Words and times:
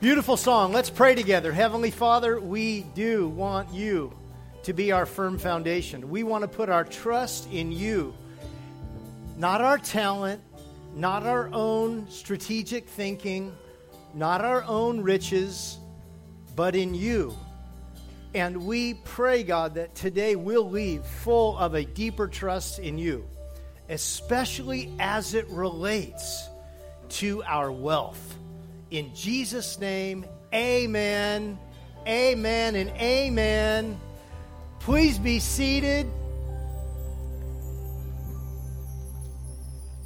Beautiful 0.00 0.36
song. 0.36 0.72
Let's 0.72 0.90
pray 0.90 1.16
together. 1.16 1.50
Heavenly 1.50 1.90
Father, 1.90 2.38
we 2.38 2.82
do 2.94 3.28
want 3.30 3.74
you 3.74 4.16
to 4.62 4.72
be 4.72 4.92
our 4.92 5.04
firm 5.04 5.38
foundation. 5.38 6.08
We 6.08 6.22
want 6.22 6.42
to 6.42 6.48
put 6.48 6.68
our 6.68 6.84
trust 6.84 7.50
in 7.50 7.72
you, 7.72 8.14
not 9.36 9.60
our 9.60 9.76
talent, 9.76 10.40
not 10.94 11.26
our 11.26 11.50
own 11.52 12.08
strategic 12.10 12.88
thinking, 12.88 13.52
not 14.14 14.44
our 14.44 14.62
own 14.62 15.00
riches, 15.00 15.78
but 16.54 16.76
in 16.76 16.94
you. 16.94 17.36
And 18.34 18.68
we 18.68 18.94
pray, 18.94 19.42
God, 19.42 19.74
that 19.74 19.96
today 19.96 20.36
we'll 20.36 20.70
leave 20.70 21.04
full 21.04 21.58
of 21.58 21.74
a 21.74 21.84
deeper 21.84 22.28
trust 22.28 22.78
in 22.78 22.98
you, 22.98 23.28
especially 23.88 24.92
as 25.00 25.34
it 25.34 25.48
relates 25.48 26.48
to 27.08 27.42
our 27.42 27.72
wealth. 27.72 28.36
In 28.90 29.14
Jesus' 29.14 29.78
name, 29.78 30.24
amen, 30.54 31.58
amen, 32.06 32.74
and 32.74 32.88
amen. 32.90 34.00
Please 34.80 35.18
be 35.18 35.40
seated. 35.40 36.10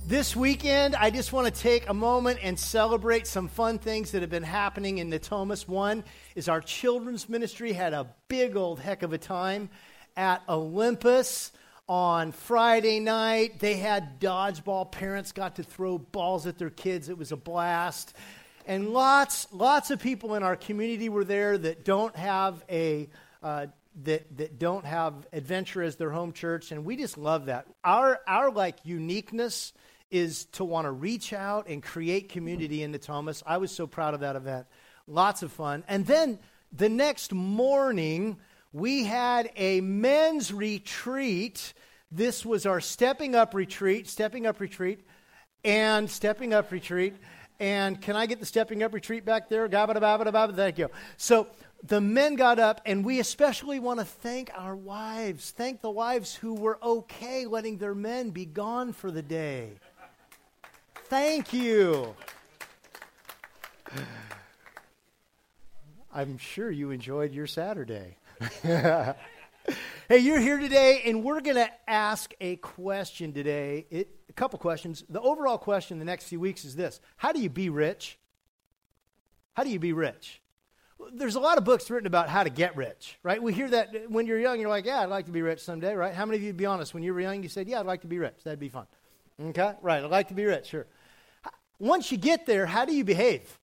This 0.04 0.34
weekend, 0.34 0.96
I 0.96 1.10
just 1.10 1.32
want 1.32 1.46
to 1.46 1.60
take 1.60 1.88
a 1.88 1.94
moment 1.94 2.40
and 2.42 2.58
celebrate 2.58 3.28
some 3.28 3.46
fun 3.46 3.78
things 3.78 4.10
that 4.10 4.20
have 4.22 4.30
been 4.30 4.42
happening 4.42 4.98
in 4.98 5.10
Natomas. 5.10 5.68
One 5.68 6.02
is 6.34 6.48
our 6.48 6.60
children's 6.60 7.28
ministry 7.28 7.72
had 7.72 7.92
a 7.92 8.08
big 8.26 8.56
old 8.56 8.80
heck 8.80 9.04
of 9.04 9.12
a 9.12 9.18
time 9.18 9.70
at 10.16 10.42
Olympus 10.48 11.52
on 11.88 12.32
Friday 12.32 12.98
night. 12.98 13.60
They 13.60 13.74
had 13.74 14.20
dodgeball. 14.20 14.90
Parents 14.90 15.30
got 15.30 15.54
to 15.56 15.62
throw 15.62 15.98
balls 15.98 16.48
at 16.48 16.58
their 16.58 16.70
kids. 16.70 17.08
It 17.08 17.16
was 17.16 17.30
a 17.30 17.36
blast. 17.36 18.12
And 18.66 18.90
lots, 18.90 19.46
lots 19.52 19.90
of 19.90 20.00
people 20.00 20.34
in 20.34 20.42
our 20.42 20.56
community 20.56 21.08
were 21.08 21.24
there 21.24 21.58
that 21.58 21.84
don't 21.84 22.14
have 22.16 22.64
a 22.70 23.08
uh, 23.42 23.66
that 24.04 24.36
that 24.38 24.58
don't 24.58 24.84
have 24.84 25.14
Adventure 25.32 25.82
as 25.82 25.96
their 25.96 26.10
home 26.10 26.32
church, 26.32 26.72
and 26.72 26.84
we 26.84 26.96
just 26.96 27.18
love 27.18 27.46
that. 27.46 27.66
Our 27.84 28.20
our 28.26 28.50
like 28.50 28.78
uniqueness 28.84 29.72
is 30.10 30.44
to 30.46 30.64
want 30.64 30.84
to 30.86 30.90
reach 30.90 31.32
out 31.32 31.66
and 31.68 31.82
create 31.82 32.28
community 32.28 32.82
in 32.82 32.92
Natomas. 32.92 33.42
I 33.46 33.56
was 33.56 33.70
so 33.72 33.86
proud 33.86 34.14
of 34.14 34.20
that 34.20 34.36
event. 34.36 34.66
Lots 35.06 35.42
of 35.42 35.50
fun. 35.50 35.84
And 35.88 36.06
then 36.06 36.38
the 36.70 36.88
next 36.88 37.32
morning, 37.32 38.36
we 38.72 39.04
had 39.04 39.50
a 39.56 39.80
men's 39.80 40.52
retreat. 40.52 41.72
This 42.10 42.44
was 42.44 42.66
our 42.66 42.80
stepping 42.80 43.34
up 43.34 43.54
retreat, 43.54 44.06
stepping 44.08 44.46
up 44.46 44.60
retreat, 44.60 45.00
and 45.64 46.10
stepping 46.10 46.52
up 46.52 46.70
retreat. 46.70 47.14
And 47.62 48.00
can 48.00 48.16
I 48.16 48.26
get 48.26 48.40
the 48.40 48.46
stepping 48.46 48.82
up 48.82 48.92
retreat 48.92 49.24
back 49.24 49.48
there? 49.48 49.68
Thank 49.68 50.78
you. 50.78 50.90
So 51.16 51.46
the 51.84 52.00
men 52.00 52.34
got 52.34 52.58
up, 52.58 52.80
and 52.84 53.04
we 53.04 53.20
especially 53.20 53.78
want 53.78 54.00
to 54.00 54.04
thank 54.04 54.50
our 54.52 54.74
wives. 54.74 55.52
Thank 55.52 55.80
the 55.80 55.88
wives 55.88 56.34
who 56.34 56.54
were 56.54 56.80
okay 56.82 57.46
letting 57.46 57.78
their 57.78 57.94
men 57.94 58.30
be 58.30 58.46
gone 58.46 58.92
for 58.92 59.12
the 59.12 59.22
day. 59.22 59.74
Thank 61.04 61.52
you. 61.52 62.16
I'm 66.12 66.38
sure 66.38 66.68
you 66.68 66.90
enjoyed 66.90 67.32
your 67.32 67.46
Saturday. 67.46 68.16
hey, 70.12 70.18
you're 70.18 70.40
here 70.40 70.58
today, 70.58 71.00
and 71.06 71.24
we're 71.24 71.40
going 71.40 71.56
to 71.56 71.70
ask 71.88 72.34
a 72.38 72.56
question 72.56 73.32
today. 73.32 73.86
It, 73.88 74.10
a 74.28 74.32
couple 74.34 74.58
questions. 74.58 75.02
The 75.08 75.22
overall 75.22 75.56
question 75.56 75.98
the 75.98 76.04
next 76.04 76.24
few 76.24 76.38
weeks 76.38 76.66
is 76.66 76.76
this 76.76 77.00
How 77.16 77.32
do 77.32 77.40
you 77.40 77.48
be 77.48 77.70
rich? 77.70 78.18
How 79.54 79.64
do 79.64 79.70
you 79.70 79.78
be 79.78 79.94
rich? 79.94 80.42
There's 81.14 81.34
a 81.34 81.40
lot 81.40 81.56
of 81.56 81.64
books 81.64 81.88
written 81.88 82.06
about 82.06 82.28
how 82.28 82.42
to 82.42 82.50
get 82.50 82.76
rich, 82.76 83.18
right? 83.22 83.42
We 83.42 83.54
hear 83.54 83.70
that 83.70 84.10
when 84.10 84.26
you're 84.26 84.38
young, 84.38 84.60
you're 84.60 84.68
like, 84.68 84.84
yeah, 84.84 85.00
I'd 85.00 85.08
like 85.08 85.24
to 85.26 85.32
be 85.32 85.40
rich 85.40 85.60
someday, 85.60 85.94
right? 85.94 86.14
How 86.14 86.26
many 86.26 86.36
of 86.36 86.42
you, 86.42 86.52
be 86.52 86.66
honest, 86.66 86.92
when 86.92 87.02
you 87.02 87.14
were 87.14 87.20
young, 87.20 87.42
you 87.42 87.48
said, 87.48 87.66
yeah, 87.66 87.80
I'd 87.80 87.86
like 87.86 88.02
to 88.02 88.06
be 88.06 88.18
rich. 88.18 88.44
That'd 88.44 88.60
be 88.60 88.68
fun. 88.68 88.86
Okay? 89.42 89.72
Right, 89.80 90.04
I'd 90.04 90.10
like 90.10 90.28
to 90.28 90.34
be 90.34 90.44
rich, 90.44 90.66
sure. 90.66 90.86
Once 91.78 92.12
you 92.12 92.18
get 92.18 92.44
there, 92.44 92.66
how 92.66 92.84
do 92.84 92.94
you 92.94 93.02
behave? 93.02 93.58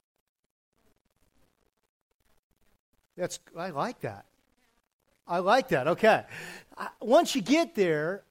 That's, 3.16 3.40
I 3.56 3.70
like 3.70 4.02
that. 4.02 4.26
I 5.30 5.40
like 5.40 5.70
that. 5.70 5.88
Okay. 5.88 6.24
Once 7.00 7.36
you 7.36 7.42
get 7.42 7.76
there, 7.76 8.24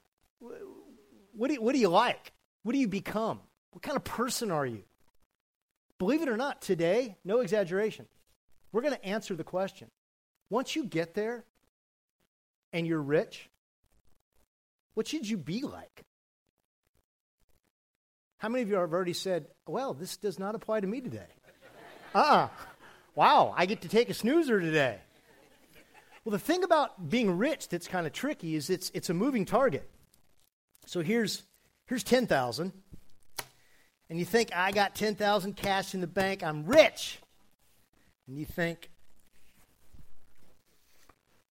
what 1.33 1.47
do, 1.47 1.53
you, 1.53 1.61
what 1.61 1.73
do 1.73 1.79
you 1.79 1.87
like? 1.87 2.33
What 2.63 2.73
do 2.73 2.77
you 2.77 2.89
become? 2.89 3.39
What 3.71 3.81
kind 3.81 3.95
of 3.95 4.03
person 4.03 4.51
are 4.51 4.65
you? 4.65 4.83
Believe 5.97 6.21
it 6.21 6.29
or 6.29 6.37
not, 6.37 6.61
today, 6.61 7.15
no 7.23 7.39
exaggeration, 7.39 8.05
we're 8.71 8.81
going 8.81 8.93
to 8.93 9.05
answer 9.05 9.35
the 9.35 9.43
question. 9.43 9.89
Once 10.49 10.75
you 10.75 10.83
get 10.83 11.13
there 11.13 11.45
and 12.73 12.85
you're 12.85 13.01
rich, 13.01 13.49
what 14.93 15.07
should 15.07 15.27
you 15.27 15.37
be 15.37 15.61
like? 15.61 16.03
How 18.39 18.49
many 18.49 18.61
of 18.61 18.69
you 18.69 18.75
have 18.75 18.93
already 18.93 19.13
said, 19.13 19.47
well, 19.67 19.93
this 19.93 20.17
does 20.17 20.39
not 20.39 20.55
apply 20.55 20.81
to 20.81 20.87
me 20.87 21.01
today? 21.01 21.27
uh 22.13 22.17
uh-uh. 22.17 22.47
Wow, 23.15 23.53
I 23.55 23.65
get 23.65 23.81
to 23.81 23.89
take 23.89 24.09
a 24.09 24.13
snoozer 24.13 24.59
today. 24.61 24.99
Well, 26.29 26.37
the 26.37 26.45
thing 26.45 26.63
about 26.63 27.09
being 27.09 27.39
rich 27.39 27.69
that's 27.69 27.87
kind 27.87 28.05
of 28.05 28.13
tricky 28.13 28.53
is 28.53 28.69
it's, 28.69 28.91
it's 28.93 29.09
a 29.09 29.15
moving 29.15 29.45
target. 29.45 29.89
So 30.85 31.01
here's, 31.01 31.41
here's 31.87 32.03
10,000. 32.03 32.71
And 34.11 34.19
you 34.19 34.25
think, 34.25 34.51
I 34.55 34.71
got 34.71 34.93
10,000 34.93 35.55
cash 35.55 35.95
in 35.95 36.01
the 36.01 36.07
bank, 36.07 36.43
I'm 36.43 36.67
rich. 36.67 37.17
And 38.27 38.37
you 38.37 38.45
think, 38.45 38.91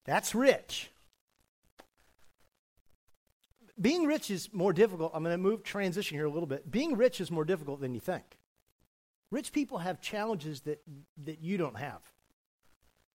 that's 0.05 0.33
rich. 0.33 0.89
Being 3.81 4.05
rich 4.05 4.31
is 4.31 4.47
more 4.53 4.71
difficult. 4.71 5.11
I'm 5.13 5.25
going 5.25 5.33
to 5.33 5.43
move 5.43 5.61
transition 5.61 6.15
here 6.15 6.25
a 6.25 6.31
little 6.31 6.47
bit. 6.47 6.71
Being 6.71 6.95
rich 6.95 7.19
is 7.19 7.29
more 7.29 7.43
difficult 7.43 7.81
than 7.81 7.93
you 7.93 7.99
think. 7.99 8.37
Rich 9.29 9.51
people 9.51 9.79
have 9.79 9.99
challenges 9.99 10.61
that, 10.61 10.81
that 11.25 11.41
you 11.41 11.57
don't 11.57 11.77
have. 11.77 11.99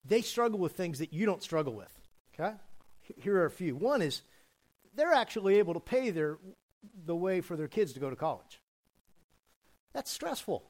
They 0.05 0.21
struggle 0.21 0.59
with 0.59 0.73
things 0.73 0.99
that 0.99 1.13
you 1.13 1.25
don't 1.25 1.43
struggle 1.43 1.73
with. 1.73 1.91
Okay? 2.33 2.55
Here 3.17 3.37
are 3.37 3.45
a 3.45 3.51
few. 3.51 3.75
One 3.75 4.01
is 4.01 4.21
they're 4.95 5.13
actually 5.13 5.59
able 5.59 5.73
to 5.73 5.79
pay 5.79 6.09
their 6.09 6.37
the 7.05 7.15
way 7.15 7.41
for 7.41 7.55
their 7.55 7.67
kids 7.67 7.93
to 7.93 7.99
go 7.99 8.09
to 8.09 8.15
college. 8.15 8.59
That's 9.93 10.11
stressful. 10.11 10.63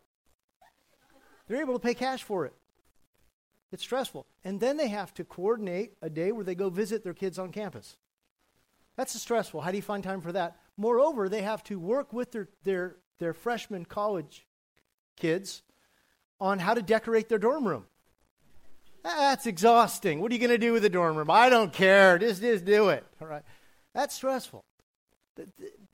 They're 1.48 1.62
able 1.62 1.74
to 1.74 1.80
pay 1.80 1.94
cash 1.94 2.24
for 2.24 2.46
it. 2.46 2.54
It's 3.72 3.84
stressful. 3.84 4.26
And 4.44 4.60
then 4.60 4.78
they 4.78 4.90
have 4.90 5.14
to 5.16 5.24
coordinate 5.24 5.94
a 6.02 6.10
day 6.10 6.32
where 6.32 6.44
they 6.44 6.56
go 6.56 6.70
visit 6.70 7.04
their 7.04 7.14
kids 7.14 7.40
on 7.40 7.52
campus. 7.52 7.96
That's 8.98 9.20
stressful. 9.20 9.62
How 9.62 9.72
do 9.72 9.78
you 9.78 9.84
find 9.84 10.04
time 10.04 10.22
for 10.22 10.34
that? 10.34 10.58
Moreover, 10.76 11.30
they 11.30 11.42
have 11.42 11.64
to 11.66 11.80
work 11.80 12.12
with 12.12 12.32
their, 12.32 12.50
their, 12.64 12.98
their 13.20 13.34
freshman 13.34 13.86
college 13.86 14.46
kids 15.16 15.62
on 16.40 16.60
how 16.60 16.74
to 16.74 16.82
decorate 16.82 17.30
their 17.30 17.38
dorm 17.38 17.68
room. 17.68 17.86
That's 19.04 19.48
exhausting. 19.48 20.22
What 20.22 20.32
are 20.32 20.36
you 20.36 20.40
going 20.40 20.52
to 20.52 20.58
do 20.58 20.74
with 20.74 20.84
the 20.84 20.90
dorm 20.90 21.16
room? 21.16 21.32
I 21.32 21.50
don't 21.50 21.74
care. 21.74 22.18
Just, 22.20 22.42
just 22.42 22.66
do 22.66 22.90
it. 22.90 23.04
All 23.22 23.28
right. 23.28 23.44
That's 23.94 24.16
stressful. 24.16 24.64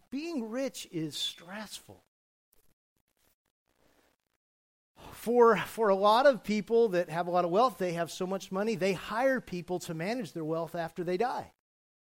Being 0.09 0.49
rich 0.49 0.87
is 0.91 1.15
stressful. 1.15 2.03
For, 5.11 5.57
for 5.57 5.89
a 5.89 5.95
lot 5.95 6.25
of 6.25 6.43
people 6.43 6.89
that 6.89 7.09
have 7.09 7.27
a 7.27 7.31
lot 7.31 7.45
of 7.45 7.51
wealth, 7.51 7.77
they 7.77 7.93
have 7.93 8.11
so 8.11 8.27
much 8.27 8.51
money, 8.51 8.75
they 8.75 8.93
hire 8.93 9.41
people 9.41 9.79
to 9.79 9.93
manage 9.93 10.33
their 10.33 10.45
wealth 10.45 10.75
after 10.75 11.03
they 11.03 11.17
die. 11.17 11.51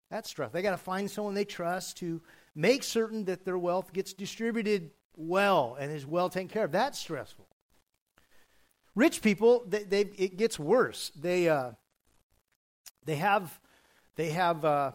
That's 0.09 0.29
stressful. 0.29 0.53
They 0.53 0.61
got 0.61 0.71
to 0.71 0.77
find 0.77 1.09
someone 1.09 1.33
they 1.33 1.45
trust 1.45 1.97
to 1.97 2.21
make 2.55 2.83
certain 2.83 3.25
that 3.25 3.45
their 3.45 3.57
wealth 3.57 3.93
gets 3.93 4.13
distributed 4.13 4.91
well 5.15 5.75
and 5.79 5.91
is 5.91 6.05
well 6.05 6.29
taken 6.29 6.47
care 6.47 6.65
of. 6.65 6.71
That's 6.71 6.97
stressful. 6.97 7.46
Rich 8.97 9.21
people, 9.21 9.63
they, 9.67 9.83
they 9.83 10.01
it 10.01 10.37
gets 10.37 10.57
worse. 10.57 11.11
They 11.15 11.47
uh, 11.47 11.73
they 13.05 13.17
have 13.17 13.59
they 14.15 14.31
have 14.31 14.65
uh, 14.65 14.91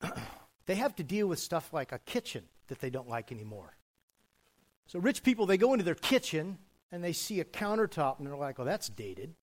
they 0.66 0.76
have 0.76 0.94
to 0.94 1.02
deal 1.02 1.26
with 1.26 1.40
stuff 1.40 1.72
like 1.72 1.90
a 1.90 1.98
kitchen 1.98 2.44
that 2.68 2.78
they 2.78 2.88
don't 2.88 3.08
like 3.08 3.32
anymore. 3.32 3.76
So 4.86 5.00
rich 5.00 5.24
people, 5.24 5.44
they 5.44 5.56
go 5.56 5.72
into 5.72 5.84
their 5.84 5.96
kitchen 5.96 6.56
and 6.92 7.02
they 7.02 7.12
see 7.12 7.40
a 7.40 7.44
countertop 7.44 8.18
and 8.18 8.28
they're 8.28 8.36
like, 8.36 8.60
"Oh, 8.60 8.64
that's 8.64 8.88
dated." 8.88 9.34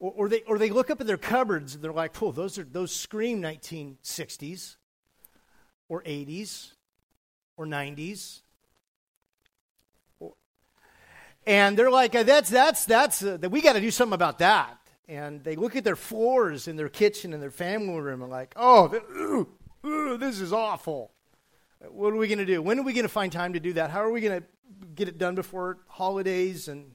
Or, 0.00 0.12
or, 0.16 0.28
they, 0.28 0.40
or 0.48 0.58
they 0.58 0.70
look 0.70 0.90
up 0.90 1.00
at 1.00 1.06
their 1.06 1.16
cupboards 1.16 1.76
and 1.76 1.84
they're 1.84 1.92
like, 1.92 2.20
"Oh, 2.20 2.32
those 2.32 2.58
are 2.58 2.64
those 2.64 2.92
scream 2.92 3.40
1960s 3.40 4.78
or 5.88 6.02
80s 6.02 6.72
or 7.56 7.66
90s. 7.66 8.40
And 11.46 11.76
they're 11.76 11.90
like, 11.90 12.12
that's, 12.12 12.50
that's, 12.50 12.84
that's, 12.84 13.22
uh, 13.22 13.38
we 13.50 13.60
got 13.60 13.72
to 13.72 13.80
do 13.80 13.90
something 13.90 14.14
about 14.14 14.38
that. 14.38 14.78
And 15.08 15.42
they 15.42 15.56
look 15.56 15.74
at 15.74 15.84
their 15.84 15.96
floors 15.96 16.68
in 16.68 16.76
their 16.76 16.88
kitchen 16.88 17.32
and 17.32 17.42
their 17.42 17.50
family 17.50 18.00
room 18.00 18.22
and 18.22 18.30
like, 18.30 18.52
oh, 18.56 18.94
ooh, 18.94 19.48
ooh, 19.86 20.16
this 20.18 20.40
is 20.40 20.52
awful. 20.52 21.12
What 21.90 22.12
are 22.12 22.16
we 22.16 22.28
going 22.28 22.38
to 22.38 22.46
do? 22.46 22.62
When 22.62 22.78
are 22.78 22.82
we 22.82 22.92
going 22.92 23.04
to 23.04 23.08
find 23.08 23.32
time 23.32 23.54
to 23.54 23.60
do 23.60 23.72
that? 23.72 23.90
How 23.90 24.04
are 24.04 24.10
we 24.12 24.20
going 24.20 24.40
to 24.40 24.46
get 24.94 25.08
it 25.08 25.18
done 25.18 25.34
before 25.34 25.78
holidays, 25.88 26.68
and 26.68 26.94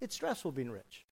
it's 0.00 0.14
stressful 0.14 0.52
being 0.52 0.70
rich. 0.70 1.06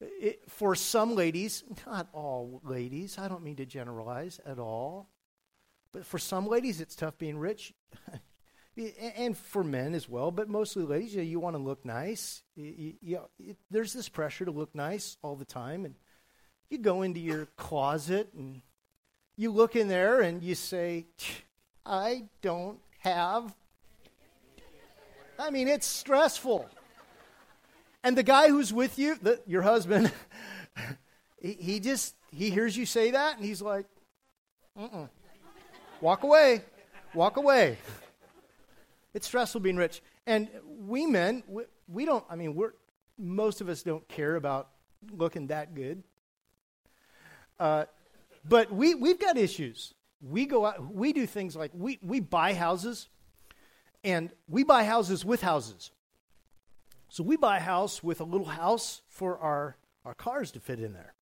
It, 0.00 0.42
for 0.48 0.74
some 0.74 1.14
ladies, 1.14 1.62
not 1.86 2.08
all 2.12 2.60
ladies, 2.64 3.18
I 3.18 3.28
don't 3.28 3.42
mean 3.42 3.56
to 3.56 3.66
generalize 3.66 4.40
at 4.46 4.58
all, 4.58 5.10
but 5.92 6.06
for 6.06 6.18
some 6.18 6.46
ladies, 6.46 6.80
it's 6.80 6.96
tough 6.96 7.18
being 7.18 7.38
rich. 7.38 7.74
and 8.76 9.36
for 9.36 9.64
men 9.64 9.94
as 9.94 10.08
well, 10.08 10.30
but 10.30 10.48
mostly 10.48 10.84
ladies, 10.84 11.14
you, 11.14 11.20
know, 11.20 11.26
you 11.26 11.40
want 11.40 11.56
to 11.56 11.62
look 11.62 11.84
nice. 11.84 12.42
You, 12.54 12.94
you, 13.00 13.20
it, 13.38 13.56
there's 13.70 13.92
this 13.92 14.08
pressure 14.08 14.44
to 14.44 14.50
look 14.50 14.74
nice 14.74 15.16
all 15.22 15.36
the 15.36 15.44
time, 15.44 15.84
and 15.84 15.94
you 16.68 16.78
go 16.78 17.02
into 17.02 17.20
your 17.20 17.46
closet 17.56 18.30
and 18.34 18.62
you 19.36 19.50
look 19.50 19.76
in 19.76 19.88
there 19.88 20.20
and 20.20 20.42
you 20.42 20.54
say, 20.54 21.06
"I 21.84 22.24
don't 22.42 22.78
have." 23.00 23.54
I 25.38 25.50
mean, 25.50 25.68
it's 25.68 25.86
stressful. 25.86 26.68
And 28.02 28.16
the 28.16 28.22
guy 28.22 28.48
who's 28.48 28.72
with 28.72 28.98
you, 28.98 29.16
the, 29.20 29.40
your 29.46 29.62
husband, 29.62 30.12
he, 31.42 31.80
just 31.80 32.14
he 32.30 32.50
hears 32.50 32.76
you 32.76 32.86
say 32.86 33.10
that, 33.10 33.36
and 33.36 33.44
he's 33.44 33.60
like, 33.60 33.86
"Mm-mm, 34.78 35.08
walk 36.00 36.22
away, 36.22 36.62
walk 37.14 37.36
away." 37.36 37.78
It's 39.14 39.26
stressful 39.26 39.60
being 39.60 39.76
rich. 39.76 40.02
And 40.26 40.48
we 40.64 41.06
men, 41.06 41.42
we, 41.48 41.64
we 41.88 42.04
don't, 42.04 42.24
I 42.30 42.36
mean, 42.36 42.54
we're, 42.54 42.72
most 43.18 43.60
of 43.60 43.68
us 43.68 43.82
don't 43.82 44.06
care 44.08 44.36
about 44.36 44.68
looking 45.12 45.48
that 45.48 45.74
good. 45.74 46.02
Uh, 47.58 47.84
but 48.48 48.72
we, 48.72 48.94
we've 48.94 49.20
got 49.20 49.36
issues. 49.36 49.94
We 50.22 50.46
go 50.46 50.66
out, 50.66 50.94
we 50.94 51.12
do 51.12 51.26
things 51.26 51.56
like 51.56 51.72
we, 51.74 51.98
we 52.02 52.20
buy 52.20 52.54
houses, 52.54 53.08
and 54.04 54.30
we 54.48 54.64
buy 54.64 54.84
houses 54.84 55.24
with 55.24 55.42
houses. 55.42 55.90
So 57.08 57.24
we 57.24 57.36
buy 57.36 57.56
a 57.56 57.60
house 57.60 58.02
with 58.02 58.20
a 58.20 58.24
little 58.24 58.46
house 58.46 59.02
for 59.08 59.38
our, 59.38 59.76
our 60.04 60.14
cars 60.14 60.52
to 60.52 60.60
fit 60.60 60.78
in 60.78 60.92
there. 60.92 61.14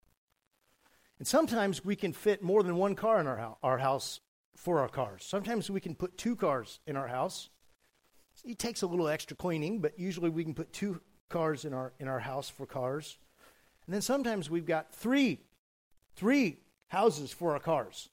And 1.19 1.27
sometimes 1.27 1.85
we 1.85 1.97
can 1.97 2.13
fit 2.13 2.43
more 2.43 2.63
than 2.63 2.77
one 2.77 2.95
car 2.95 3.21
in 3.21 3.27
our, 3.27 3.37
ho- 3.37 3.59
our 3.63 3.79
house 3.79 4.21
for 4.55 4.81
our 4.81 4.89
cars. 4.89 5.25
Sometimes 5.25 5.71
we 5.71 5.81
can 5.81 5.95
put 5.95 6.19
two 6.19 6.37
cars 6.37 6.81
in 6.87 6.97
our 6.97 7.09
house 7.09 7.49
it 8.45 8.59
takes 8.59 8.83
a 8.83 8.87
little 8.87 9.09
extra 9.09 9.37
cleaning, 9.37 9.81
but 9.81 9.99
usually 9.99 10.31
we 10.31 10.45
can 10.45 10.55
put 10.55 10.73
two 10.73 11.01
cars 11.29 11.65
in 11.65 11.75
our 11.75 11.93
in 11.99 12.09
our 12.09 12.21
house 12.21 12.49
for 12.49 12.67
cars. 12.67 13.19
And 13.87 13.95
then 13.95 14.03
sometimes 14.03 14.51
we've 14.51 14.67
got 14.67 14.93
three 14.93 15.41
three 16.17 16.59
houses 16.89 17.33
for 17.33 17.53
our 17.53 17.61
cars. 17.61 18.09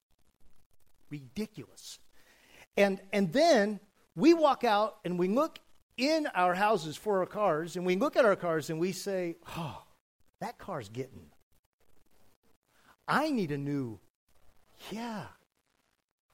Ridiculous. 1.10 2.00
And 2.78 3.00
and 3.14 3.32
then 3.32 3.80
we 4.16 4.34
walk 4.34 4.64
out 4.64 4.98
and 5.06 5.18
we 5.20 5.28
look 5.28 5.60
in 5.98 6.28
our 6.36 6.54
houses 6.54 6.98
for 6.98 7.20
our 7.20 7.26
cars 7.26 7.76
and 7.76 7.86
we 7.86 7.96
look 7.96 8.18
at 8.18 8.26
our 8.26 8.36
cars 8.36 8.70
and 8.70 8.80
we 8.80 8.92
say, 8.92 9.38
"Oh, 9.58 9.84
that 10.42 10.58
car's 10.58 10.90
getting 10.90 11.32
I 13.08 13.30
need 13.30 13.52
a 13.52 13.58
new 13.58 14.00
yeah. 14.92 15.26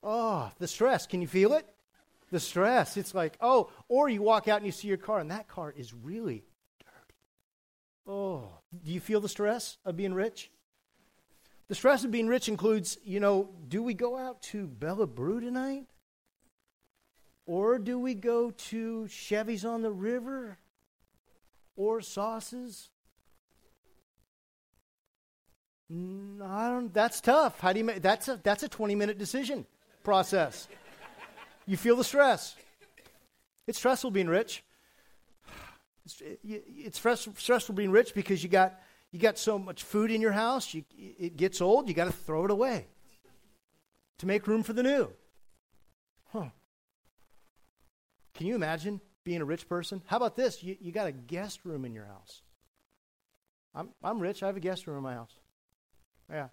Oh, 0.04 0.52
the 0.58 0.68
stress. 0.68 1.06
Can 1.06 1.22
you 1.22 1.28
feel 1.28 1.54
it? 1.54 1.66
The 2.32 2.40
stress. 2.40 2.98
It's 2.98 3.14
like, 3.14 3.38
oh, 3.42 3.70
or 3.88 4.10
you 4.10 4.22
walk 4.22 4.48
out 4.48 4.58
and 4.58 4.66
you 4.66 4.72
see 4.72 4.88
your 4.88 4.98
car, 4.98 5.20
and 5.20 5.32
that 5.32 5.48
car 5.48 5.74
is 5.76 5.94
really 5.94 6.44
dirty. 6.80 7.20
Oh, 8.08 8.50
do 8.84 8.92
you 8.92 9.00
feel 9.00 9.20
the 9.20 9.30
stress 9.30 9.78
of 9.86 9.98
being 9.98 10.14
rich? 10.14 10.50
The 11.68 11.76
stress 11.76 12.04
of 12.04 12.12
being 12.12 12.28
rich 12.28 12.50
includes, 12.50 12.98
you 13.04 13.20
know, 13.20 13.50
do 13.68 13.84
we 13.84 13.94
go 13.94 14.18
out 14.18 14.42
to 14.44 14.68
Bella 14.68 15.08
Bru 15.08 15.40
tonight? 15.40 15.86
Or 17.46 17.80
do 17.80 18.00
we 18.00 18.14
go 18.14 18.52
to 18.52 19.08
Chevy's 19.08 19.66
on 19.66 19.82
the 19.82 19.92
River? 19.92 20.58
Or 21.76 22.02
sauces? 22.02 22.90
No, 25.90 26.46
I 26.46 26.70
don't, 26.70 26.94
that's 26.94 27.20
tough. 27.20 27.60
How 27.60 27.74
do 27.74 27.80
you 27.80 27.86
make 27.86 28.02
that's 28.02 28.30
a 28.30 28.40
that's 28.42 28.64
a 28.64 28.70
20 28.70 28.96
minute 28.96 29.18
decision 29.18 29.66
process. 30.04 30.68
You 31.66 31.78
feel 31.78 31.96
the 31.96 32.04
stress. 32.04 32.56
It's 33.68 33.78
stressful 33.78 34.12
being 34.12 34.28
rich. 34.28 34.64
It's, 36.06 36.22
it's 36.44 37.28
stressful 37.38 37.76
being 37.76 37.92
rich 37.92 38.14
because 38.14 38.44
you 38.44 38.50
got, 38.50 38.80
you 39.12 39.20
got 39.20 39.38
so 39.38 39.60
much 39.60 39.84
food 39.84 40.12
in 40.12 40.22
your 40.22 40.32
house, 40.32 40.74
you, 40.74 40.84
it 40.98 41.38
gets 41.38 41.62
old, 41.62 41.88
you 41.88 41.94
got 41.94 42.06
to 42.06 42.12
throw 42.12 42.46
it 42.46 42.52
away 42.52 42.88
to 44.18 44.26
make 44.26 44.48
room 44.48 44.64
for 44.64 44.74
the 44.74 44.84
new. 44.84 45.12
Huh. 46.34 46.50
Can 48.34 48.48
you 48.48 48.56
imagine 48.56 49.00
being 49.24 49.42
a 49.42 49.46
rich 49.46 49.70
person? 49.70 50.02
How 50.08 50.18
about 50.18 50.36
this? 50.36 50.64
You, 50.64 50.76
you 50.80 50.92
got 50.92 51.08
a 51.08 51.12
guest 51.12 51.60
room 51.64 51.86
in 51.86 51.94
your 51.94 52.06
house. 52.06 52.42
I'm, 53.76 53.90
I'm 54.04 54.20
rich, 54.20 54.42
I 54.42 54.48
have 54.48 54.58
a 54.58 54.62
guest 54.62 54.88
room 54.88 54.98
in 54.98 55.04
my 55.04 55.14
house. 55.14 55.36
Yeah. 56.30 56.48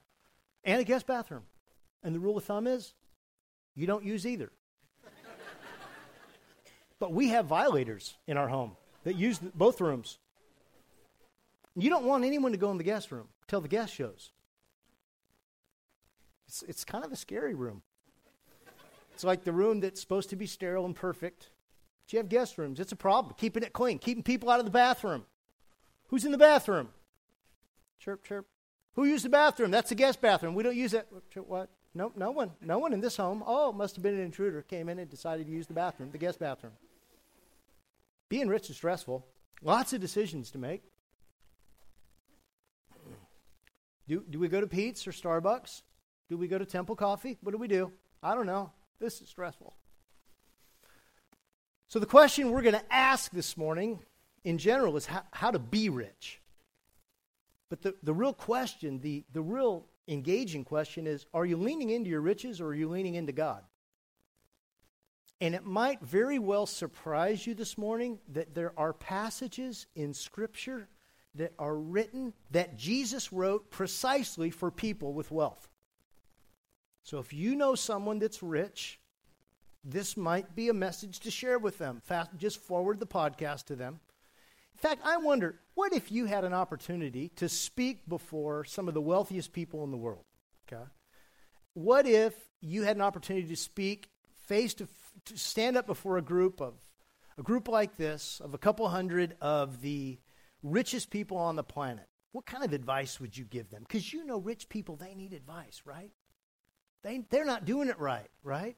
And 0.65 0.81
a 0.81 0.85
guest 0.85 1.07
bathroom. 1.07 1.45
And 2.03 2.15
the 2.15 2.21
rule 2.21 2.37
of 2.37 2.45
thumb 2.45 2.67
is 2.67 2.95
you 3.75 3.87
don't 3.87 4.05
use 4.05 4.27
either. 4.27 4.53
But 6.99 7.13
we 7.13 7.29
have 7.29 7.47
violators 7.47 8.17
in 8.27 8.37
our 8.37 8.49
home 8.49 8.77
that 9.05 9.17
use 9.17 9.39
both 9.39 9.81
rooms. 9.81 10.19
You 11.77 11.91
don't 11.91 12.05
want 12.05 12.25
anyone 12.25 12.53
to 12.53 12.59
go 12.59 12.71
in 12.71 12.79
the 12.79 12.85
guest 12.85 13.13
room 13.13 13.29
until 13.43 13.61
the 13.61 13.69
guest 13.69 13.95
shows. 13.95 14.33
It's, 16.49 16.65
it's 16.67 16.85
kind 16.85 17.05
of 17.05 17.13
a 17.13 17.17
scary 17.17 17.55
room. 17.55 17.83
It's 19.15 19.25
like 19.25 19.45
the 19.45 19.53
room 19.53 19.81
that's 19.81 20.01
supposed 20.01 20.31
to 20.31 20.37
be 20.37 20.47
sterile 20.47 20.87
and 20.87 20.95
perfect. 20.95 21.51
But 22.05 22.13
you 22.13 22.19
have 22.19 22.29
guest 22.29 22.59
rooms. 22.59 22.81
It's 22.81 22.93
a 22.93 22.97
problem. 22.97 23.35
Keeping 23.39 23.63
it 23.63 23.73
clean, 23.73 23.99
keeping 23.99 24.23
people 24.23 24.51
out 24.51 24.59
of 24.59 24.65
the 24.65 24.71
bathroom. 24.71 25.25
Who's 26.09 26.25
in 26.25 26.33
the 26.33 26.39
bathroom? 26.39 26.89
Chirp, 28.01 28.25
chirp. 28.25 28.47
Who 28.95 29.05
used 29.05 29.25
the 29.25 29.29
bathroom? 29.29 29.71
That's 29.71 29.91
the 29.91 29.95
guest 29.95 30.21
bathroom. 30.21 30.55
We 30.55 30.63
don't 30.63 30.77
use 30.77 30.95
it. 30.95 31.07
What? 31.35 31.69
No, 31.95 32.13
no 32.17 32.31
one. 32.31 32.53
No 32.61 32.79
one 32.79 32.93
in 32.93 33.01
this 33.01 33.17
home. 33.17 33.45
Oh, 33.47 33.71
it 33.71 33.77
must 33.77 33.97
have 33.97 34.03
been 34.03 34.15
an 34.15 34.21
intruder. 34.21 34.63
Came 34.63 34.89
in 34.89 34.99
and 34.99 35.11
decided 35.11 35.47
to 35.47 35.53
use 35.53 35.67
the 35.67 35.75
bathroom, 35.75 36.11
the 36.11 36.19
guest 36.19 36.39
bathroom. 36.39 36.73
Being 38.29 38.49
rich 38.49 38.71
is 38.71 38.77
stressful. 38.77 39.27
Lots 39.63 39.93
of 39.93 40.01
decisions 40.01 40.51
to 40.53 40.59
make. 40.59 40.83
Do, 44.07 44.25
do 44.29 44.39
we 44.39 44.49
go 44.49 44.61
to 44.61 44.67
Pete's 44.67 45.07
or 45.07 45.13
Starbucks? 45.13 45.83
Do 46.29 46.37
we 46.37 46.49
go 46.49 46.59
to 46.59 46.65
Temple 46.65 46.97
Coffee? 46.97 47.39
What 47.43 47.53
do 47.53 47.59
we 47.59 47.69
do? 47.69 47.93
I 48.23 48.35
don't 48.35 48.47
know. 48.47 48.73
This 48.99 49.21
is 49.21 49.29
stressful. 49.29 49.75
So, 51.89 51.99
the 51.99 52.07
question 52.07 52.51
we're 52.51 52.63
going 52.63 52.75
to 52.75 52.93
ask 52.93 53.31
this 53.31 53.57
morning 53.57 54.01
in 54.45 54.59
general 54.59 54.97
is 54.97 55.07
how, 55.07 55.23
how 55.33 55.51
to 55.51 55.59
be 55.59 55.89
rich. 55.89 56.41
But 57.71 57.83
the, 57.83 57.95
the 58.03 58.13
real 58.13 58.33
question, 58.33 59.01
the, 59.01 59.25
the 59.33 59.43
real 59.43 59.87
engaging 60.07 60.65
question 60.65 61.07
is 61.07 61.27
are 61.33 61.47
you 61.47 61.57
leaning 61.57 61.91
into 61.91 62.11
your 62.11 62.21
riches 62.21 62.61
or 62.61 62.69
are 62.69 62.75
you 62.75 62.89
leaning 62.89 63.15
into 63.15 63.33
God? 63.33 63.63
And 65.41 65.55
it 65.55 65.65
might 65.65 66.01
very 66.01 66.39
well 66.39 66.67
surprise 66.67 67.47
you 67.47 67.55
this 67.55 67.79
morning 67.79 68.19
that 68.33 68.55
there 68.55 68.73
are 68.77 68.93
passages 68.93 69.87
in 69.95 70.13
Scripture 70.13 70.89
that 71.37 71.53
are 71.59 71.77
written 71.77 72.33
that 72.51 72.77
Jesus 72.77 73.33
wrote 73.33 73.71
precisely 73.71 74.51
for 74.51 74.71
people 74.71 75.13
with 75.13 75.31
wealth. 75.31 75.69
So 77.05 77.19
if 77.19 77.33
you 77.33 77.55
know 77.55 77.77
someone 77.77 78.19
that's 78.19 78.43
rich, 78.43 78.99
this 79.85 80.17
might 80.17 80.57
be 80.57 80.69
a 80.69 80.75
message 80.75 81.21
to 81.21 81.31
share 81.31 81.59
with 81.59 81.79
them. 81.79 82.03
Just 82.37 82.61
forward 82.61 82.99
the 82.99 83.07
podcast 83.07 83.67
to 83.67 83.77
them. 83.77 84.01
In 84.75 84.79
fact, 84.79 85.03
I 85.05 85.19
wonder 85.19 85.61
what 85.75 85.93
if 85.93 86.11
you 86.11 86.27
had 86.27 86.45
an 86.45 86.53
opportunity 86.53 87.31
to 87.37 87.49
speak 87.49 88.09
before 88.09 88.65
some 88.65 88.89
of 88.89 88.95
the 88.95 89.01
wealthiest 89.01 89.53
people 89.53 89.85
in 89.85 89.93
the 89.93 89.97
world? 89.97 90.25
Okay. 90.71 90.83
What 91.75 92.07
if 92.07 92.35
you 92.61 92.83
had 92.83 92.97
an 92.97 93.03
opportunity 93.03 93.47
to 93.47 93.57
speak 93.57 94.11
face 94.37 94.75
to 94.75 94.87
to 95.27 95.39
stand 95.39 95.77
up 95.77 95.87
before 95.87 96.19
a 96.19 96.23
group 96.23 96.61
of 96.61 96.75
a 97.39 97.43
group 97.43 97.69
like 97.69 97.97
this 97.97 98.41
of 98.45 98.55
a 98.55 98.59
couple 98.59 98.89
hundred 98.89 99.37
of 99.41 99.81
the 99.81 100.19
richest 100.63 101.11
people 101.11 101.37
on 101.37 101.57
the 101.57 101.63
planet, 101.63 102.07
what 102.33 102.47
kind 102.47 102.65
of 102.65 102.73
advice 102.73 103.21
would 103.21 103.37
you 103.37 103.45
give 103.45 103.71
them? 103.71 103.83
Because 103.87 104.13
you 104.13 104.25
know, 104.25 104.39
rich 104.39 104.69
people, 104.69 104.97
they 104.97 105.15
need 105.15 105.33
advice, 105.33 105.83
right? 105.85 106.11
They, 107.03 107.23
they're 107.31 107.45
not 107.45 107.65
doing 107.65 107.89
it 107.89 107.99
right, 107.99 108.29
right? 108.43 108.77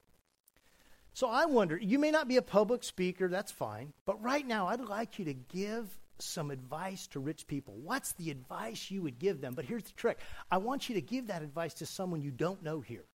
So 1.13 1.29
I 1.29 1.47
wonder, 1.47 1.77
you 1.77 1.99
may 1.99 2.11
not 2.11 2.29
be 2.29 2.37
a 2.37 2.43
public 2.43 2.85
speaker, 2.85 3.29
that's 3.29 3.51
fine, 3.51 3.93
but 4.05 4.23
right 4.23 4.47
now 4.47 4.69
I'd 4.69 4.81
like 4.81 5.19
you 5.19 5.25
to 5.25 5.35
give 5.35 5.99
some 6.19 6.51
advice 6.51 7.07
to 7.09 7.21
rich 7.21 7.47
people. 7.47 7.75
What's 7.83 8.13
the 8.13 8.31
advice 8.31 8.91
you 8.91 9.03
would 9.03 9.19
give 9.19 9.41
them? 9.41 9.55
But 9.55 9.65
here's 9.65 9.85
the 9.85 9.93
trick 9.93 10.19
I 10.51 10.59
want 10.59 10.89
you 10.89 10.95
to 10.97 11.01
give 11.01 11.29
that 11.29 11.43
advice 11.43 11.75
to 11.75 11.87
someone 11.87 12.21
you 12.21 12.31
don't 12.31 12.63
know 12.63 12.81
here. 12.81 13.07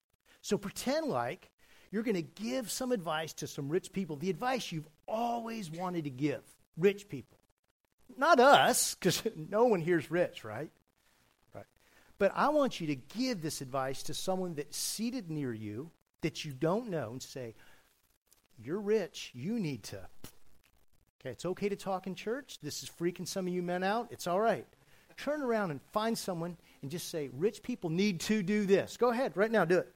So 0.42 0.58
pretend 0.58 1.08
like 1.08 1.50
you're 1.96 2.04
going 2.04 2.16
to 2.16 2.22
give 2.22 2.70
some 2.70 2.92
advice 2.92 3.32
to 3.32 3.48
some 3.48 3.70
rich 3.70 3.94
people, 3.94 4.18
the 4.18 4.30
advice 4.30 4.70
you've 4.70 4.90
always 5.08 5.72
wanted 5.72 6.04
to 6.04 6.10
give 6.10 6.42
rich 6.76 7.08
people. 7.08 7.38
Not 8.18 8.38
us, 8.38 8.96
because 8.96 9.24
no 9.50 9.64
one 9.64 9.80
here's 9.80 10.12
rich, 10.12 10.44
right? 10.44 10.70
Right. 11.54 11.64
But 12.18 12.34
I 12.36 12.50
want 12.50 12.82
you 12.82 12.88
to 12.88 12.96
give 12.96 13.42
this 13.42 13.62
advice 13.62 14.04
to 14.04 14.14
someone 14.14 14.56
that's 14.56 14.76
seated 14.76 15.32
near 15.32 15.54
you 15.54 15.90
that 16.20 16.44
you 16.44 16.52
don't 16.52 16.90
know 16.90 17.12
and 17.12 17.24
say, 17.24 17.56
You're 18.62 18.82
rich. 18.82 19.32
You 19.34 19.58
need 19.58 19.84
to 19.84 20.02
Okay, 21.22 21.32
it's 21.32 21.46
okay 21.46 21.70
to 21.70 21.78
talk 21.78 22.08
in 22.08 22.16
church. 22.16 22.60
This 22.62 22.84
is 22.84 22.90
freaking 22.90 23.26
some 23.26 23.48
of 23.48 23.54
you 23.54 23.64
men 23.64 23.86
out. 23.86 24.10
It's 24.12 24.28
all 24.28 24.42
right. 24.42 24.68
Turn 25.16 25.42
around 25.42 25.72
and 25.72 25.80
find 25.94 26.18
someone 26.18 26.58
and 26.82 26.92
just 26.92 27.08
say, 27.08 27.30
Rich 27.32 27.64
people 27.64 27.90
need 27.90 28.20
to 28.20 28.44
do 28.44 28.66
this. 28.66 28.98
Go 28.98 29.12
ahead, 29.12 29.38
right 29.38 29.50
now, 29.50 29.64
do 29.64 29.78
it. 29.78 29.96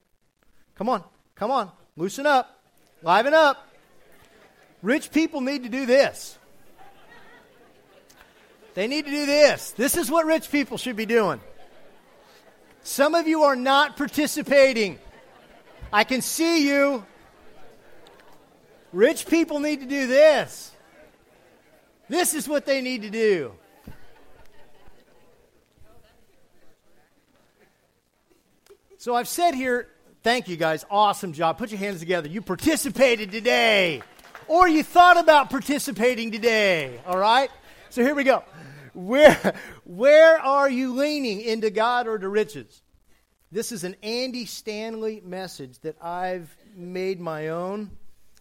Come 0.76 0.88
on, 0.88 1.04
come 1.36 1.52
on, 1.52 1.70
loosen 2.00 2.26
up, 2.26 2.58
liven 3.04 3.34
up. 3.34 3.68
Rich 4.82 5.12
people 5.12 5.42
need 5.42 5.64
to 5.64 5.70
do 5.70 5.86
this. 5.86 6.38
They 8.74 8.88
need 8.88 9.04
to 9.04 9.12
do 9.12 9.26
this. 9.26 9.72
This 9.72 9.98
is 9.98 10.10
what 10.10 10.26
rich 10.26 10.50
people 10.50 10.78
should 10.78 10.96
be 10.96 11.06
doing. 11.06 11.42
Some 12.84 13.16
of 13.16 13.28
you 13.28 13.44
are 13.44 13.58
not 13.58 13.98
participating. 13.98 14.98
I 15.92 16.06
can 16.06 16.22
see 16.22 16.70
you. 16.70 17.06
Rich 18.94 19.28
people 19.28 19.60
need 19.60 19.82
to 19.82 19.86
do 19.86 20.08
this. 20.08 20.72
This 22.08 22.34
is 22.34 22.48
what 22.48 22.66
they 22.66 22.80
need 22.82 23.02
to 23.02 23.10
do. 23.10 23.52
So 28.98 29.16
I've 29.16 29.28
said 29.28 29.54
here, 29.54 29.90
thank 30.24 30.48
you 30.48 30.58
guys, 30.58 30.86
awesome 30.90 31.34
job. 31.34 31.58
Put 31.58 31.72
your 31.72 31.80
hands 31.80 32.00
together. 32.00 32.28
You 32.28 32.42
participated 32.42 33.32
today, 33.32 34.02
or 34.48 34.68
you 34.68 34.84
thought 34.84 35.20
about 35.20 35.50
participating 35.50 36.32
today, 36.32 37.00
all 37.06 37.18
right? 37.18 37.50
So 37.90 38.04
here 38.04 38.16
we 38.16 38.24
go. 38.24 38.44
Where, 38.94 39.54
where 39.84 40.40
are 40.40 40.70
you 40.70 40.94
leaning 40.94 41.42
into 41.42 41.70
God 41.70 42.08
or 42.08 42.18
to 42.18 42.28
riches? 42.28 42.82
This 43.52 43.72
is 43.72 43.84
an 43.84 43.96
Andy 44.04 44.46
Stanley 44.46 45.22
message 45.26 45.80
that 45.80 45.96
I've 46.04 46.56
made 46.76 47.20
my 47.20 47.50
own 47.50 47.92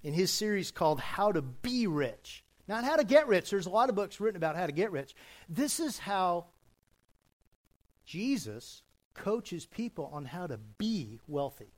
in 0.02 0.12
his 0.12 0.30
series 0.30 0.70
called 0.70 1.00
How 1.00 1.32
to 1.32 1.42
Be 1.42 1.86
Rich. 1.86 2.44
Not 2.66 2.84
how 2.84 2.96
to 2.96 3.04
get 3.04 3.26
rich. 3.26 3.48
There's 3.50 3.66
a 3.66 3.70
lot 3.70 3.88
of 3.88 3.94
books 3.94 4.20
written 4.20 4.36
about 4.36 4.54
how 4.54 4.66
to 4.66 4.72
get 4.72 4.92
rich. 4.92 5.14
This 5.48 5.80
is 5.80 5.98
how 5.98 6.46
Jesus 8.04 8.82
coaches 9.18 9.66
people 9.66 10.10
on 10.12 10.24
how 10.24 10.46
to 10.46 10.58
be 10.78 11.18
wealthy. 11.26 11.72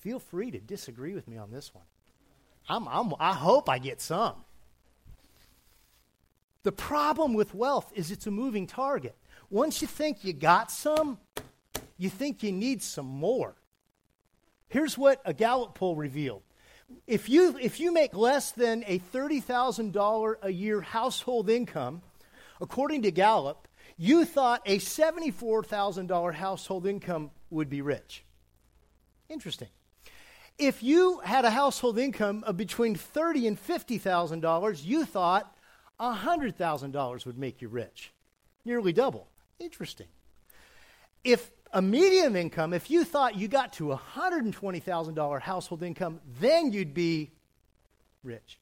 Feel 0.00 0.18
free 0.18 0.50
to 0.50 0.58
disagree 0.58 1.14
with 1.14 1.28
me 1.28 1.36
on 1.36 1.50
this 1.50 1.74
one. 1.74 1.84
I'm, 2.68 2.88
I'm, 2.88 3.12
I 3.20 3.32
hope 3.32 3.68
I 3.68 3.78
get 3.78 4.00
some. 4.00 4.34
The 6.62 6.72
problem 6.72 7.34
with 7.34 7.54
wealth 7.54 7.92
is 7.94 8.10
it's 8.10 8.26
a 8.26 8.30
moving 8.30 8.66
target. 8.66 9.16
Once 9.50 9.80
you 9.80 9.86
think 9.86 10.24
you 10.24 10.32
got 10.32 10.70
some, 10.70 11.18
you 11.96 12.10
think 12.10 12.42
you 12.42 12.50
need 12.50 12.82
some 12.82 13.06
more. 13.06 13.54
Here's 14.68 14.98
what 14.98 15.20
a 15.24 15.32
Gallup 15.32 15.74
poll 15.74 15.94
revealed. 15.94 16.42
If 17.06 17.28
you, 17.28 17.56
if 17.60 17.78
you 17.78 17.92
make 17.92 18.14
less 18.14 18.50
than 18.52 18.84
a 18.86 18.98
$30,000 18.98 20.34
a 20.42 20.50
year 20.50 20.80
household 20.80 21.50
income, 21.50 22.02
according 22.60 23.02
to 23.02 23.10
Gallup, 23.10 23.68
you 23.96 24.24
thought 24.24 24.62
a 24.66 24.78
$74,000 24.78 26.34
household 26.34 26.86
income 26.86 27.30
would 27.50 27.70
be 27.70 27.80
rich. 27.80 28.24
Interesting. 29.28 29.68
If 30.58 30.82
you 30.82 31.18
had 31.20 31.44
a 31.44 31.50
household 31.50 31.98
income 31.98 32.44
of 32.46 32.56
between 32.56 32.94
30 32.94 33.46
and 33.46 33.62
$50,000, 33.62 34.84
you 34.84 35.04
thought 35.04 35.54
$100,000 36.00 37.26
would 37.26 37.38
make 37.38 37.60
you 37.60 37.68
rich. 37.68 38.12
Nearly 38.64 38.92
double. 38.92 39.28
Interesting. 39.58 40.06
If 41.24 41.50
a 41.72 41.82
medium 41.82 42.36
income, 42.36 42.72
if 42.72 42.90
you 42.90 43.04
thought 43.04 43.36
you 43.36 43.48
got 43.48 43.72
to 43.74 43.92
a 43.92 43.98
$120,000 43.98 45.40
household 45.40 45.82
income, 45.82 46.20
then 46.40 46.72
you'd 46.72 46.94
be 46.94 47.32
rich. 48.22 48.58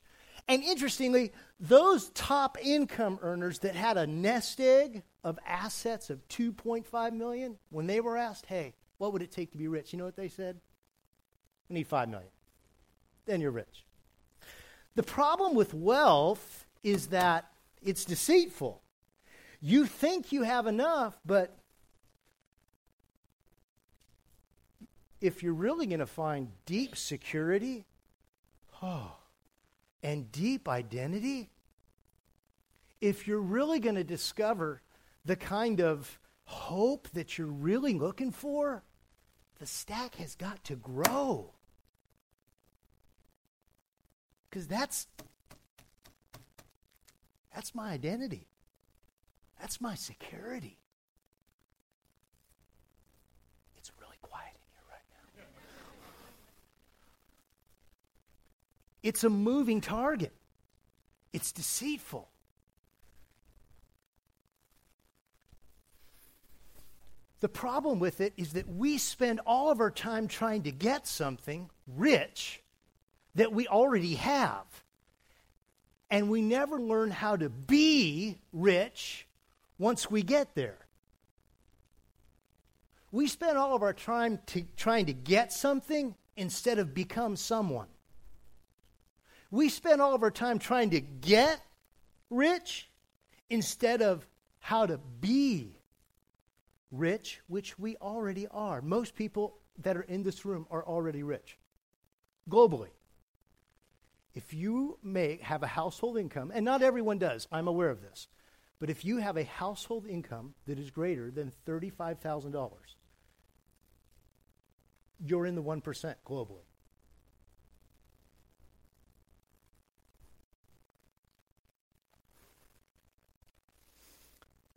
And 0.49 0.63
interestingly, 0.63 1.33
those 1.61 2.11
top 2.11 2.59
income 2.61 3.19
earners 3.23 3.61
that 3.61 3.75
had 3.75 3.97
a 3.97 4.07
nest 4.07 4.61
egg 4.61 5.03
of 5.23 5.39
assets 5.47 6.11
of 6.11 6.27
2.5 6.29 7.13
million, 7.13 7.59
when 7.71 7.87
they 7.87 8.01
were 8.01 8.17
asked, 8.17 8.47
"Hey, 8.47 8.75
what 8.99 9.13
would 9.13 9.23
it 9.23 9.31
take 9.31 9.53
to 9.53 9.59
be 9.59 9.69
rich?" 9.69 9.93
You 9.93 9.99
know 9.99 10.05
what 10.05 10.17
they 10.17 10.29
said? 10.29 10.61
I 11.71 11.75
need 11.75 11.87
5 11.87 12.09
million. 12.09 12.31
Then 13.25 13.41
you're 13.41 13.51
rich. 13.51 13.85
The 14.95 15.03
problem 15.03 15.55
with 15.55 15.75
wealth 15.75 16.67
is 16.83 17.09
that 17.09 17.51
it's 17.83 18.05
deceitful. 18.05 18.83
You 19.61 19.87
think 19.87 20.31
you 20.31 20.43
have 20.43 20.67
enough, 20.67 21.19
but 21.25 21.57
if 25.21 25.43
you're 25.43 25.55
really 25.55 25.87
going 25.87 26.01
to 26.01 26.07
find 26.07 26.53
deep 26.67 26.97
security, 26.97 27.87
oh, 28.83 29.17
and 30.05 30.31
deep 30.31 30.69
identity, 30.69 31.49
if 33.01 33.27
you're 33.27 33.41
really 33.41 33.81
going 33.81 33.95
to 33.97 34.05
discover 34.05 34.83
the 35.25 35.35
kind 35.35 35.81
of 35.81 36.21
hope 36.45 37.09
that 37.15 37.39
you're 37.39 37.47
really 37.47 37.95
looking 37.95 38.31
for, 38.31 38.85
the 39.59 39.67
stack 39.67 40.17
has 40.17 40.37
got 40.37 40.63
to 40.65 40.77
grow. 40.77 41.55
Because 44.51 44.69
that's 44.69 45.09
that's 47.55 47.75
my 47.75 47.91
identity. 47.91 48.49
That's 49.59 49.81
my 49.81 49.95
security. 49.95 50.79
It's 53.79 53.91
really 54.01 54.19
quiet 54.21 54.53
in 54.55 54.69
here 54.73 54.83
right 54.91 55.07
now. 55.11 55.45
It's 59.05 59.23
a 59.23 59.29
moving 59.29 59.83
target, 59.83 60.33
it's 61.33 61.53
deceitful. 61.53 62.29
The 67.41 67.49
problem 67.51 67.99
with 67.99 68.23
it 68.23 68.33
is 68.39 68.55
that 68.55 68.67
we 68.67 68.97
spend 68.97 69.41
all 69.45 69.71
of 69.71 69.79
our 69.81 69.91
time 69.91 70.29
trying 70.29 70.63
to 70.63 70.73
get 70.73 71.07
something 71.07 71.69
rich 71.87 72.63
that 73.35 73.53
we 73.53 73.69
already 73.69 74.15
have 74.15 74.65
and 76.11 76.31
we 76.31 76.41
never 76.41 76.81
learn 76.81 77.11
how 77.11 77.37
to 77.37 77.51
be 77.51 78.39
rich 78.55 79.27
once 79.77 80.11
we 80.11 80.23
get 80.23 80.55
there. 80.55 80.79
We 83.13 83.27
spend 83.27 83.59
all 83.59 83.77
of 83.77 83.83
our 83.83 83.93
time 83.93 84.39
to, 84.47 84.65
trying 84.79 85.07
to 85.07 85.13
get 85.13 85.53
something 85.53 86.15
instead 86.39 86.79
of 86.79 86.95
become 86.95 87.37
someone. 87.37 87.89
We 89.55 89.69
spend 89.69 90.03
all 90.03 90.15
of 90.15 90.23
our 90.23 90.31
time 90.31 90.59
trying 90.59 90.91
to 90.91 91.01
get 91.01 91.61
rich 92.29 92.91
instead 93.49 94.03
of 94.03 94.27
how 94.59 94.87
to 94.87 94.99
be 94.99 95.79
rich, 96.91 97.41
which 97.47 97.79
we 97.79 97.97
already 97.97 98.49
are. 98.49 98.83
Most 98.83 99.15
people 99.15 99.59
that 99.79 99.97
are 99.97 100.03
in 100.03 100.23
this 100.23 100.45
room 100.45 100.67
are 100.71 100.85
already 100.85 101.23
rich 101.23 101.59
globally 102.51 102.91
if 104.35 104.53
you 104.53 104.99
may 105.03 105.39
have 105.43 105.63
a 105.63 105.69
household 105.69 106.19
income, 106.19 106.51
and 106.55 106.65
not 106.65 106.83
everyone 106.83 107.19
does, 107.19 107.47
I'm 107.53 107.69
aware 107.69 107.91
of 107.91 108.03
this, 108.03 108.29
but 108.81 108.91
if 108.91 109.05
you 109.05 109.19
have 109.19 109.37
a 109.37 109.45
household 109.45 110.07
income 110.07 110.55
that 110.67 110.79
is 110.79 110.91
greater 110.91 111.31
than 111.31 111.53
$35,000, 111.67 112.73
you're 115.25 115.47
in 115.47 115.55
the 115.55 115.63
1% 115.63 116.15
globally. 116.27 116.67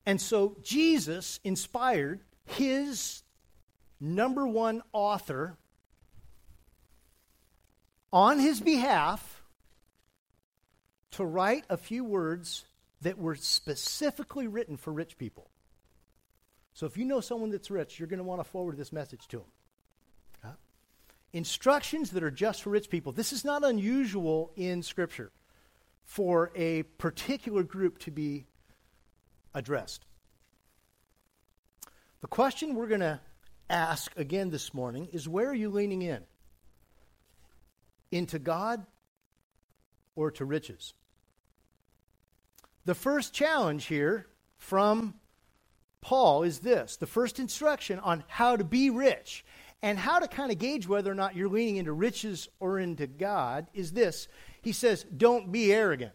And 0.07 0.21
so 0.21 0.55
Jesus 0.63 1.41
inspired 1.43 2.21
his 2.45 3.23
number 3.99 4.47
one 4.47 4.81
author 4.93 5.57
on 8.13 8.39
his 8.39 8.61
behalf 8.61 9.43
to 11.11 11.25
write 11.25 11.65
a 11.69 11.75
few 11.75 12.05
words 12.05 12.63
that 13.01 13.17
were 13.17 13.35
specifically 13.35 14.47
written 14.47 14.77
for 14.77 14.93
rich 14.93 15.17
people. 15.17 15.49
So 16.73 16.85
if 16.85 16.95
you 16.95 17.03
know 17.03 17.19
someone 17.19 17.49
that's 17.49 17.69
rich, 17.69 17.99
you're 17.99 18.07
going 18.07 18.19
to 18.19 18.23
want 18.23 18.39
to 18.39 18.45
forward 18.45 18.77
this 18.77 18.93
message 18.93 19.27
to 19.27 19.39
them. 19.39 19.45
Okay? 20.45 20.55
Instructions 21.33 22.11
that 22.11 22.23
are 22.23 22.31
just 22.31 22.63
for 22.63 22.69
rich 22.69 22.89
people. 22.89 23.11
This 23.11 23.33
is 23.33 23.43
not 23.43 23.65
unusual 23.65 24.53
in 24.55 24.83
Scripture 24.83 25.33
for 26.05 26.49
a 26.55 26.83
particular 26.97 27.63
group 27.63 27.99
to 27.99 28.11
be 28.11 28.45
addressed. 29.57 30.05
The 32.21 32.27
question 32.27 32.75
we're 32.75 32.87
going 32.87 33.01
to 33.01 33.19
ask 33.69 34.11
again 34.17 34.49
this 34.49 34.73
morning 34.73 35.09
is 35.11 35.27
where 35.27 35.49
are 35.49 35.55
you 35.55 35.69
leaning 35.69 36.01
in? 36.01 36.23
Into 38.11 38.39
God 38.39 38.85
or 40.15 40.31
to 40.31 40.45
riches? 40.45 40.93
The 42.85 42.95
first 42.95 43.33
challenge 43.33 43.85
here 43.85 44.27
from 44.57 45.15
Paul 46.01 46.43
is 46.43 46.59
this 46.59 46.97
the 46.97 47.07
first 47.07 47.39
instruction 47.39 47.99
on 47.99 48.23
how 48.27 48.55
to 48.55 48.63
be 48.63 48.89
rich 48.89 49.43
and 49.81 49.99
how 49.99 50.19
to 50.19 50.27
kind 50.27 50.51
of 50.51 50.57
gauge 50.57 50.87
whether 50.87 51.11
or 51.11 51.15
not 51.15 51.35
you're 51.35 51.49
leaning 51.49 51.77
into 51.77 51.93
riches 51.93 52.47
or 52.59 52.79
into 52.79 53.05
God 53.07 53.67
is 53.73 53.91
this. 53.91 54.27
he 54.61 54.71
says, 54.71 55.05
Don't 55.15 55.51
be 55.51 55.73
arrogant. 55.73 56.13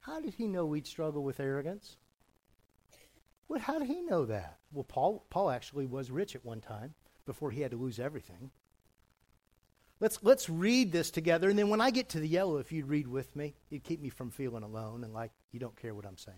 How 0.00 0.20
did 0.20 0.34
he 0.34 0.46
know 0.46 0.66
we'd 0.66 0.86
struggle 0.86 1.24
with 1.24 1.40
arrogance? 1.40 1.96
Well, 3.48 3.60
how 3.60 3.78
did 3.78 3.88
he 3.88 4.02
know 4.02 4.24
that? 4.26 4.58
Well, 4.72 4.84
Paul, 4.84 5.24
Paul 5.30 5.50
actually 5.50 5.86
was 5.86 6.10
rich 6.10 6.34
at 6.34 6.44
one 6.44 6.60
time 6.60 6.94
before 7.26 7.50
he 7.50 7.60
had 7.60 7.70
to 7.72 7.76
lose 7.76 7.98
everything. 7.98 8.50
Let's, 10.00 10.18
let's 10.22 10.50
read 10.50 10.92
this 10.92 11.10
together, 11.10 11.48
and 11.48 11.58
then 11.58 11.68
when 11.68 11.80
I 11.80 11.90
get 11.90 12.10
to 12.10 12.20
the 12.20 12.28
yellow, 12.28 12.58
if 12.58 12.72
you'd 12.72 12.88
read 12.88 13.06
with 13.06 13.34
me, 13.36 13.54
it'd 13.70 13.84
keep 13.84 14.00
me 14.02 14.08
from 14.08 14.30
feeling 14.30 14.62
alone 14.62 15.04
and 15.04 15.14
like 15.14 15.30
you 15.52 15.60
don't 15.60 15.76
care 15.76 15.94
what 15.94 16.04
I'm 16.04 16.18
saying. 16.18 16.36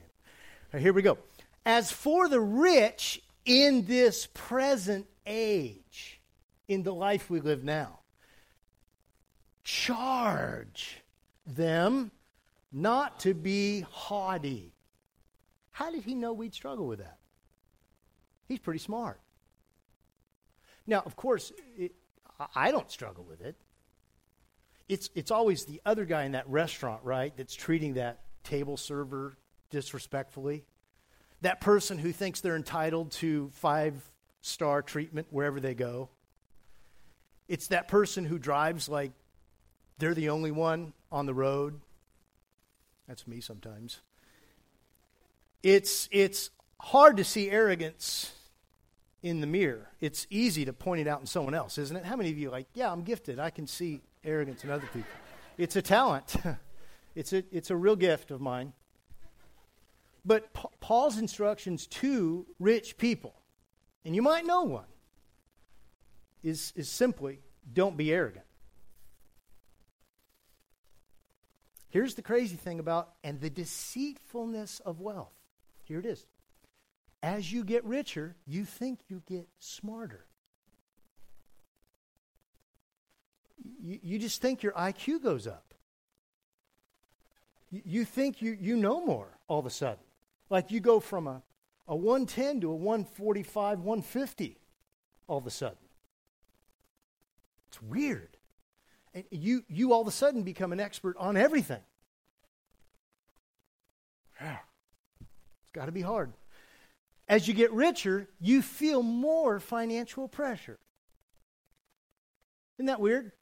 Right, 0.73 0.83
here 0.83 0.93
we 0.93 1.03
go. 1.03 1.19
As 1.65 1.91
for 1.91 2.29
the 2.29 2.41
rich 2.41 3.23
in 3.45 3.87
this 3.87 4.29
present 4.35 5.07
age, 5.27 6.21
in 6.69 6.83
the 6.83 6.95
life 6.95 7.31
we 7.31 7.41
live 7.41 7.65
now, 7.65 8.01
charge 9.65 11.03
them 11.47 12.11
not 12.73 13.21
to 13.21 13.35
be 13.35 13.81
haughty. 13.81 14.76
How 15.77 15.91
did 15.91 16.05
he 16.05 16.15
know 16.15 16.33
we'd 16.33 16.55
struggle 16.55 16.87
with 16.87 17.01
that? 17.01 17.19
He's 18.49 18.61
pretty 18.61 18.79
smart. 18.79 19.21
Now, 20.87 21.03
of 21.05 21.17
course, 21.17 21.53
it, 21.77 21.93
I 22.55 22.71
don't 22.71 22.91
struggle 22.91 23.25
with 23.25 23.43
it. 23.43 23.57
It's, 24.89 25.11
it's 25.15 25.31
always 25.31 25.67
the 25.67 25.83
other 25.85 26.07
guy 26.07 26.25
in 26.25 26.33
that 26.33 26.49
restaurant, 26.49 27.03
right, 27.05 27.37
that's 27.37 27.55
treating 27.55 27.93
that 27.95 28.21
table 28.43 28.79
server 28.79 29.37
disrespectfully. 29.69 30.65
That 31.43 31.61
person 31.61 31.99
who 31.99 32.11
thinks 32.11 32.41
they're 32.41 32.57
entitled 32.57 33.11
to 33.13 33.51
five 33.51 34.03
star 34.41 34.81
treatment 34.81 35.27
wherever 35.29 35.61
they 35.61 35.75
go. 35.75 36.09
It's 37.49 37.67
that 37.67 37.87
person 37.87 38.25
who 38.25 38.39
drives 38.39 38.89
like 38.89 39.13
they're 39.99 40.15
the 40.15 40.31
only 40.31 40.53
one 40.53 40.95
on 41.13 41.27
the 41.27 41.35
road. 41.35 41.83
That's 43.07 43.27
me 43.27 43.43
sometimes. 43.43 44.01
It's, 45.67 46.09
it's 46.13 46.51
hard 46.79 47.17
to 47.17 47.25
see 47.25 47.51
arrogance 47.51 48.33
in 49.21 49.41
the 49.41 49.49
mirror. 49.49 49.91
It's 50.01 50.25
easy 50.31 50.65
to 50.65 50.73
point 50.73 51.01
it 51.01 51.09
out 51.09 51.19
in 51.19 51.27
someone 51.27 51.55
else, 51.55 51.77
isn't 51.77 51.97
it? 51.97 52.05
How 52.05 52.15
many 52.15 52.31
of 52.31 52.39
you 52.39 52.51
like, 52.51 52.69
yeah, 52.75 52.89
I'm 52.89 53.03
gifted. 53.03 53.41
I 53.41 53.51
can 53.51 53.67
see 53.67 54.01
arrogance 54.23 54.63
in 54.63 54.71
other 54.71 54.87
people. 54.95 55.11
It's 55.59 55.75
a 55.75 55.83
talent. 55.83 56.37
it's 57.17 57.33
a 57.33 57.43
it's 57.51 57.71
a 57.71 57.77
real 57.77 57.97
gift 57.97 58.31
of 58.31 58.41
mine. 58.41 58.75
But 60.25 60.53
pa- 60.53 60.69
Paul's 60.79 61.19
instructions 61.19 61.89
to 61.89 62.47
rich 62.61 62.97
people, 62.97 63.35
and 64.05 64.15
you 64.15 64.23
might 64.23 64.47
know 64.47 64.63
one, 64.63 64.87
is, 66.45 66.73
is 66.77 66.89
simply 66.89 67.41
don't 67.73 67.97
be 67.97 68.13
arrogant. 68.13 68.45
Here's 71.89 72.15
the 72.15 72.23
crazy 72.23 72.55
thing 72.55 72.79
about, 72.79 73.15
and 73.25 73.41
the 73.41 73.51
deceitfulness 73.51 74.79
of 74.79 75.01
wealth. 75.01 75.33
Here 75.87 75.99
it 75.99 76.07
is. 76.07 76.27
As 77.23 77.51
you 77.51 77.65
get 77.65 77.85
richer, 77.85 78.37
you 78.47 78.65
think 78.65 79.01
you 79.09 79.23
get 79.27 79.49
smarter. 79.59 80.27
You, 83.81 83.99
you 84.03 84.19
just 84.19 84.43
think 84.43 84.63
your 84.63 84.73
IQ 84.73 85.23
goes 85.23 85.47
up. 85.47 85.75
You, 87.71 87.83
you 87.85 88.05
think 88.05 88.43
you, 88.43 88.57
you 88.61 88.77
know 88.77 89.05
more 89.05 89.39
all 89.49 89.59
of 89.59 89.67
a 89.67 89.71
sudden. 89.71 90.05
Like 90.51 90.71
you 90.71 90.81
go 90.81 91.01
from 91.01 91.27
a, 91.27 91.43
a 91.89 91.97
110 91.97 92.61
to 92.61 92.71
a 92.71 92.75
145, 92.75 93.81
150 93.81 94.59
all 95.29 95.39
of 95.39 95.47
a 95.47 95.51
sudden. 95.51 95.79
It's 97.69 97.81
weird. 97.83 98.37
And 99.15 99.25
you, 99.31 99.65
you 99.69 99.93
all 99.93 100.03
of 100.03 100.09
a 100.09 100.13
sudden 100.13 100.43
become 100.43 100.73
an 100.73 100.81
expert 100.81 101.17
on 101.19 101.37
everything. 101.37 101.81
Yeah. 104.41 104.59
It's 105.21 105.66
got 105.77 105.87
to 105.87 105.93
be 105.93 106.03
hard. 106.03 106.33
As 107.29 107.47
you 107.47 107.55
get 107.55 107.73
richer, 107.73 108.29
you 108.41 108.63
feel 108.63 109.03
more 109.03 109.61
financial 109.61 110.27
pressure. 110.27 110.79
Isn't 112.79 112.87
that 112.87 113.01
weird? 113.01 113.33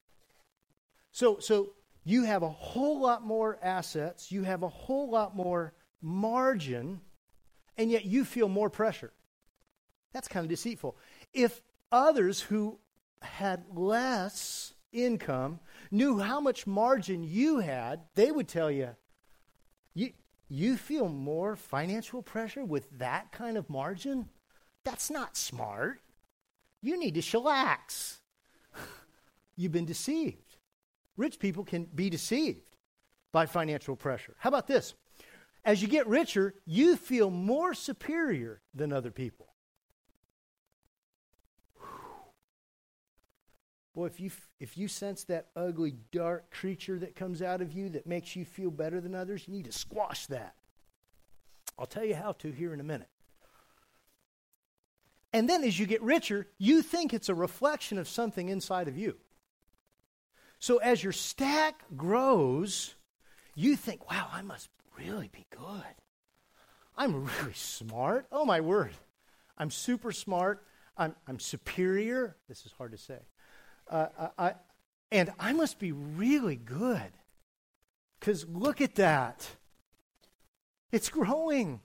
So, 1.11 1.39
so 1.39 1.73
you 2.03 2.23
have 2.23 2.43
a 2.43 2.49
whole 2.49 2.99
lot 2.99 3.23
more 3.23 3.57
assets, 3.61 4.31
you 4.31 4.43
have 4.43 4.63
a 4.63 4.69
whole 4.69 5.09
lot 5.09 5.35
more 5.35 5.73
margin, 6.01 6.99
and 7.77 7.89
yet 7.89 8.05
you 8.05 8.25
feel 8.25 8.49
more 8.49 8.69
pressure. 8.69 9.13
That's 10.13 10.27
kind 10.27 10.43
of 10.43 10.49
deceitful. 10.49 10.97
If 11.33 11.61
others 11.91 12.41
who 12.41 12.79
had 13.21 13.63
less 13.73 14.73
income 14.91 15.59
knew 15.89 16.19
how 16.19 16.39
much 16.39 16.67
margin 16.67 17.23
you 17.23 17.59
had, 17.59 18.01
they 18.15 18.31
would 18.31 18.47
tell 18.47 18.71
you, 18.71 18.89
you, 19.93 20.11
you 20.55 20.77
feel 20.77 21.09
more 21.09 21.55
financial 21.55 22.21
pressure 22.21 22.63
with 22.63 22.89
that 22.99 23.31
kind 23.31 23.57
of 23.57 23.69
margin? 23.69 24.29
That's 24.83 25.09
not 25.09 25.35
smart. 25.35 25.99
You 26.81 26.97
need 26.99 27.15
to 27.15 27.21
chillax. 27.21 28.19
You've 29.55 29.71
been 29.71 29.85
deceived. 29.85 30.57
Rich 31.17 31.39
people 31.39 31.63
can 31.63 31.85
be 31.85 32.09
deceived 32.09 32.77
by 33.31 33.45
financial 33.45 33.95
pressure. 33.95 34.35
How 34.39 34.49
about 34.49 34.67
this? 34.67 34.93
As 35.65 35.81
you 35.81 35.87
get 35.87 36.07
richer, 36.07 36.53
you 36.65 36.95
feel 36.95 37.29
more 37.31 37.73
superior 37.73 38.61
than 38.73 38.93
other 38.93 39.11
people. 39.11 39.54
Boy, 43.95 44.07
if 44.07 44.19
you, 44.19 44.29
if 44.59 44.77
you 44.77 44.89
sense 44.89 45.23
that 45.23 45.47
ugly, 45.55 45.95
dark 46.11 46.51
creature 46.51 46.99
that 46.99 47.15
comes 47.15 47.41
out 47.41 47.61
of 47.61 47.71
you 47.71 47.89
that 47.89 48.05
makes 48.05 48.35
you 48.35 48.43
feel 48.43 48.69
better 48.69 48.99
than 48.99 49.15
others, 49.15 49.47
you 49.47 49.53
need 49.53 49.65
to 49.65 49.71
squash 49.71 50.25
that. 50.27 50.55
I'll 51.79 51.85
tell 51.85 52.03
you 52.03 52.15
how 52.15 52.33
to 52.33 52.51
here 52.51 52.73
in 52.73 52.81
a 52.81 52.83
minute. 52.83 53.07
And 55.31 55.49
then 55.49 55.63
as 55.63 55.79
you 55.79 55.85
get 55.85 56.01
richer, 56.01 56.47
you 56.57 56.81
think 56.81 57.13
it's 57.13 57.29
a 57.29 57.35
reflection 57.35 57.97
of 57.97 58.07
something 58.07 58.49
inside 58.49 58.89
of 58.89 58.97
you. 58.97 59.15
So 60.59 60.77
as 60.77 61.01
your 61.01 61.13
stack 61.13 61.83
grows, 61.95 62.95
you 63.55 63.77
think, 63.77 64.09
wow, 64.09 64.27
I 64.31 64.41
must 64.41 64.69
really 64.97 65.29
be 65.29 65.45
good. 65.51 65.83
I'm 66.97 67.25
really 67.25 67.53
smart. 67.53 68.27
Oh, 68.31 68.45
my 68.45 68.61
word. 68.61 68.91
I'm 69.57 69.71
super 69.71 70.11
smart. 70.11 70.65
I'm, 70.97 71.15
I'm 71.27 71.39
superior. 71.39 72.35
This 72.47 72.65
is 72.65 72.73
hard 72.77 72.91
to 72.91 72.97
say. 72.97 73.19
Uh, 73.89 74.07
I, 74.37 74.53
and 75.11 75.31
I 75.39 75.53
must 75.53 75.79
be 75.79 75.91
really 75.91 76.55
good. 76.55 77.11
Because 78.19 78.47
look 78.47 78.81
at 78.81 78.95
that. 78.95 79.47
It's 80.91 81.09
growing. 81.09 81.81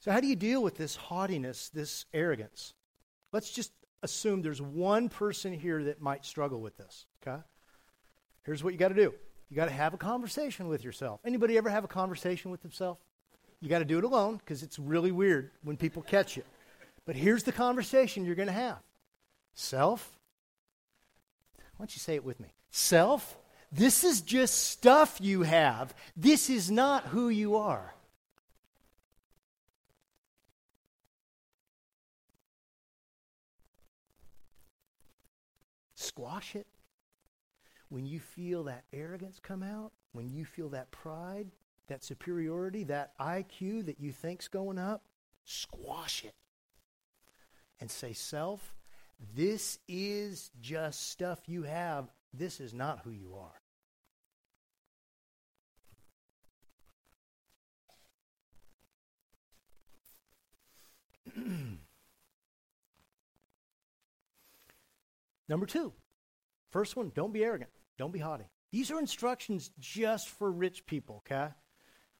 So, 0.00 0.10
how 0.10 0.20
do 0.20 0.26
you 0.26 0.36
deal 0.36 0.62
with 0.62 0.78
this 0.78 0.96
haughtiness, 0.96 1.68
this 1.68 2.06
arrogance? 2.14 2.72
Let's 3.32 3.50
just 3.50 3.72
assume 4.02 4.40
there's 4.40 4.62
one 4.62 5.10
person 5.10 5.52
here 5.52 5.84
that 5.84 6.00
might 6.00 6.24
struggle 6.24 6.60
with 6.60 6.76
this, 6.78 7.06
okay? 7.22 7.42
Here's 8.44 8.64
what 8.64 8.72
you 8.72 8.78
got 8.78 8.88
to 8.88 8.94
do. 8.94 9.12
You 9.50 9.56
got 9.56 9.66
to 9.66 9.72
have 9.72 9.92
a 9.92 9.98
conversation 9.98 10.68
with 10.68 10.82
yourself. 10.84 11.20
Anybody 11.24 11.58
ever 11.58 11.68
have 11.68 11.84
a 11.84 11.88
conversation 11.88 12.50
with 12.50 12.62
themselves? 12.62 13.00
You 13.60 13.68
got 13.68 13.80
to 13.80 13.84
do 13.84 13.98
it 13.98 14.04
alone 14.04 14.38
because 14.38 14.62
it's 14.62 14.78
really 14.78 15.12
weird 15.12 15.50
when 15.62 15.76
people 15.76 16.00
catch 16.02 16.36
you. 16.36 16.44
But 17.10 17.16
here's 17.16 17.42
the 17.42 17.50
conversation 17.50 18.24
you're 18.24 18.36
going 18.36 18.46
to 18.46 18.52
have. 18.52 18.78
Self, 19.52 20.16
why 21.56 21.82
don't 21.82 21.92
you 21.92 21.98
say 21.98 22.14
it 22.14 22.24
with 22.24 22.38
me? 22.38 22.52
Self, 22.70 23.36
this 23.72 24.04
is 24.04 24.20
just 24.20 24.68
stuff 24.70 25.18
you 25.20 25.42
have. 25.42 25.92
This 26.16 26.48
is 26.48 26.70
not 26.70 27.06
who 27.06 27.28
you 27.28 27.56
are. 27.56 27.96
Squash 35.96 36.54
it 36.54 36.68
when 37.88 38.06
you 38.06 38.20
feel 38.20 38.62
that 38.62 38.84
arrogance 38.92 39.40
come 39.42 39.64
out, 39.64 39.90
when 40.12 40.30
you 40.30 40.44
feel 40.44 40.68
that 40.68 40.92
pride, 40.92 41.48
that 41.88 42.04
superiority, 42.04 42.84
that 42.84 43.18
IQ 43.18 43.86
that 43.86 43.98
you 43.98 44.12
think's 44.12 44.46
going 44.46 44.78
up, 44.78 45.02
squash 45.44 46.24
it 46.24 46.36
and 47.80 47.90
say, 47.90 48.12
Self, 48.12 48.74
this 49.34 49.78
is 49.88 50.50
just 50.60 51.10
stuff 51.10 51.40
you 51.46 51.62
have. 51.64 52.10
This 52.32 52.60
is 52.60 52.72
not 52.72 53.00
who 53.04 53.10
you 53.10 53.34
are. 53.34 53.60
Number 65.48 65.66
two, 65.66 65.92
first 66.70 66.96
one, 66.96 67.12
don't 67.14 67.32
be 67.32 67.44
arrogant. 67.44 67.70
Don't 67.98 68.12
be 68.12 68.20
haughty. 68.20 68.44
These 68.72 68.90
are 68.90 68.98
instructions 69.00 69.70
just 69.78 70.28
for 70.28 70.50
rich 70.50 70.86
people, 70.86 71.24
okay? 71.26 71.48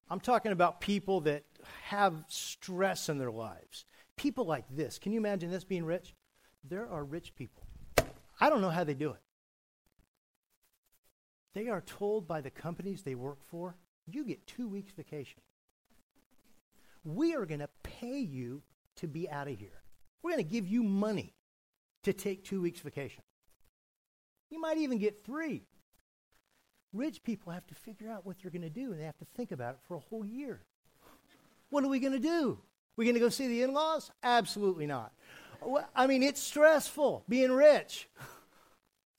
I'm 0.08 0.20
talking 0.20 0.52
about 0.52 0.80
people 0.80 1.20
that 1.22 1.44
have 1.84 2.24
stress 2.26 3.08
in 3.08 3.18
their 3.18 3.30
lives. 3.30 3.84
People 4.20 4.44
like 4.44 4.66
this. 4.70 4.98
Can 4.98 5.12
you 5.12 5.18
imagine 5.18 5.50
this 5.50 5.64
being 5.64 5.86
rich? 5.86 6.14
There 6.62 6.86
are 6.86 7.02
rich 7.02 7.34
people. 7.34 7.62
I 8.38 8.50
don't 8.50 8.60
know 8.60 8.68
how 8.68 8.84
they 8.84 8.92
do 8.92 9.12
it. 9.12 9.20
They 11.54 11.68
are 11.68 11.80
told 11.80 12.28
by 12.28 12.42
the 12.42 12.50
companies 12.50 13.02
they 13.02 13.14
work 13.14 13.38
for, 13.46 13.76
you 14.06 14.26
get 14.26 14.46
two 14.46 14.68
weeks 14.68 14.92
vacation. 14.92 15.40
We 17.02 17.34
are 17.34 17.46
going 17.46 17.60
to 17.60 17.70
pay 17.82 18.18
you 18.18 18.60
to 18.96 19.08
be 19.08 19.26
out 19.30 19.48
of 19.48 19.58
here. 19.58 19.80
We're 20.22 20.32
going 20.32 20.44
to 20.44 20.52
give 20.52 20.68
you 20.68 20.82
money 20.82 21.32
to 22.02 22.12
take 22.12 22.44
two 22.44 22.60
weeks 22.60 22.80
vacation. 22.80 23.22
You 24.50 24.60
might 24.60 24.76
even 24.76 24.98
get 24.98 25.24
three. 25.24 25.62
Rich 26.92 27.22
people 27.22 27.54
have 27.54 27.66
to 27.68 27.74
figure 27.74 28.10
out 28.10 28.26
what 28.26 28.36
they're 28.42 28.50
going 28.50 28.60
to 28.60 28.68
do, 28.68 28.92
and 28.92 29.00
they 29.00 29.06
have 29.06 29.16
to 29.16 29.26
think 29.34 29.50
about 29.50 29.76
it 29.76 29.80
for 29.88 29.94
a 29.94 30.00
whole 30.00 30.26
year. 30.26 30.60
What 31.70 31.84
are 31.84 31.88
we 31.88 32.00
going 32.00 32.12
to 32.12 32.18
do? 32.18 32.58
We 33.00 33.06
going 33.06 33.14
to 33.14 33.20
go 33.20 33.30
see 33.30 33.48
the 33.48 33.62
in 33.62 33.72
laws? 33.72 34.10
Absolutely 34.22 34.86
not. 34.86 35.14
I 35.96 36.06
mean, 36.06 36.22
it's 36.22 36.38
stressful 36.38 37.24
being 37.30 37.50
rich. 37.50 38.10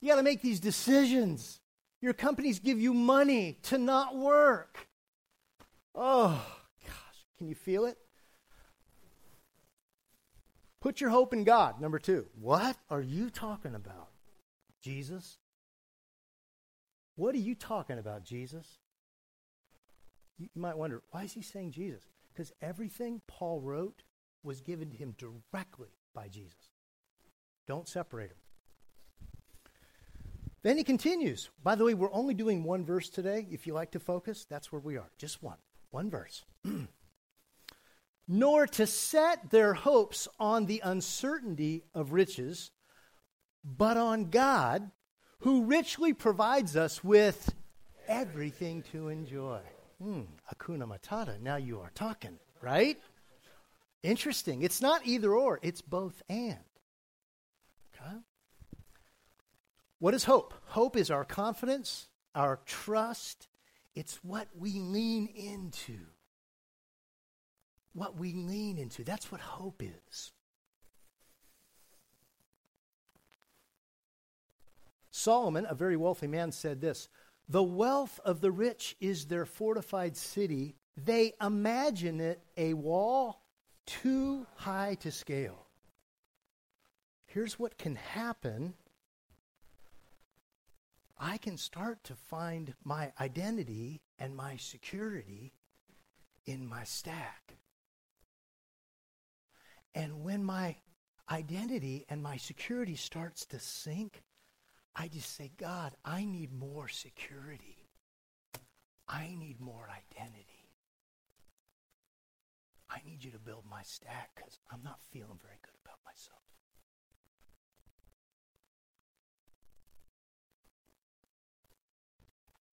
You 0.00 0.08
got 0.08 0.18
to 0.18 0.22
make 0.22 0.40
these 0.40 0.60
decisions. 0.60 1.58
Your 2.00 2.12
companies 2.12 2.60
give 2.60 2.78
you 2.78 2.94
money 2.94 3.58
to 3.64 3.78
not 3.78 4.14
work. 4.14 4.86
Oh, 5.96 6.46
gosh, 6.86 7.26
can 7.36 7.48
you 7.48 7.56
feel 7.56 7.84
it? 7.86 7.98
Put 10.80 11.00
your 11.00 11.10
hope 11.10 11.32
in 11.32 11.42
God. 11.42 11.80
Number 11.80 11.98
two. 11.98 12.26
What 12.40 12.76
are 12.88 13.02
you 13.02 13.30
talking 13.30 13.74
about? 13.74 14.10
Jesus? 14.80 15.38
What 17.16 17.34
are 17.34 17.38
you 17.38 17.56
talking 17.56 17.98
about, 17.98 18.22
Jesus? 18.22 18.78
You 20.38 20.48
might 20.54 20.78
wonder, 20.78 21.02
why 21.10 21.24
is 21.24 21.32
he 21.32 21.42
saying 21.42 21.72
Jesus? 21.72 22.04
Because 22.32 22.52
everything 22.62 23.20
Paul 23.26 23.60
wrote 23.60 24.02
was 24.42 24.60
given 24.60 24.90
to 24.90 24.96
him 24.96 25.14
directly 25.18 25.90
by 26.14 26.28
Jesus. 26.28 26.70
Don't 27.66 27.88
separate 27.88 28.30
them. 28.30 28.38
Then 30.62 30.76
he 30.76 30.84
continues. 30.84 31.50
By 31.62 31.74
the 31.74 31.84
way, 31.84 31.94
we're 31.94 32.12
only 32.12 32.34
doing 32.34 32.62
one 32.62 32.84
verse 32.84 33.08
today. 33.08 33.46
If 33.50 33.66
you 33.66 33.74
like 33.74 33.90
to 33.92 34.00
focus, 34.00 34.46
that's 34.48 34.70
where 34.70 34.80
we 34.80 34.96
are. 34.96 35.10
Just 35.18 35.42
one. 35.42 35.58
One 35.90 36.08
verse. 36.08 36.44
Nor 38.28 38.66
to 38.68 38.86
set 38.86 39.50
their 39.50 39.74
hopes 39.74 40.28
on 40.38 40.66
the 40.66 40.80
uncertainty 40.84 41.82
of 41.94 42.12
riches, 42.12 42.70
but 43.64 43.96
on 43.96 44.30
God, 44.30 44.90
who 45.40 45.64
richly 45.64 46.12
provides 46.12 46.76
us 46.76 47.02
with 47.02 47.52
everything 48.06 48.82
to 48.92 49.08
enjoy. 49.08 49.60
Hmm, 50.02 50.22
Hakuna 50.52 50.84
Matata. 50.84 51.40
Now 51.40 51.56
you 51.56 51.78
are 51.78 51.92
talking, 51.94 52.38
right? 52.60 52.98
Interesting. 54.02 54.62
It's 54.62 54.82
not 54.82 55.06
either 55.06 55.32
or, 55.32 55.60
it's 55.62 55.80
both 55.80 56.22
and. 56.28 56.58
Okay? 57.94 58.16
What 60.00 60.14
is 60.14 60.24
hope? 60.24 60.54
Hope 60.66 60.96
is 60.96 61.08
our 61.08 61.24
confidence, 61.24 62.08
our 62.34 62.58
trust. 62.66 63.46
It's 63.94 64.18
what 64.24 64.48
we 64.58 64.80
lean 64.80 65.28
into. 65.36 65.98
What 67.94 68.18
we 68.18 68.32
lean 68.32 68.78
into. 68.78 69.04
That's 69.04 69.30
what 69.30 69.40
hope 69.40 69.82
is. 69.84 70.32
Solomon, 75.12 75.64
a 75.68 75.74
very 75.76 75.96
wealthy 75.96 76.26
man, 76.26 76.50
said 76.50 76.80
this 76.80 77.08
The 77.52 77.62
wealth 77.62 78.18
of 78.24 78.40
the 78.40 78.50
rich 78.50 78.96
is 78.98 79.26
their 79.26 79.44
fortified 79.44 80.16
city. 80.16 80.74
They 80.96 81.34
imagine 81.38 82.18
it 82.18 82.40
a 82.56 82.72
wall 82.72 83.42
too 83.84 84.46
high 84.54 84.94
to 85.00 85.12
scale. 85.12 85.66
Here's 87.26 87.58
what 87.58 87.76
can 87.76 87.96
happen 87.96 88.72
I 91.18 91.36
can 91.36 91.58
start 91.58 92.02
to 92.04 92.14
find 92.14 92.72
my 92.84 93.12
identity 93.20 94.00
and 94.18 94.34
my 94.34 94.56
security 94.56 95.52
in 96.46 96.66
my 96.66 96.84
stack. 96.84 97.58
And 99.94 100.24
when 100.24 100.42
my 100.42 100.76
identity 101.30 102.06
and 102.08 102.22
my 102.22 102.38
security 102.38 102.96
starts 102.96 103.44
to 103.44 103.58
sink, 103.58 104.22
I 104.94 105.08
just 105.08 105.34
say, 105.36 105.50
God, 105.56 105.94
I 106.04 106.24
need 106.24 106.52
more 106.52 106.88
security. 106.88 107.88
I 109.08 109.34
need 109.38 109.60
more 109.60 109.88
identity. 109.88 110.68
I 112.90 113.00
need 113.06 113.24
you 113.24 113.30
to 113.30 113.38
build 113.38 113.64
my 113.70 113.82
stack 113.82 114.30
because 114.36 114.58
I'm 114.70 114.82
not 114.82 115.00
feeling 115.10 115.38
very 115.42 115.58
good 115.62 115.74
about 115.82 115.98
myself. 116.04 116.42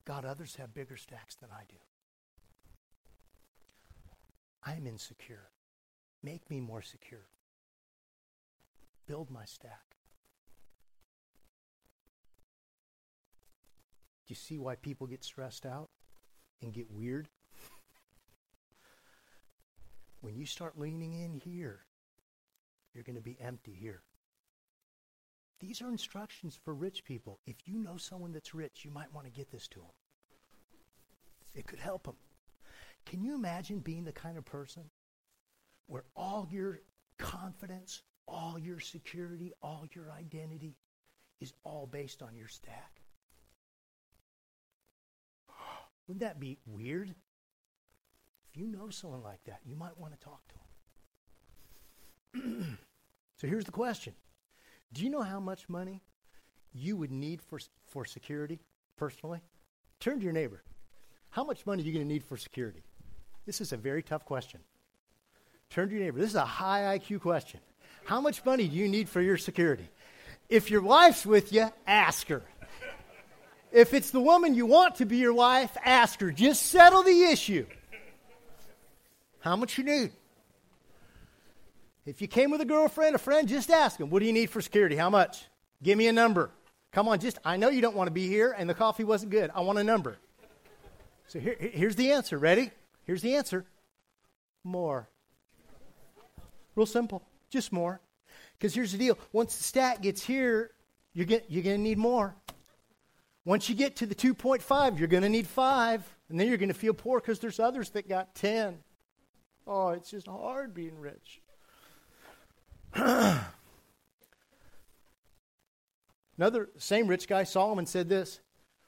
God, 0.06 0.26
others 0.26 0.56
have 0.56 0.74
bigger 0.74 0.98
stacks 0.98 1.36
than 1.36 1.50
I 1.52 1.64
do. 1.70 1.78
I'm 4.64 4.88
insecure. 4.88 5.52
Make 6.22 6.50
me 6.50 6.60
more 6.60 6.82
secure. 6.82 7.28
Build 9.08 9.30
my 9.32 9.46
stack. 9.46 9.99
Do 14.30 14.34
you 14.34 14.36
see 14.36 14.60
why 14.60 14.76
people 14.76 15.08
get 15.08 15.24
stressed 15.24 15.66
out 15.66 15.90
and 16.62 16.72
get 16.72 16.92
weird? 16.92 17.30
when 20.22 20.36
you 20.36 20.46
start 20.46 20.78
leaning 20.78 21.14
in 21.14 21.34
here, 21.34 21.80
you're 22.94 23.04
going 23.04 23.16
to 23.16 23.24
be 23.24 23.40
empty 23.42 23.74
here. 23.74 24.04
These 25.60 25.82
are 25.82 25.90
instructions 25.90 26.60
for 26.64 26.76
rich 26.76 27.04
people. 27.06 27.40
If 27.48 27.56
you 27.66 27.80
know 27.80 27.98
someone 27.98 28.32
that's 28.32 28.54
rich, 28.54 28.86
you 28.86 28.92
might 28.92 29.12
want 29.12 29.26
to 29.26 29.34
get 29.34 29.50
this 29.50 29.68
to 29.70 29.80
them. 29.80 29.90
It 31.56 31.66
could 31.66 31.80
help 31.80 32.04
them. 32.04 32.18
Can 33.08 33.24
you 33.24 33.34
imagine 33.34 33.80
being 33.80 34.04
the 34.04 34.12
kind 34.12 34.38
of 34.38 34.46
person 34.46 34.92
where 35.88 36.04
all 36.16 36.48
your 36.52 36.82
confidence, 37.18 38.04
all 38.28 38.60
your 38.60 38.80
security, 38.80 39.54
all 39.64 39.88
your 39.96 40.12
identity 40.12 40.78
is 41.42 41.52
all 41.64 41.88
based 41.88 42.22
on 42.22 42.36
your 42.36 42.48
stack? 42.48 42.99
Wouldn't 46.10 46.22
that 46.22 46.40
be 46.40 46.58
weird? 46.66 47.14
If 48.50 48.60
you 48.60 48.66
know 48.66 48.90
someone 48.90 49.22
like 49.22 49.44
that, 49.46 49.60
you 49.64 49.76
might 49.76 49.96
want 49.96 50.12
to 50.12 50.20
talk 50.20 50.42
to 50.48 50.56
them. 52.42 52.78
so 53.38 53.46
here's 53.46 53.66
the 53.66 53.72
question 53.72 54.16
do 54.92 55.04
you 55.04 55.12
know 55.12 55.22
how 55.22 55.40
much 55.40 55.70
money 55.70 56.02
you 56.74 56.98
would 56.98 57.12
need 57.12 57.44
for, 57.44 57.60
for 57.86 58.06
security 58.06 58.60
personally? 58.98 59.40
Turn 60.00 60.18
to 60.18 60.24
your 60.24 60.34
neighbor. 60.34 60.64
How 61.30 61.44
much 61.44 61.68
money 61.68 61.84
are 61.84 61.86
you 61.86 61.94
going 61.94 62.08
to 62.08 62.12
need 62.12 62.24
for 62.24 62.38
security? 62.38 62.82
This 63.46 63.62
is 63.62 63.72
a 63.72 63.78
very 63.78 64.02
tough 64.02 64.26
question. 64.26 64.62
Turn 65.70 65.90
to 65.90 65.94
your 65.94 66.04
neighbor. 66.04 66.18
This 66.18 66.32
is 66.32 66.36
a 66.36 66.44
high 66.44 66.98
IQ 66.98 67.22
question. 67.22 67.60
How 68.06 68.20
much 68.20 68.44
money 68.44 68.68
do 68.68 68.76
you 68.76 68.88
need 68.88 69.10
for 69.10 69.22
your 69.22 69.38
security? 69.38 69.88
If 70.50 70.72
your 70.72 70.82
wife's 70.82 71.24
with 71.24 71.54
you, 71.54 71.72
ask 71.86 72.28
her. 72.30 72.42
If 73.72 73.94
it's 73.94 74.12
the 74.12 74.20
woman 74.20 74.56
you 74.56 74.66
want 74.66 74.96
to 74.96 75.06
be 75.06 75.18
your 75.18 75.34
wife, 75.34 75.76
ask 75.84 76.20
her. 76.22 76.32
Just 76.32 76.64
settle 76.68 77.04
the 77.04 77.24
issue. 77.24 77.66
How 79.40 79.56
much 79.56 79.78
you 79.78 79.84
need? 79.84 80.12
If 82.06 82.22
you 82.22 82.28
came 82.28 82.50
with 82.50 82.62
a 82.62 82.66
girlfriend, 82.66 83.16
a 83.16 83.20
friend, 83.20 83.48
just 83.48 83.70
ask 83.70 83.98
them, 83.98 84.10
what 84.10 84.20
do 84.20 84.26
you 84.26 84.34
need 84.34 84.50
for 84.50 84.62
security? 84.62 84.96
How 84.96 85.10
much? 85.10 85.46
Give 85.84 85.98
me 85.98 86.08
a 86.08 86.14
number. 86.14 86.50
Come 86.92 87.08
on, 87.08 87.20
just, 87.20 87.38
I 87.46 87.58
know 87.58 87.70
you 87.70 87.82
don't 87.82 87.96
want 87.96 88.08
to 88.08 88.14
be 88.14 88.28
here 88.28 88.56
and 88.58 88.70
the 88.70 88.74
coffee 88.74 89.04
wasn't 89.04 89.32
good. 89.32 89.52
I 89.54 89.62
want 89.62 89.78
a 89.78 89.84
number. 89.84 90.18
So 91.28 91.40
here, 91.40 91.56
here's 91.60 91.96
the 91.96 92.12
answer. 92.12 92.40
Ready? 92.40 92.72
Here's 93.04 93.22
the 93.22 93.36
answer 93.36 93.66
more. 94.64 95.10
Real 96.76 96.86
simple. 96.86 97.24
Just 97.50 97.72
more. 97.72 98.00
Because 98.58 98.74
here's 98.74 98.92
the 98.92 98.98
deal 98.98 99.18
once 99.32 99.58
the 99.58 99.64
stat 99.64 100.02
gets 100.02 100.24
here, 100.24 100.72
you're, 101.14 101.26
get, 101.26 101.46
you're 101.50 101.64
going 101.64 101.78
to 101.78 101.82
need 101.82 101.98
more. 101.98 102.36
Once 103.50 103.68
you 103.68 103.74
get 103.74 103.96
to 103.96 104.06
the 104.06 104.14
2.5, 104.14 105.00
you're 105.00 105.08
going 105.08 105.24
to 105.24 105.30
need 105.30 105.48
five. 105.48 106.08
And 106.30 106.40
then 106.40 106.48
you're 106.48 106.58
going 106.58 106.70
to 106.70 106.76
feel 106.76 106.94
poor 106.94 107.20
because 107.20 107.40
there's 107.40 107.60
others 107.60 107.90
that 107.90 108.08
got 108.08 108.36
10. 108.36 108.78
Oh, 109.66 109.90
it's 109.90 110.12
just 110.12 110.28
hard 110.28 110.76
being 110.76 111.00
rich. 111.00 111.42
Another 116.38 116.70
same 116.78 117.08
rich 117.08 117.28
guy, 117.28 117.44
Solomon, 117.44 117.88
said 117.88 118.08
this 118.08 118.40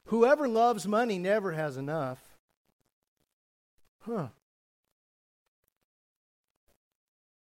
Whoever 0.04 0.46
loves 0.46 0.86
money 0.86 1.18
never 1.18 1.50
has 1.50 1.76
enough. 1.76 2.20
Huh. 4.02 4.28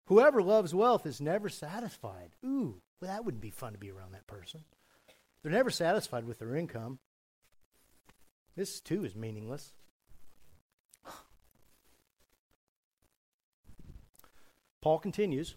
Whoever 0.07 0.41
loves 0.41 0.73
wealth 0.73 1.05
is 1.05 1.21
never 1.21 1.49
satisfied. 1.49 2.31
Ooh, 2.43 2.81
well, 2.99 3.11
that 3.11 3.23
wouldn't 3.23 3.43
be 3.43 3.51
fun 3.51 3.73
to 3.73 3.77
be 3.77 3.91
around 3.91 4.13
that 4.13 4.25
person. 4.25 4.63
They're 5.45 5.51
never 5.51 5.69
satisfied 5.69 6.25
with 6.25 6.39
their 6.39 6.55
income. 6.55 6.97
This, 8.55 8.79
too, 8.79 9.05
is 9.05 9.15
meaningless. 9.15 9.73
Paul 14.81 14.97
continues 14.97 15.55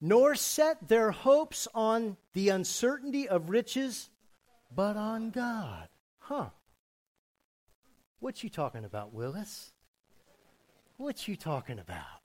nor 0.00 0.34
set 0.34 0.88
their 0.88 1.10
hopes 1.10 1.68
on 1.74 2.16
the 2.32 2.48
uncertainty 2.48 3.28
of 3.28 3.50
riches, 3.50 4.08
but 4.74 4.96
on 4.96 5.28
God. 5.28 5.88
Huh. 6.20 6.48
What 8.20 8.42
you 8.42 8.48
talking 8.48 8.86
about, 8.86 9.12
Willis? 9.12 9.72
What 10.96 11.28
you 11.28 11.36
talking 11.36 11.78
about? 11.78 12.22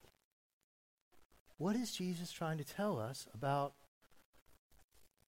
What 1.58 1.76
is 1.76 1.92
Jesus 1.92 2.32
trying 2.32 2.58
to 2.58 2.64
tell 2.64 2.98
us 3.00 3.28
about 3.34 3.74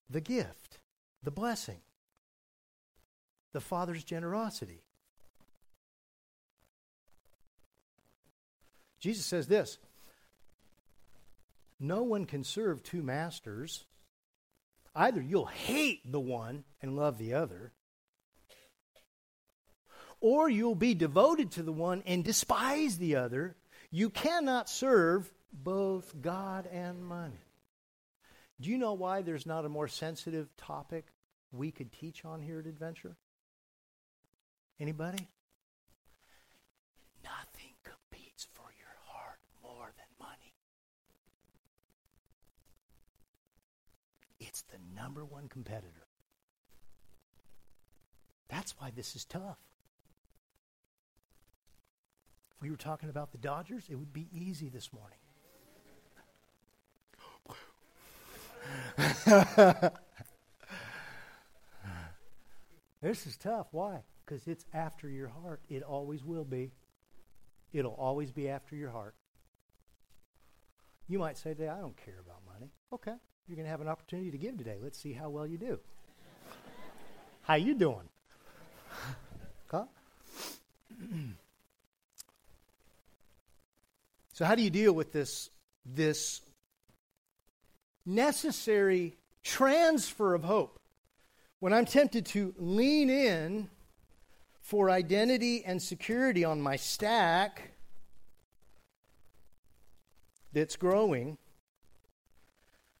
the 0.08 0.22
gift, 0.22 0.78
the 1.24 1.30
blessing, 1.30 1.80
the 3.52 3.60
Father's 3.60 4.04
generosity? 4.04 4.84
Jesus 9.00 9.26
says 9.26 9.46
this 9.46 9.78
No 11.78 12.02
one 12.02 12.24
can 12.24 12.44
serve 12.44 12.82
two 12.82 13.02
masters. 13.02 13.84
Either 14.94 15.20
you'll 15.20 15.46
hate 15.46 16.10
the 16.10 16.20
one 16.20 16.64
and 16.80 16.96
love 16.96 17.18
the 17.18 17.34
other, 17.34 17.72
or 20.20 20.48
you'll 20.48 20.74
be 20.74 20.94
devoted 20.94 21.50
to 21.50 21.62
the 21.62 21.72
one 21.72 22.02
and 22.06 22.24
despise 22.24 22.96
the 22.96 23.16
other. 23.16 23.56
You 23.90 24.08
cannot 24.08 24.70
serve 24.70 25.30
both 25.52 26.14
God 26.20 26.66
and 26.66 27.04
money. 27.04 27.44
Do 28.60 28.70
you 28.70 28.78
know 28.78 28.94
why 28.94 29.20
there's 29.20 29.46
not 29.46 29.64
a 29.66 29.68
more 29.68 29.88
sensitive 29.88 30.48
topic 30.56 31.06
we 31.56 31.70
could 31.70 31.92
teach 31.92 32.24
on 32.24 32.42
here 32.42 32.58
at 32.58 32.66
Adventure? 32.66 33.16
Anybody? 34.80 35.28
Nothing 37.22 37.74
competes 37.82 38.46
for 38.52 38.66
your 38.78 38.96
heart 39.06 39.38
more 39.62 39.92
than 39.96 40.06
money. 40.18 40.54
It's 44.40 44.62
the 44.62 44.78
number 44.94 45.24
one 45.24 45.48
competitor. 45.48 46.06
That's 48.48 48.74
why 48.78 48.90
this 48.94 49.16
is 49.16 49.24
tough 49.24 49.58
If 52.54 52.62
we 52.62 52.70
were 52.70 52.76
talking 52.76 53.08
about 53.08 53.32
the 53.32 53.38
Dodgers, 53.38 53.86
it 53.88 53.96
would 53.96 54.12
be 54.12 54.28
easy 54.32 54.68
this 54.68 54.90
morning. 54.92 55.18
this 63.04 63.26
is 63.26 63.36
tough. 63.36 63.66
Why? 63.70 64.00
Because 64.24 64.46
it's 64.46 64.64
after 64.72 65.08
your 65.08 65.28
heart. 65.28 65.60
It 65.68 65.82
always 65.82 66.24
will 66.24 66.44
be. 66.44 66.72
It'll 67.72 67.92
always 67.92 68.32
be 68.32 68.48
after 68.48 68.74
your 68.74 68.90
heart. 68.90 69.14
You 71.06 71.18
might 71.18 71.36
say 71.36 71.50
today, 71.50 71.68
I 71.68 71.80
don't 71.80 71.96
care 71.96 72.18
about 72.24 72.40
money. 72.50 72.70
Okay. 72.92 73.12
You're 73.46 73.56
going 73.56 73.66
to 73.66 73.70
have 73.70 73.82
an 73.82 73.88
opportunity 73.88 74.30
to 74.30 74.38
give 74.38 74.56
today. 74.56 74.78
Let's 74.82 74.98
see 74.98 75.12
how 75.12 75.28
well 75.28 75.46
you 75.46 75.58
do. 75.58 75.78
how 77.42 77.56
you 77.56 77.74
doing? 77.74 78.08
Huh? 79.70 79.84
So, 84.32 84.44
how 84.44 84.54
do 84.54 84.62
you 84.62 84.70
deal 84.70 84.92
with 84.92 85.12
this, 85.12 85.50
this 85.84 86.40
necessary 88.06 89.16
transfer 89.42 90.34
of 90.34 90.42
hope? 90.42 90.80
When 91.64 91.72
I'm 91.72 91.86
tempted 91.86 92.26
to 92.26 92.52
lean 92.58 93.08
in 93.08 93.70
for 94.60 94.90
identity 94.90 95.64
and 95.64 95.80
security 95.80 96.44
on 96.44 96.60
my 96.60 96.76
stack 96.76 97.70
that's 100.52 100.76
growing, 100.76 101.38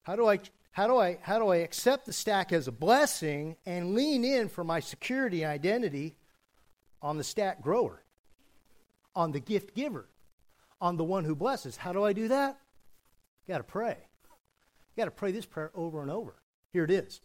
how 0.04 0.16
do 0.16 0.26
I 0.26 0.40
how 0.72 0.86
do 0.86 0.96
I 0.96 1.18
how 1.20 1.38
do 1.38 1.48
I 1.48 1.56
accept 1.56 2.06
the 2.06 2.14
stack 2.14 2.54
as 2.54 2.66
a 2.66 2.72
blessing 2.72 3.56
and 3.66 3.94
lean 3.94 4.24
in 4.24 4.48
for 4.48 4.64
my 4.64 4.80
security 4.80 5.42
and 5.42 5.52
identity 5.52 6.16
on 7.02 7.18
the 7.18 7.24
stack 7.24 7.60
grower, 7.60 8.02
on 9.14 9.32
the 9.32 9.40
gift 9.40 9.74
giver? 9.74 10.08
on 10.80 10.96
the 10.96 11.04
one 11.04 11.24
who 11.24 11.34
blesses. 11.34 11.76
How 11.76 11.92
do 11.92 12.02
I 12.02 12.14
do 12.14 12.28
that? 12.28 12.58
You 13.46 13.52
got 13.52 13.58
to 13.58 13.64
pray. 13.64 13.98
You 13.98 15.02
got 15.02 15.04
to 15.04 15.10
pray 15.10 15.32
this 15.32 15.44
prayer 15.44 15.70
over 15.74 16.00
and 16.00 16.10
over. 16.10 16.36
Here 16.72 16.84
it 16.84 16.90
is. 16.90 17.20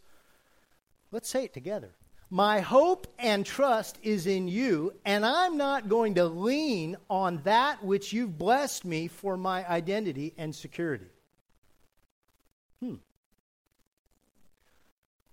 Let's 1.12 1.28
say 1.28 1.44
it 1.44 1.54
together. 1.54 1.94
My 2.32 2.60
hope 2.60 3.08
and 3.18 3.44
trust 3.44 3.98
is 4.02 4.28
in 4.28 4.46
you, 4.46 4.92
and 5.04 5.26
I'm 5.26 5.56
not 5.56 5.88
going 5.88 6.14
to 6.14 6.26
lean 6.26 6.96
on 7.08 7.40
that 7.42 7.84
which 7.84 8.12
you've 8.12 8.38
blessed 8.38 8.84
me 8.84 9.08
for 9.08 9.36
my 9.36 9.68
identity 9.68 10.32
and 10.38 10.54
security. 10.54 11.10
Hmm. 12.78 12.96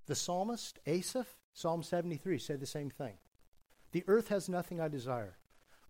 The 0.08 0.16
psalmist, 0.16 0.80
Asaph, 0.88 1.28
Psalm 1.54 1.84
73, 1.84 2.40
said 2.40 2.60
the 2.60 2.66
same 2.66 2.90
thing. 2.90 3.14
The 3.92 4.04
earth 4.08 4.30
has 4.30 4.50
nothing 4.50 4.82
I 4.82 4.88
desire. 4.88 5.38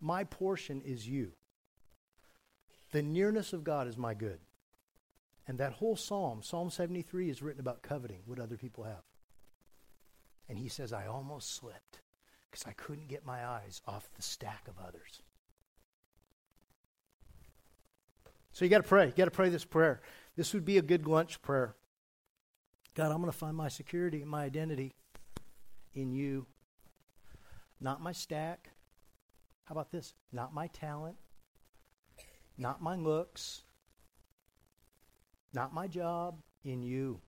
My 0.02 0.26
portion 0.26 0.82
is 0.82 1.08
you. 1.08 1.32
The 2.92 3.02
nearness 3.02 3.54
of 3.54 3.64
God 3.64 3.88
is 3.88 3.98
my 3.98 4.14
good. 4.14 4.40
And 5.48 5.58
that 5.60 5.74
whole 5.74 5.96
psalm, 5.96 6.44
Psalm 6.44 6.70
73, 6.70 7.30
is 7.30 7.42
written 7.42 7.62
about 7.62 7.82
coveting 7.82 8.20
what 8.26 8.40
other 8.40 8.58
people 8.58 8.84
have. 8.84 9.04
And 10.50 10.58
he 10.58 10.70
says, 10.70 10.94
I 10.94 11.08
almost 11.08 11.56
slipped 11.56 12.02
because 12.50 12.66
I 12.66 12.72
couldn't 12.72 13.08
get 13.08 13.26
my 13.26 13.46
eyes 13.46 13.82
off 13.88 14.10
the 14.16 14.22
stack 14.22 14.68
of 14.68 14.76
others. 14.86 15.22
So 18.54 18.66
you 18.66 18.70
got 18.70 18.78
to 18.78 18.88
pray. 18.88 19.08
You 19.08 19.12
got 19.12 19.26
to 19.26 19.32
pray 19.32 19.50
this 19.50 19.66
prayer. 19.66 20.02
This 20.36 20.54
would 20.54 20.66
be 20.66 20.78
a 20.78 20.82
good 20.82 21.08
lunch 21.08 21.42
prayer. 21.42 21.76
God, 22.96 23.12
I'm 23.12 23.20
going 23.20 23.32
to 23.32 23.38
find 23.38 23.56
my 23.56 23.68
security 23.68 24.24
my 24.24 24.44
identity 24.44 24.96
in 25.94 26.12
you, 26.12 26.48
not 27.80 28.02
my 28.02 28.12
stack. 28.12 28.72
How 29.66 29.74
about 29.74 29.92
this? 29.92 30.16
Not 30.32 30.54
my 30.54 30.68
talent, 30.68 31.18
not 32.58 32.82
my 32.82 32.96
looks, 32.96 33.64
not 35.54 35.74
my 35.74 35.88
job, 35.88 36.40
in 36.64 36.82
you. 36.82 37.22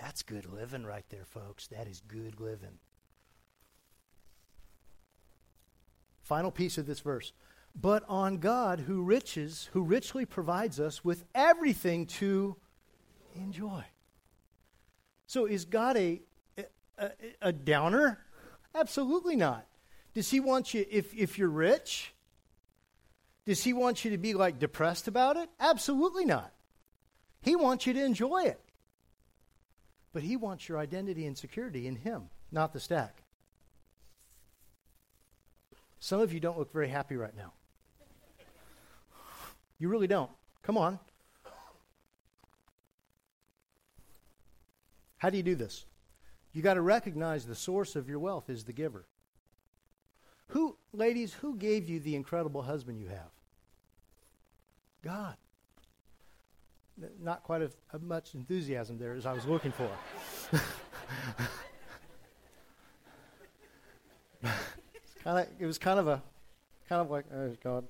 That's 0.00 0.22
good 0.22 0.46
living 0.50 0.84
right 0.84 1.04
there, 1.10 1.26
folks. 1.26 1.66
That 1.68 1.86
is 1.86 2.00
good 2.00 2.40
living. 2.40 2.78
Final 6.22 6.50
piece 6.50 6.78
of 6.78 6.86
this 6.86 7.00
verse. 7.00 7.32
But 7.74 8.04
on 8.08 8.38
God 8.38 8.80
who 8.80 9.02
riches, 9.02 9.68
who 9.72 9.82
richly 9.82 10.24
provides 10.24 10.80
us 10.80 11.04
with 11.04 11.24
everything 11.34 12.06
to 12.06 12.56
enjoy. 13.34 13.84
So 15.26 15.44
is 15.46 15.64
God 15.64 15.96
a, 15.96 16.20
a, 16.98 17.10
a 17.42 17.52
downer? 17.52 18.18
Absolutely 18.74 19.36
not. 19.36 19.66
Does 20.14 20.30
he 20.30 20.40
want 20.40 20.74
you, 20.74 20.84
if, 20.90 21.14
if 21.14 21.38
you're 21.38 21.48
rich, 21.48 22.12
does 23.44 23.62
he 23.62 23.72
want 23.72 24.04
you 24.04 24.10
to 24.12 24.18
be 24.18 24.34
like 24.34 24.58
depressed 24.58 25.08
about 25.08 25.36
it? 25.36 25.48
Absolutely 25.60 26.24
not. 26.24 26.52
He 27.42 27.54
wants 27.54 27.86
you 27.86 27.92
to 27.92 28.04
enjoy 28.04 28.44
it. 28.44 28.60
But 30.12 30.22
he 30.22 30.36
wants 30.36 30.68
your 30.68 30.78
identity 30.78 31.26
and 31.26 31.38
security 31.38 31.86
in 31.86 31.96
him, 31.96 32.30
not 32.50 32.72
the 32.72 32.80
stack. 32.80 33.22
Some 36.00 36.20
of 36.20 36.32
you 36.32 36.40
don't 36.40 36.58
look 36.58 36.72
very 36.72 36.88
happy 36.88 37.16
right 37.16 37.36
now. 37.36 37.52
You 39.78 39.88
really 39.88 40.06
don't. 40.06 40.30
Come 40.62 40.76
on. 40.76 40.98
How 45.18 45.30
do 45.30 45.36
you 45.36 45.42
do 45.42 45.54
this? 45.54 45.84
You 46.52 46.62
got 46.62 46.74
to 46.74 46.80
recognize 46.80 47.44
the 47.44 47.54
source 47.54 47.94
of 47.94 48.08
your 48.08 48.18
wealth 48.18 48.50
is 48.50 48.64
the 48.64 48.72
giver. 48.72 49.06
Who, 50.48 50.76
ladies, 50.92 51.34
who 51.34 51.56
gave 51.56 51.88
you 51.88 52.00
the 52.00 52.16
incredible 52.16 52.62
husband 52.62 52.98
you 52.98 53.08
have? 53.08 53.30
God. 55.04 55.36
Not 57.22 57.42
quite 57.42 57.62
as 57.62 57.70
much 58.00 58.34
enthusiasm 58.34 58.98
there 58.98 59.14
as 59.14 59.26
I 59.26 59.32
was 59.32 59.46
looking 59.46 59.72
for. 59.72 59.88
kinda, 65.24 65.46
it 65.58 65.66
was 65.66 65.78
kind 65.78 65.98
of 65.98 66.08
a, 66.08 66.22
kind 66.88 67.00
of 67.00 67.10
like, 67.10 67.24
oh 67.34 67.56
God. 67.62 67.84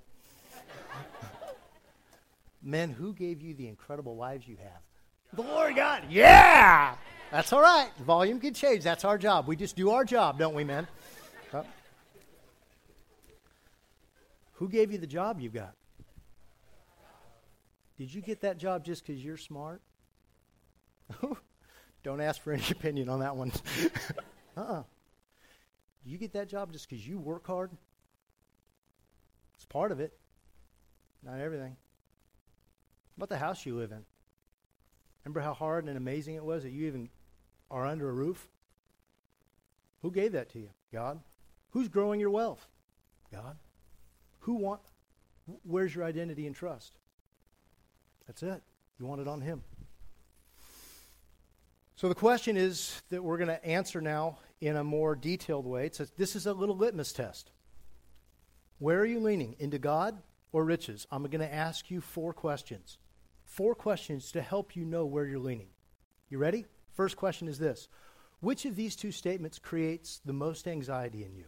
Men, 2.63 2.91
who 2.91 3.13
gave 3.15 3.41
you 3.41 3.55
the 3.55 3.69
incredible 3.69 4.17
lives 4.17 4.47
you 4.47 4.57
have? 4.57 4.83
The 5.33 5.43
Lord 5.43 5.77
God. 5.77 6.05
Yeah! 6.11 6.95
That's 7.31 7.53
all 7.53 7.63
right. 7.63 7.91
Volume 7.99 8.41
can 8.41 8.53
change. 8.55 8.83
That's 8.83 9.05
our 9.05 9.17
job. 9.17 9.47
We 9.47 9.57
just 9.57 9.77
do 9.77 9.91
our 9.91 10.05
job, 10.05 10.39
don't 10.39 10.55
we, 10.55 10.65
men? 10.65 10.87
Who 14.61 14.69
gave 14.69 14.93
you 14.93 14.99
the 14.99 15.07
job 15.07 15.41
you've 15.41 15.55
got? 15.55 15.75
Did 18.01 18.15
you 18.15 18.23
get 18.23 18.41
that 18.41 18.57
job 18.57 18.83
just 18.83 19.07
because 19.07 19.23
you're 19.23 19.37
smart? 19.37 19.83
Don't 22.03 22.23
ask 22.23 22.41
for 22.41 22.51
any 22.51 22.65
opinion 22.71 23.11
on 23.11 23.21
that 23.21 23.37
one. 23.37 23.53
uh 24.57 24.61
uh-uh. 24.61 24.83
You 26.07 26.17
get 26.17 26.33
that 26.33 26.49
job 26.49 26.73
just 26.73 26.89
because 26.89 27.07
you 27.07 27.19
work 27.19 27.47
hard? 27.47 27.71
It's 29.55 29.67
part 29.67 29.93
of 29.93 30.01
it, 30.01 30.15
not 31.23 31.41
everything. 31.41 31.77
What 33.17 33.27
about 33.27 33.29
the 33.29 33.39
house 33.39 33.67
you 33.67 33.77
live 33.77 33.93
in? 33.93 34.03
Remember 35.23 35.41
how 35.41 35.53
hard 35.53 35.85
and 35.85 35.99
amazing 35.99 36.37
it 36.37 36.45
was 36.45 36.63
that 36.63 36.71
you 36.71 36.87
even 36.87 37.11
are 37.71 37.87
under 37.87 38.09
a 38.09 38.13
roof? 38.15 38.49
Who 40.01 40.11
gave 40.11 40.33
that 40.33 40.49
to 40.53 40.59
you? 40.59 40.71
God. 40.91 41.21
Who's 41.73 41.89
growing 41.89 42.19
your 42.19 42.31
wealth? 42.31 42.67
God. 43.31 43.59
Who 44.39 44.55
want 44.55 44.81
where's 45.65 45.95
your 45.95 46.05
identity 46.05 46.47
and 46.47 46.57
trust? 46.57 46.95
That's 48.31 48.45
it. 48.45 48.63
You 49.01 49.07
want 49.07 49.21
it 49.21 49.27
on 49.27 49.41
him. 49.41 49.65
So 51.97 52.09
the 52.09 52.15
question 52.15 52.57
is 52.57 53.03
that 53.11 53.25
we're 53.25 53.39
going 53.39 53.49
to 53.49 53.65
answer 53.67 54.01
now 54.01 54.39
in 54.61 54.77
a 54.77 54.85
more 54.85 55.17
detailed 55.17 55.67
way. 55.67 55.87
It 55.87 55.97
says 55.97 56.13
this 56.17 56.37
is 56.37 56.47
a 56.47 56.53
little 56.53 56.77
litmus 56.77 57.13
test. 57.13 57.51
Where 58.79 59.01
are 59.01 59.05
you 59.05 59.19
leaning? 59.19 59.57
Into 59.59 59.81
God 59.81 60.23
or 60.53 60.65
riches? 60.65 61.09
I'm 61.11 61.25
going 61.25 61.41
to 61.41 61.53
ask 61.53 61.91
you 61.91 62.01
four 62.01 62.33
questions. 62.33 62.99
Four 63.47 63.75
questions 63.75 64.31
to 64.31 64.43
help 64.43 64.77
you 64.77 64.85
know 64.85 65.07
where 65.07 65.27
you're 65.27 65.41
leaning. 65.41 65.71
You 66.29 66.39
ready? 66.39 66.67
First 66.93 67.17
question 67.17 67.49
is 67.49 67.59
this 67.59 67.89
Which 68.39 68.65
of 68.65 68.77
these 68.77 68.95
two 68.95 69.11
statements 69.11 69.59
creates 69.59 70.21
the 70.25 70.33
most 70.33 70.69
anxiety 70.69 71.25
in 71.25 71.35
you? 71.35 71.47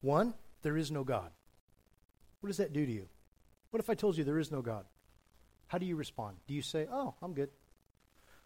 One, 0.00 0.32
there 0.62 0.78
is 0.78 0.90
no 0.90 1.04
God. 1.04 1.30
What 2.40 2.46
does 2.46 2.56
that 2.56 2.72
do 2.72 2.86
to 2.86 2.92
you? 2.92 3.06
What 3.70 3.80
if 3.80 3.90
I 3.90 3.94
told 3.94 4.16
you 4.16 4.24
there 4.24 4.38
is 4.38 4.50
no 4.50 4.62
God? 4.62 4.84
How 5.68 5.78
do 5.78 5.86
you 5.86 5.96
respond? 5.96 6.36
Do 6.46 6.54
you 6.54 6.62
say, 6.62 6.86
"Oh, 6.90 7.14
I'm 7.22 7.32
good. 7.32 7.50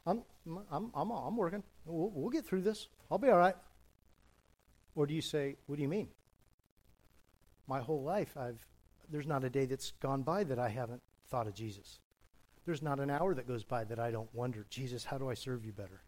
I'm 0.06 0.22
I'm 0.46 0.90
I'm 0.94 1.10
I'm 1.10 1.36
working. 1.36 1.62
We'll, 1.86 2.10
we'll 2.10 2.30
get 2.30 2.44
through 2.44 2.62
this. 2.62 2.88
I'll 3.10 3.18
be 3.18 3.30
all 3.30 3.38
right." 3.38 3.56
Or 4.94 5.06
do 5.06 5.14
you 5.14 5.22
say, 5.22 5.56
"What 5.66 5.76
do 5.76 5.82
you 5.82 5.88
mean? 5.88 6.08
My 7.66 7.80
whole 7.80 8.02
life 8.02 8.36
I've 8.36 8.64
there's 9.10 9.26
not 9.26 9.44
a 9.44 9.50
day 9.50 9.66
that's 9.66 9.92
gone 10.00 10.22
by 10.22 10.44
that 10.44 10.58
I 10.58 10.68
haven't 10.68 11.02
thought 11.28 11.46
of 11.46 11.54
Jesus. 11.54 12.00
There's 12.64 12.82
not 12.82 13.00
an 13.00 13.10
hour 13.10 13.34
that 13.34 13.46
goes 13.46 13.64
by 13.64 13.84
that 13.84 13.98
I 13.98 14.10
don't 14.10 14.32
wonder, 14.34 14.66
Jesus, 14.70 15.04
how 15.04 15.18
do 15.18 15.28
I 15.28 15.34
serve 15.34 15.64
you 15.64 15.72
better? 15.72 16.02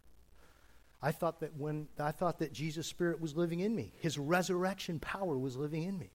I 1.03 1.13
thought 1.13 1.41
that 1.41 1.55
when 1.57 1.89
I 1.99 2.11
thought 2.11 2.39
that 2.39 2.53
Jesus' 2.53 2.87
spirit 2.87 3.21
was 3.21 3.37
living 3.37 3.61
in 3.61 3.75
me, 3.75 3.93
his 3.99 4.19
resurrection 4.19 4.99
power 4.99 5.39
was 5.39 5.57
living 5.57 5.83
in 5.83 5.99
me. 5.99 6.11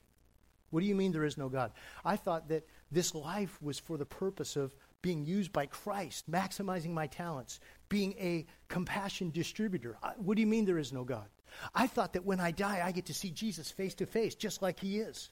What 0.72 0.80
do 0.80 0.88
you 0.88 0.96
mean 0.96 1.12
there 1.12 1.26
is 1.26 1.38
no 1.38 1.50
God? 1.50 1.72
I 2.04 2.16
thought 2.16 2.50
that 2.50 2.66
this 2.92 3.16
life 3.16 3.58
was 3.62 3.80
for 3.80 3.98
the 3.98 4.06
purpose 4.06 4.56
of 4.56 4.76
being 5.02 5.26
used 5.26 5.52
by 5.52 5.66
Christ, 5.66 6.30
maximizing 6.30 6.92
my 6.92 7.08
talents, 7.08 7.60
being 7.90 8.14
a 8.20 8.46
compassion 8.68 9.32
distributor. 9.32 9.98
What 10.18 10.36
do 10.36 10.42
you 10.42 10.48
mean 10.48 10.66
there 10.66 10.78
is 10.78 10.94
no 10.94 11.04
God? 11.04 11.28
I 11.74 11.88
thought 11.88 12.14
that 12.14 12.26
when 12.26 12.40
I 12.40 12.52
die, 12.52 12.82
I 12.84 12.92
get 12.92 13.08
to 13.08 13.14
see 13.14 13.32
Jesus 13.32 13.72
face 13.72 13.94
to 13.96 14.06
face, 14.06 14.36
just 14.36 14.62
like 14.62 14.80
he 14.80 15.00
is. 15.00 15.30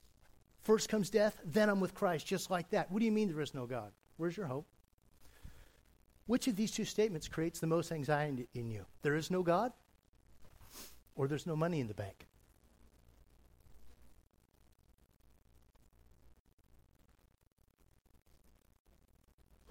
First 0.62 0.90
comes 0.90 1.10
death, 1.10 1.40
then 1.46 1.70
I'm 1.70 1.80
with 1.80 1.94
Christ, 1.94 2.26
just 2.26 2.50
like 2.50 2.70
that. 2.72 2.92
What 2.92 3.00
do 3.00 3.06
you 3.06 3.12
mean 3.12 3.30
there 3.30 3.42
is 3.42 3.54
no 3.54 3.66
God? 3.66 3.92
Where's 4.18 4.36
your 4.36 4.48
hope? 4.48 4.68
Which 6.26 6.48
of 6.48 6.56
these 6.56 6.72
two 6.72 6.86
statements 6.86 7.28
creates 7.28 7.60
the 7.60 7.68
most 7.68 7.92
anxiety 7.92 8.48
in 8.54 8.70
you? 8.70 8.86
There 9.02 9.16
is 9.16 9.32
no 9.32 9.42
God, 9.42 9.72
or 11.16 11.28
there's 11.28 11.48
no 11.48 11.56
money 11.56 11.80
in 11.80 11.88
the 11.88 11.94
bank? 11.94 12.28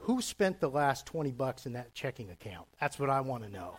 Who 0.09 0.23
spent 0.23 0.59
the 0.59 0.71
last 0.71 1.05
20 1.05 1.33
bucks 1.33 1.67
in 1.67 1.75
that 1.75 1.93
checking 1.93 2.31
account? 2.31 2.67
That's 2.81 2.99
what 2.99 3.11
I 3.11 3.21
want 3.21 3.45
to 3.45 3.51
know. 3.51 3.77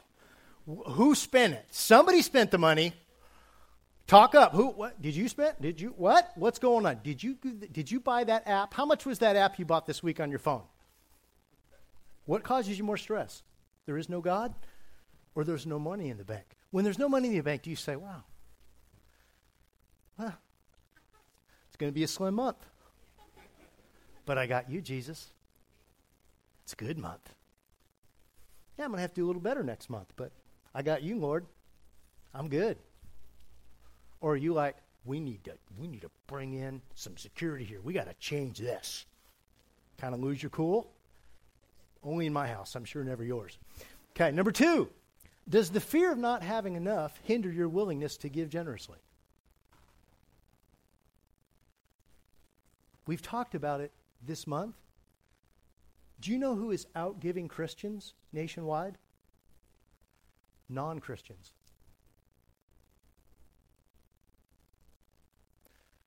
Who 0.86 1.16
spent 1.16 1.56
it? 1.56 1.66
Somebody 1.72 2.22
spent 2.22 2.52
the 2.52 2.60
money. 2.60 2.94
Talk 4.06 4.36
up. 4.36 4.52
Who? 4.52 4.68
What? 4.68 5.02
Did 5.02 5.16
you 5.16 5.28
spend? 5.28 5.56
Did 5.60 5.82
you? 5.82 5.90
What? 5.98 6.32
What's 6.36 6.60
going 6.60 6.86
on? 6.86 7.00
Did 7.04 7.24
you? 7.24 7.34
Did 7.34 7.90
you 7.90 8.00
buy 8.00 8.26
that 8.26 8.48
app? 8.48 8.76
How 8.76 8.86
much 8.86 9.08
was 9.08 9.18
that 9.20 9.38
app 9.38 9.58
you 9.58 9.66
bought 9.66 9.88
this 9.88 10.04
week 10.04 10.20
on 10.20 10.30
your 10.30 10.38
phone? 10.38 10.62
What 12.28 12.44
causes 12.44 12.78
you 12.78 12.84
more 12.84 12.98
stress? 12.98 13.42
There 13.88 13.98
is 13.98 14.08
no 14.08 14.22
God, 14.22 14.54
or 15.34 15.44
there's 15.44 15.66
no 15.66 15.80
money 15.80 16.10
in 16.10 16.20
the 16.20 16.24
bank. 16.24 16.46
When 16.70 16.84
there's 16.84 17.00
no 17.00 17.10
money 17.10 17.30
in 17.30 17.38
the 17.38 17.42
bank, 17.42 17.64
do 17.64 17.72
you 17.72 17.76
say, 17.76 17.96
"Wow, 17.96 18.24
well, 20.16 20.38
it's 21.70 21.78
going 21.78 21.92
to 21.92 21.96
be 21.96 22.04
a 22.04 22.08
slim 22.08 22.36
month," 22.36 22.64
but 24.28 24.38
I 24.38 24.46
got 24.46 24.70
you, 24.70 24.80
Jesus. 24.80 25.32
It's 26.70 26.80
a 26.80 26.86
good 26.86 27.00
month. 27.00 27.34
Yeah, 28.78 28.86
I'm 28.86 28.92
going 28.92 29.00
to 29.00 29.02
have 29.02 29.16
to 29.16 29.22
do 29.22 29.26
a 29.26 29.30
little 29.30 29.42
better 29.42 29.64
next 29.64 29.90
month, 29.90 30.14
but 30.16 30.32
I 30.76 30.84
got 30.84 31.02
you, 31.02 31.18
Lord. 31.18 31.48
I'm 32.32 32.48
good. 32.48 32.78
Or 34.22 34.34
are 34.34 34.38
you 34.38 34.54
like, 34.54 34.76
we 35.04 35.20
need 35.20 35.44
to 35.46 35.54
we 35.80 35.88
need 35.88 36.02
to 36.02 36.12
bring 36.28 36.54
in 36.54 36.84
some 36.94 37.18
security 37.18 37.66
here. 37.66 37.82
We 37.82 37.94
got 37.94 38.06
to 38.06 38.14
change 38.20 38.60
this. 38.60 39.08
Kind 39.98 40.14
of 40.14 40.20
lose 40.22 40.44
your 40.44 40.52
cool? 40.52 40.92
Only 42.04 42.28
in 42.28 42.34
my 42.34 42.46
house, 42.46 42.76
I'm 42.76 42.86
sure 42.86 43.04
never 43.04 43.24
yours. 43.24 43.58
Okay, 44.12 44.30
number 44.30 44.52
2. 44.52 44.88
Does 45.50 45.72
the 45.72 45.80
fear 45.80 46.12
of 46.12 46.20
not 46.20 46.44
having 46.44 46.76
enough 46.76 47.20
hinder 47.24 47.52
your 47.52 47.68
willingness 47.68 48.16
to 48.18 48.30
give 48.30 48.48
generously? 48.48 49.00
We've 53.08 53.24
talked 53.24 53.56
about 53.56 53.82
it 53.82 53.92
this 54.24 54.46
month. 54.46 54.76
Do 56.22 56.32
you 56.32 56.38
know 56.38 56.56
who 56.56 56.72
is 56.72 56.88
out 56.96 57.20
giving 57.20 57.48
Christians 57.48 58.14
nationwide? 58.34 58.98
Non 60.68 61.00
Christians. 61.00 61.52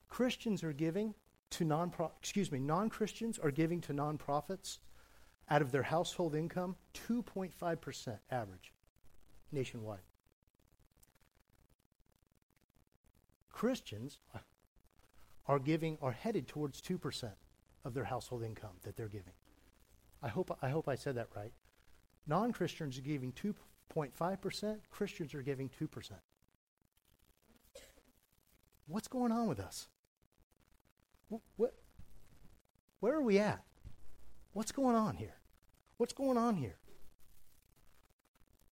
Christians 0.08 0.62
are 0.62 0.74
giving 0.74 1.14
to 1.52 1.64
non 1.64 1.90
excuse 2.18 2.52
me, 2.52 2.58
non-Christians 2.58 3.38
are 3.38 3.50
giving 3.50 3.80
to 3.82 3.94
nonprofits 3.94 4.78
out 5.48 5.62
of 5.62 5.72
their 5.72 5.82
household 5.82 6.34
income 6.34 6.76
2.5% 7.08 8.18
average 8.30 8.72
nationwide. 9.52 10.00
Christians 13.50 14.18
are 15.46 15.58
giving 15.58 15.98
are 16.02 16.12
headed 16.12 16.46
towards 16.46 16.80
2% 16.80 17.30
of 17.84 17.94
their 17.94 18.04
household 18.04 18.42
income 18.42 18.76
that 18.82 18.96
they're 18.96 19.08
giving. 19.08 19.34
I 20.22 20.28
hope 20.28 20.56
I 20.62 20.68
hope 20.68 20.88
I 20.88 20.94
said 20.94 21.16
that 21.16 21.28
right. 21.34 21.52
Non-Christians 22.26 22.98
are 22.98 23.02
giving 23.02 23.32
2.5%, 23.32 24.76
Christians 24.90 25.34
are 25.34 25.42
giving 25.42 25.68
2%. 25.68 26.10
What's 28.86 29.08
going 29.08 29.32
on 29.32 29.48
with 29.48 29.58
us? 29.58 29.88
What, 31.56 31.74
where 33.00 33.14
are 33.14 33.22
we 33.22 33.38
at? 33.38 33.62
What's 34.52 34.70
going 34.70 34.94
on 34.94 35.16
here? 35.16 35.36
What's 35.96 36.12
going 36.12 36.36
on 36.36 36.56
here? 36.56 36.76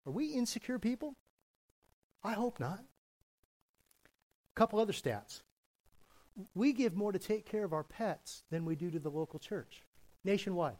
Are 0.06 0.12
we 0.12 0.26
insecure 0.26 0.78
people? 0.78 1.16
I 2.22 2.32
hope 2.32 2.60
not. 2.60 2.80
A 2.80 4.54
couple 4.54 4.78
other 4.78 4.92
stats. 4.92 5.42
We 6.54 6.72
give 6.72 6.94
more 6.94 7.12
to 7.12 7.18
take 7.18 7.46
care 7.46 7.64
of 7.64 7.72
our 7.72 7.84
pets 7.84 8.44
than 8.50 8.64
we 8.64 8.76
do 8.76 8.90
to 8.90 8.98
the 8.98 9.10
local 9.10 9.38
church 9.38 9.82
nationwide. 10.22 10.76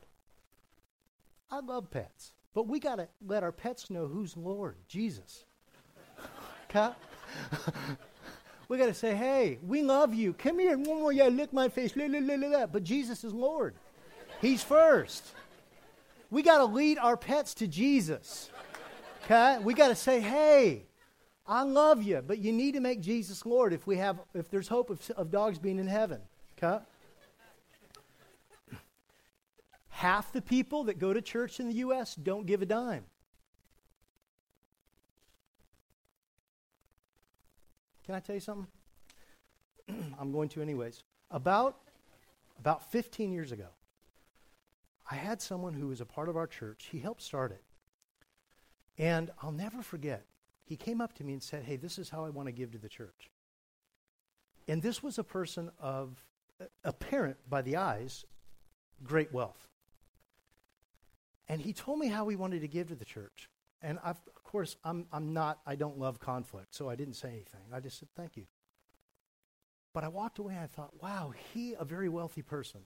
I 1.51 1.61
love 1.61 1.91
pets, 1.91 2.33
but 2.55 2.67
we 2.67 2.81
got 2.81 2.97
to 2.97 3.09
let 3.27 3.43
our 3.43 3.53
pets 3.53 3.91
know 3.91 4.07
who's 4.07 4.37
Lord, 4.37 4.77
Jesus. 4.89 5.45
okay? 6.69 6.91
We 8.71 8.79
got 8.79 8.87
to 8.87 8.95
say, 8.95 9.17
hey, 9.17 9.59
we 9.67 9.83
love 9.83 10.15
you. 10.15 10.33
Come 10.33 10.61
here. 10.61 10.79
Yeah, 11.11 11.27
lick 11.27 11.53
my 11.53 11.69
face. 11.69 11.93
But 11.93 12.85
Jesus 12.85 13.25
is 13.25 13.33
Lord. 13.33 13.75
He's 14.41 14.63
first. 14.63 15.27
We 16.31 16.45
got 16.45 16.59
to 16.59 16.67
lead 16.67 16.97
our 16.99 17.17
pets 17.17 17.53
to 17.55 17.67
Jesus. 17.67 18.49
Okay? 19.25 19.59
We 19.59 19.75
got 19.75 19.89
to 19.89 19.97
say, 19.97 20.21
hey, 20.21 20.85
I 21.49 21.65
love 21.65 22.05
you, 22.05 22.23
but 22.25 22.39
you 22.39 22.53
need 22.53 22.75
to 22.75 22.81
make 22.81 23.01
Jesus 23.01 23.45
Lord 23.45 23.73
if 23.73 23.89
we 23.89 23.97
have 23.97 24.21
if 24.35 24.49
there's 24.51 24.69
hope 24.69 24.89
of, 24.89 25.11
of 25.17 25.33
dogs 25.33 25.59
being 25.59 25.81
in 25.81 25.89
heaven. 25.89 26.21
Okay? 26.57 26.81
Half 30.01 30.33
the 30.33 30.41
people 30.41 30.85
that 30.85 30.99
go 30.99 31.13
to 31.13 31.21
church 31.21 31.61
in 31.61 31.69
the 31.69 31.75
U.S. 31.75 32.15
don't 32.15 32.47
give 32.47 32.63
a 32.63 32.65
dime. 32.65 33.05
Can 38.07 38.15
I 38.15 38.21
tell 38.21 38.35
you 38.35 38.41
something? 38.41 38.67
I'm 40.19 40.33
going 40.33 40.49
to 40.49 40.63
anyways. 40.63 41.03
About 41.31 41.77
about 42.59 42.91
15 42.91 43.31
years 43.31 43.53
ago, 43.53 43.67
I 45.11 45.17
had 45.17 45.43
someone 45.43 45.75
who 45.75 45.89
was 45.89 46.01
a 46.01 46.07
part 46.07 46.31
of 46.31 46.37
our 46.39 46.47
church. 46.47 46.89
He 46.91 47.01
helped 47.01 47.21
start 47.21 47.53
it. 47.53 47.63
And 48.97 49.31
I'll 49.43 49.53
never 49.53 49.83
forget. 49.83 50.25
He 50.65 50.77
came 50.77 51.03
up 51.03 51.13
to 51.17 51.25
me 51.25 51.35
and 51.35 51.43
said, 51.43 51.65
"Hey, 51.65 51.77
this 51.77 51.99
is 51.99 52.09
how 52.09 52.25
I 52.25 52.31
want 52.31 52.47
to 52.47 52.53
give 52.53 52.73
to 52.73 52.79
the 52.79 52.89
church." 52.89 53.31
And 54.67 54.81
this 54.81 55.03
was 55.03 55.19
a 55.19 55.25
person 55.25 55.71
of 55.79 56.25
apparent 56.85 57.37
by 57.51 57.61
the 57.61 57.77
eyes 57.77 58.25
great 59.05 59.31
wealth. 59.31 59.70
And 61.51 61.61
he 61.61 61.73
told 61.73 61.99
me 61.99 62.07
how 62.07 62.29
he 62.29 62.37
wanted 62.37 62.61
to 62.61 62.69
give 62.69 62.91
to 62.91 62.95
the 62.95 63.05
church. 63.05 63.51
And 63.83 63.99
I've, 64.05 64.21
of 64.37 64.45
course, 64.45 64.77
I'm, 64.85 65.07
I'm 65.13 65.33
not, 65.33 65.59
I 65.67 65.75
don't 65.75 65.99
love 65.99 66.21
conflict, 66.21 66.77
so 66.77 66.89
I 66.89 66.95
didn't 66.95 67.15
say 67.15 67.31
anything. 67.31 67.63
I 67.73 67.81
just 67.81 67.99
said, 67.99 68.09
thank 68.17 68.37
you. 68.37 68.47
But 69.93 70.05
I 70.05 70.09
walked 70.09 70.39
away 70.39 70.55
and 70.55 70.63
I 70.63 70.69
thought, 70.69 71.03
wow, 71.03 71.33
he, 71.53 71.75
a 71.75 71.85
very 71.85 72.09
wealthy 72.09 72.43
person, 72.43 72.83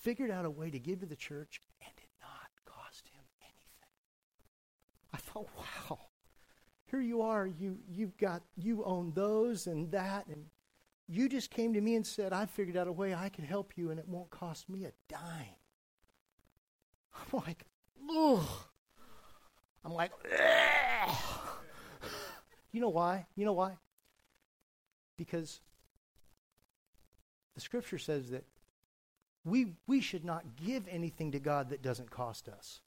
figured 0.00 0.30
out 0.30 0.46
a 0.46 0.50
way 0.50 0.70
to 0.70 0.78
give 0.78 1.00
to 1.00 1.06
the 1.06 1.14
church 1.14 1.60
and 1.82 1.94
did 1.94 2.08
not 2.22 2.48
cost 2.64 3.06
him 3.08 3.24
anything. 3.42 3.90
I 5.12 5.18
thought, 5.18 5.50
wow, 5.58 5.98
here 6.86 7.02
you 7.02 7.20
are. 7.20 7.46
You, 7.46 7.80
you've 7.86 8.16
got, 8.16 8.44
you 8.56 8.82
own 8.82 9.12
those 9.14 9.66
and 9.66 9.92
that. 9.92 10.26
And 10.28 10.46
you 11.06 11.28
just 11.28 11.50
came 11.50 11.74
to 11.74 11.82
me 11.82 11.96
and 11.96 12.06
said, 12.06 12.32
I 12.32 12.46
figured 12.46 12.78
out 12.78 12.88
a 12.88 12.92
way 12.92 13.14
I 13.14 13.28
can 13.28 13.44
help 13.44 13.74
you 13.76 13.90
and 13.90 14.00
it 14.00 14.08
won't 14.08 14.30
cost 14.30 14.70
me 14.70 14.86
a 14.86 14.92
dime. 15.06 15.57
I'm 17.32 17.40
like, 17.46 17.64
ugh. 18.10 18.46
I'm 19.84 19.92
like, 19.92 20.12
Ugh. 20.38 21.16
you 22.72 22.80
know 22.80 22.88
why? 22.88 23.26
You 23.36 23.44
know 23.44 23.52
why? 23.52 23.76
Because 25.16 25.60
the 27.54 27.60
scripture 27.60 27.98
says 27.98 28.30
that 28.30 28.44
we, 29.44 29.74
we 29.86 30.00
should 30.00 30.24
not 30.24 30.56
give 30.56 30.86
anything 30.88 31.32
to 31.32 31.38
God 31.38 31.70
that 31.70 31.82
doesn't 31.82 32.10
cost 32.10 32.48
us. 32.48 32.80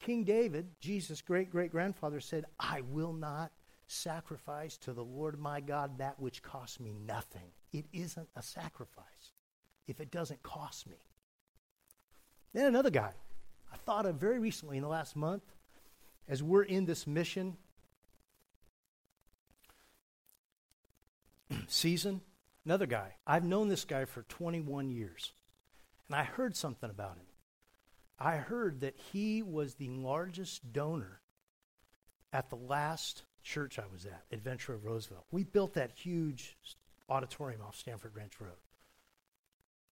King 0.00 0.24
David, 0.24 0.68
Jesus' 0.80 1.22
great 1.22 1.50
great 1.50 1.70
grandfather, 1.70 2.20
said, 2.20 2.44
I 2.58 2.82
will 2.82 3.12
not 3.12 3.52
sacrifice 3.86 4.76
to 4.78 4.92
the 4.92 5.04
Lord 5.04 5.38
my 5.38 5.60
God 5.60 5.98
that 5.98 6.18
which 6.18 6.42
costs 6.42 6.80
me 6.80 6.94
nothing. 7.06 7.52
It 7.72 7.86
isn't 7.92 8.28
a 8.36 8.42
sacrifice 8.42 9.32
if 9.86 10.00
it 10.00 10.10
doesn't 10.10 10.42
cost 10.42 10.88
me. 10.88 10.98
Then 12.52 12.66
another 12.66 12.90
guy 12.90 13.12
I 13.74 13.76
thought 13.78 14.06
of 14.06 14.14
very 14.14 14.38
recently 14.38 14.76
in 14.76 14.84
the 14.84 14.88
last 14.88 15.16
month 15.16 15.42
as 16.28 16.44
we're 16.44 16.62
in 16.62 16.84
this 16.84 17.08
mission 17.08 17.56
season. 21.66 22.20
Another 22.64 22.86
guy. 22.86 23.16
I've 23.26 23.42
known 23.42 23.68
this 23.68 23.84
guy 23.84 24.04
for 24.04 24.22
21 24.22 24.92
years. 24.92 25.32
And 26.08 26.14
I 26.14 26.22
heard 26.22 26.54
something 26.54 26.88
about 26.88 27.16
him. 27.16 27.26
I 28.16 28.36
heard 28.36 28.82
that 28.82 28.94
he 29.12 29.42
was 29.42 29.74
the 29.74 29.88
largest 29.88 30.72
donor 30.72 31.20
at 32.32 32.50
the 32.50 32.56
last 32.56 33.24
church 33.42 33.80
I 33.80 33.92
was 33.92 34.06
at, 34.06 34.22
Adventure 34.30 34.74
of 34.74 34.84
Roseville. 34.84 35.26
We 35.32 35.42
built 35.42 35.74
that 35.74 35.90
huge 35.90 36.56
auditorium 37.08 37.60
off 37.60 37.74
Stanford 37.74 38.14
Ranch 38.14 38.40
Road. 38.40 38.52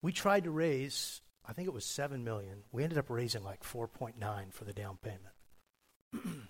We 0.03 0.11
tried 0.11 0.43
to 0.43 0.51
raise, 0.51 1.21
I 1.45 1.53
think 1.53 1.67
it 1.67 1.73
was 1.73 1.85
7 1.85 2.23
million. 2.23 2.63
We 2.71 2.83
ended 2.83 2.97
up 2.97 3.09
raising 3.09 3.43
like 3.43 3.63
4.9 3.63 4.53
for 4.53 4.63
the 4.63 4.73
down 4.73 4.97
payment. 5.01 5.33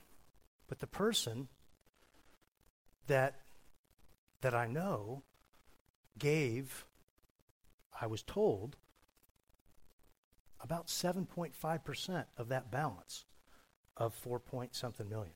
but 0.67 0.79
the 0.79 0.87
person 0.87 1.47
that 3.07 3.35
that 4.41 4.53
I 4.55 4.65
know 4.67 5.23
gave 6.17 6.85
I 7.99 8.07
was 8.07 8.23
told 8.23 8.77
about 10.59 10.87
7.5% 10.87 12.25
of 12.37 12.49
that 12.49 12.71
balance 12.71 13.25
of 13.97 14.13
4 14.13 14.39
point 14.39 14.75
something 14.75 15.07
million. 15.07 15.33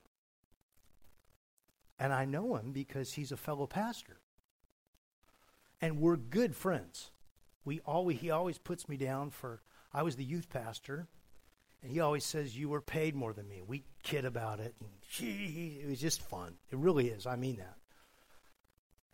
And 2.00 2.14
I 2.14 2.26
know 2.26 2.56
him 2.56 2.72
because 2.72 3.14
he's 3.14 3.32
a 3.32 3.38
fellow 3.38 3.68
pastor. 3.68 4.20
And 5.82 6.00
we're 6.00 6.18
good 6.18 6.56
friends. 6.56 7.12
We 7.66 7.82
always 7.82 8.20
he 8.20 8.30
always 8.30 8.58
puts 8.58 8.88
me 8.88 8.96
down 8.96 9.32
for 9.32 9.62
I 9.92 10.04
was 10.04 10.16
the 10.16 10.24
youth 10.24 10.50
pastor 10.50 11.08
and 11.82 11.92
he 11.92 12.00
always 12.00 12.24
says 12.24 12.58
you 12.58 12.70
were 12.70 12.82
paid 12.82 13.16
more 13.16 13.34
than 13.34 13.48
me. 13.48 13.62
We 13.66 13.84
kid 14.04 14.26
about 14.26 14.60
it 14.60 14.76
and 14.80 14.90
gee, 15.10 15.80
it 15.84 15.90
was 15.90 16.00
just 16.00 16.22
fun. 16.22 16.56
It 16.72 16.78
really 16.78 17.08
is. 17.08 17.26
I 17.26 17.36
mean 17.36 17.58
that. 17.58 17.76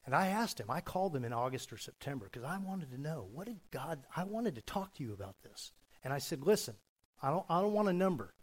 And 0.06 0.16
I 0.16 0.28
asked 0.28 0.60
him, 0.60 0.70
I 0.70 0.82
called 0.82 1.16
him 1.16 1.24
in 1.24 1.34
August 1.34 1.72
or 1.72 1.78
September 1.78 2.28
because 2.32 2.48
I 2.48 2.58
wanted 2.58 2.92
to 2.92 3.02
know 3.02 3.28
what 3.32 3.48
did 3.48 3.60
God 3.72 4.00
I 4.16 4.26
wanted 4.26 4.56
to 4.56 4.62
talk 4.62 4.94
to 4.96 5.04
you 5.04 5.14
about 5.14 5.36
this. 5.44 5.72
And 6.04 6.14
I 6.14 6.18
said, 6.18 6.44
listen, 6.44 6.76
I 7.22 7.30
don't, 7.30 7.46
I 7.50 7.62
don't 7.62 7.74
want 7.74 7.90
a 7.90 7.94
number, 7.94 8.34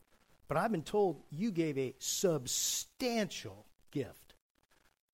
but 0.47 0.57
I've 0.57 0.73
been 0.73 0.83
told 0.83 1.23
you 1.31 1.51
gave 1.51 1.77
a 1.77 1.95
substantial 1.99 3.67
gift. 3.91 4.35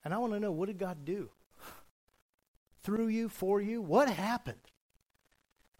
And 0.04 0.12
I 0.12 0.18
want 0.18 0.34
to 0.34 0.40
know 0.40 0.52
what 0.52 0.66
did 0.66 0.78
God 0.78 1.04
do? 1.04 1.30
Through 2.82 3.08
you, 3.08 3.30
for 3.30 3.60
you? 3.62 3.80
What 3.80 4.10
happened? 4.10 4.58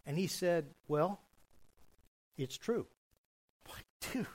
And 0.07 0.19
he 0.19 0.27
said, 0.27 0.67
well, 0.89 1.21
it's 2.37 2.57
true. 2.57 2.87
Like, 3.69 3.85
dude. 4.13 4.27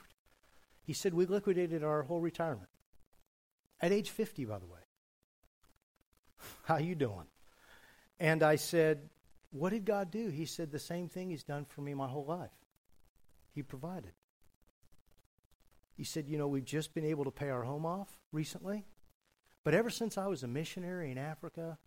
He 0.82 0.92
said, 0.92 1.14
we 1.14 1.26
liquidated 1.26 1.84
our 1.84 2.02
whole 2.02 2.20
retirement. 2.20 2.68
At 3.80 3.92
age 3.92 4.10
50, 4.10 4.44
by 4.44 4.58
the 4.58 4.66
way. 4.66 4.80
How 6.64 6.78
you 6.78 6.94
doing? 6.94 7.26
And 8.18 8.42
I 8.42 8.56
said, 8.56 9.08
what 9.50 9.70
did 9.70 9.84
God 9.84 10.10
do? 10.10 10.28
He 10.28 10.46
said, 10.46 10.70
The 10.70 10.78
same 10.78 11.08
thing 11.08 11.30
He's 11.30 11.44
done 11.44 11.64
for 11.64 11.80
me 11.80 11.94
my 11.94 12.08
whole 12.08 12.24
life. 12.24 12.50
He 13.52 13.62
provided. 13.62 14.12
He 15.96 16.04
said, 16.04 16.28
You 16.28 16.38
know, 16.38 16.48
we've 16.48 16.64
just 16.64 16.94
been 16.94 17.04
able 17.04 17.24
to 17.24 17.30
pay 17.30 17.50
our 17.50 17.64
home 17.64 17.84
off 17.84 18.08
recently, 18.32 18.84
but 19.64 19.74
ever 19.74 19.90
since 19.90 20.16
I 20.16 20.28
was 20.28 20.42
a 20.42 20.48
missionary 20.48 21.10
in 21.10 21.18
Africa, 21.18 21.78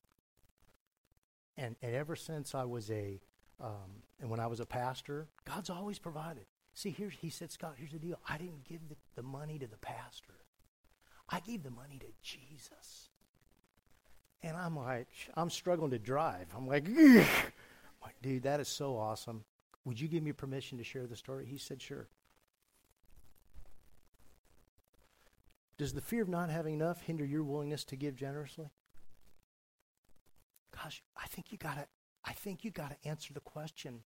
and, 1.55 1.75
and 1.81 1.95
ever 1.95 2.15
since 2.15 2.53
I 2.53 2.65
was 2.65 2.91
a, 2.91 3.21
um, 3.63 4.03
and 4.19 4.29
when 4.29 4.41
I 4.41 4.47
was 4.47 4.59
a 4.59 4.65
pastor, 4.65 5.27
God's 5.45 5.69
always 5.69 5.97
provided. 5.97 6.45
See, 6.73 6.89
here 6.89 7.09
he 7.09 7.29
said, 7.29 7.51
Scott, 7.51 7.75
here's 7.77 7.91
the 7.91 7.99
deal. 7.99 8.19
I 8.27 8.37
didn't 8.37 8.65
give 8.65 8.89
the, 8.89 8.95
the 9.15 9.23
money 9.23 9.57
to 9.59 9.67
the 9.67 9.77
pastor. 9.77 10.33
I 11.29 11.39
gave 11.39 11.63
the 11.63 11.71
money 11.71 11.97
to 11.99 12.07
Jesus. 12.21 13.09
And 14.41 14.57
I'm 14.57 14.75
like, 14.75 15.07
I'm 15.35 15.49
struggling 15.49 15.91
to 15.91 15.99
drive. 15.99 16.47
I'm 16.55 16.67
like, 16.67 16.85
I'm 16.87 17.25
like, 18.03 18.15
dude, 18.21 18.43
that 18.43 18.59
is 18.59 18.67
so 18.67 18.97
awesome. 18.97 19.45
Would 19.85 19.99
you 19.99 20.09
give 20.09 20.23
me 20.23 20.33
permission 20.33 20.77
to 20.79 20.83
share 20.83 21.07
the 21.07 21.15
story? 21.15 21.45
He 21.45 21.57
said, 21.57 21.81
sure. 21.81 22.07
Does 25.77 25.93
the 25.93 26.01
fear 26.01 26.21
of 26.21 26.29
not 26.29 26.49
having 26.49 26.73
enough 26.73 27.01
hinder 27.01 27.25
your 27.25 27.43
willingness 27.43 27.83
to 27.85 27.95
give 27.95 28.15
generously? 28.15 28.69
Gosh, 30.75 31.01
I 31.15 31.27
think 31.27 31.51
you 31.51 31.57
gotta 31.57 31.87
I 32.25 32.33
think 32.33 32.63
you 32.63 32.71
gotta 32.71 32.97
answer 33.05 33.33
the 33.33 33.39
question. 33.39 34.03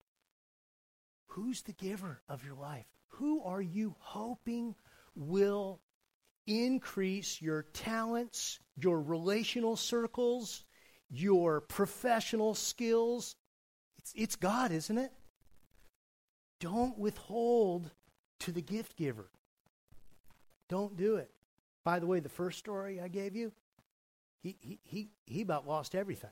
Who's 1.28 1.62
the 1.62 1.72
giver 1.72 2.22
of 2.28 2.44
your 2.44 2.54
life? 2.54 2.86
Who 3.08 3.42
are 3.42 3.62
you 3.62 3.96
hoping 3.98 4.74
will 5.14 5.80
increase 6.46 7.40
your 7.40 7.62
talents, 7.72 8.58
your 8.76 9.00
relational 9.00 9.76
circles, 9.76 10.64
your 11.10 11.60
professional 11.60 12.54
skills. 12.54 13.36
It's, 13.98 14.12
it's 14.14 14.36
God, 14.36 14.72
isn't 14.72 14.98
it? 14.98 15.12
Don't 16.60 16.98
withhold 16.98 17.90
to 18.40 18.52
the 18.52 18.62
gift 18.62 18.96
giver. 18.96 19.30
Don't 20.68 20.96
do 20.96 21.16
it. 21.16 21.30
By 21.84 21.98
the 21.98 22.06
way, 22.06 22.20
the 22.20 22.28
first 22.28 22.58
story 22.58 23.00
I 23.00 23.08
gave 23.08 23.36
you, 23.36 23.52
he, 24.42 24.56
he, 24.60 24.80
he, 24.82 25.10
he 25.26 25.42
about 25.42 25.66
lost 25.66 25.94
everything. 25.94 26.30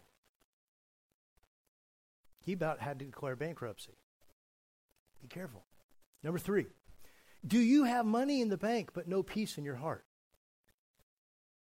He 2.43 2.53
about 2.53 2.81
had 2.81 2.99
to 2.99 3.05
declare 3.05 3.37
bankruptcy. 3.37 3.97
Be 5.21 5.29
careful. 5.29 5.65
Number 6.23 6.39
three, 6.39 6.67
do 7.47 7.59
you 7.59 7.85
have 7.85 8.05
money 8.05 8.41
in 8.41 8.49
the 8.49 8.57
bank 8.57 8.91
but 8.93 9.09
no 9.09 9.23
peace 9.23 9.59
in 9.59 9.65
your 9.65 9.77
heart? 9.77 10.05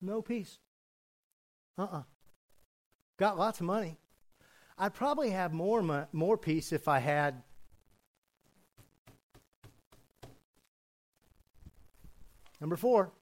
No 0.02 0.22
peace. 0.22 0.60
Uh 1.78 1.84
uh-uh. 1.84 1.98
uh 2.00 2.04
Got 3.18 3.38
lots 3.38 3.62
of 3.62 3.66
money. 3.66 3.98
I'd 4.78 4.94
probably 4.94 5.30
have 5.30 5.54
more, 5.54 5.82
mo- 5.82 6.08
more 6.12 6.38
peace 6.38 6.74
if 6.74 6.90
I 6.90 7.00
had. 7.00 7.42
Number 12.60 12.76
four, 12.76 13.14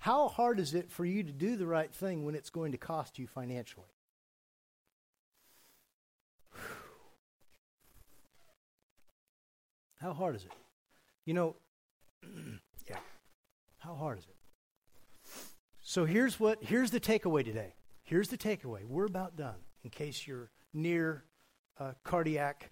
how 0.00 0.28
hard 0.28 0.58
is 0.58 0.74
it 0.74 0.90
for 0.90 1.04
you 1.04 1.22
to 1.22 1.32
do 1.32 1.54
the 1.56 1.66
right 1.66 1.92
thing 1.94 2.24
when 2.24 2.34
it's 2.34 2.50
going 2.50 2.72
to 2.72 2.78
cost 2.78 3.18
you 3.18 3.26
financially? 3.28 3.93
How 10.04 10.12
hard 10.12 10.36
is 10.36 10.44
it? 10.44 10.52
You 11.24 11.32
know, 11.32 11.56
yeah. 12.90 12.98
How 13.78 13.94
hard 13.94 14.18
is 14.18 14.26
it? 14.26 14.36
So 15.80 16.04
here's 16.04 16.38
what 16.38 16.62
here's 16.62 16.90
the 16.90 17.00
takeaway 17.00 17.42
today. 17.42 17.72
Here's 18.02 18.28
the 18.28 18.36
takeaway. 18.36 18.84
We're 18.84 19.06
about 19.06 19.34
done. 19.34 19.54
In 19.82 19.88
case 19.88 20.26
you're 20.26 20.50
near 20.74 21.24
uh, 21.80 21.92
cardiac 22.04 22.70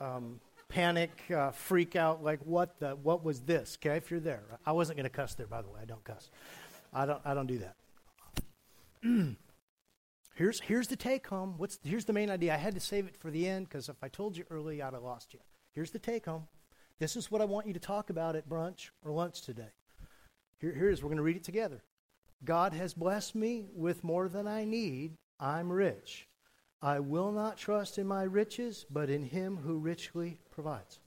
um, 0.00 0.38
panic, 0.68 1.10
uh, 1.34 1.50
freak 1.50 1.96
out, 1.96 2.22
like 2.22 2.38
what 2.44 2.78
the 2.78 2.90
what 2.90 3.24
was 3.24 3.40
this? 3.40 3.76
Okay, 3.82 3.96
if 3.96 4.08
you're 4.08 4.20
there, 4.20 4.44
I 4.64 4.70
wasn't 4.70 4.98
going 4.98 5.10
to 5.10 5.10
cuss 5.10 5.34
there. 5.34 5.48
By 5.48 5.62
the 5.62 5.68
way, 5.68 5.80
I 5.82 5.84
don't 5.84 6.04
cuss. 6.04 6.30
I 6.94 7.06
don't. 7.06 7.20
I 7.24 7.34
don't 7.34 7.48
do 7.48 7.58
that. 7.58 7.76
here's 10.36 10.60
here's 10.60 10.86
the 10.86 10.96
take 10.96 11.26
home. 11.26 11.54
What's 11.56 11.80
here's 11.82 12.04
the 12.04 12.12
main 12.12 12.30
idea. 12.30 12.54
I 12.54 12.58
had 12.58 12.74
to 12.74 12.80
save 12.80 13.08
it 13.08 13.16
for 13.16 13.32
the 13.32 13.48
end 13.48 13.68
because 13.68 13.88
if 13.88 13.96
I 14.00 14.06
told 14.06 14.36
you 14.36 14.44
early, 14.48 14.80
I'd 14.80 14.94
have 14.94 15.02
lost 15.02 15.34
you. 15.34 15.40
Here's 15.74 15.90
the 15.90 15.98
take 15.98 16.26
home. 16.26 16.46
This 16.98 17.16
is 17.16 17.30
what 17.30 17.40
I 17.40 17.44
want 17.44 17.66
you 17.66 17.72
to 17.74 17.80
talk 17.80 18.10
about 18.10 18.34
at 18.34 18.48
brunch 18.48 18.90
or 19.04 19.12
lunch 19.12 19.42
today. 19.42 19.70
Here, 20.58 20.74
here 20.74 20.90
it 20.90 20.94
is. 20.94 21.02
We're 21.02 21.08
going 21.08 21.18
to 21.18 21.22
read 21.22 21.36
it 21.36 21.44
together. 21.44 21.82
God 22.44 22.72
has 22.72 22.94
blessed 22.94 23.34
me 23.34 23.68
with 23.74 24.02
more 24.02 24.28
than 24.28 24.46
I 24.46 24.64
need. 24.64 25.14
I'm 25.38 25.70
rich. 25.70 26.26
I 26.82 27.00
will 27.00 27.32
not 27.32 27.56
trust 27.56 27.98
in 27.98 28.06
my 28.06 28.22
riches, 28.22 28.86
but 28.90 29.10
in 29.10 29.24
him 29.24 29.56
who 29.56 29.78
richly 29.78 30.38
provides. 30.50 31.00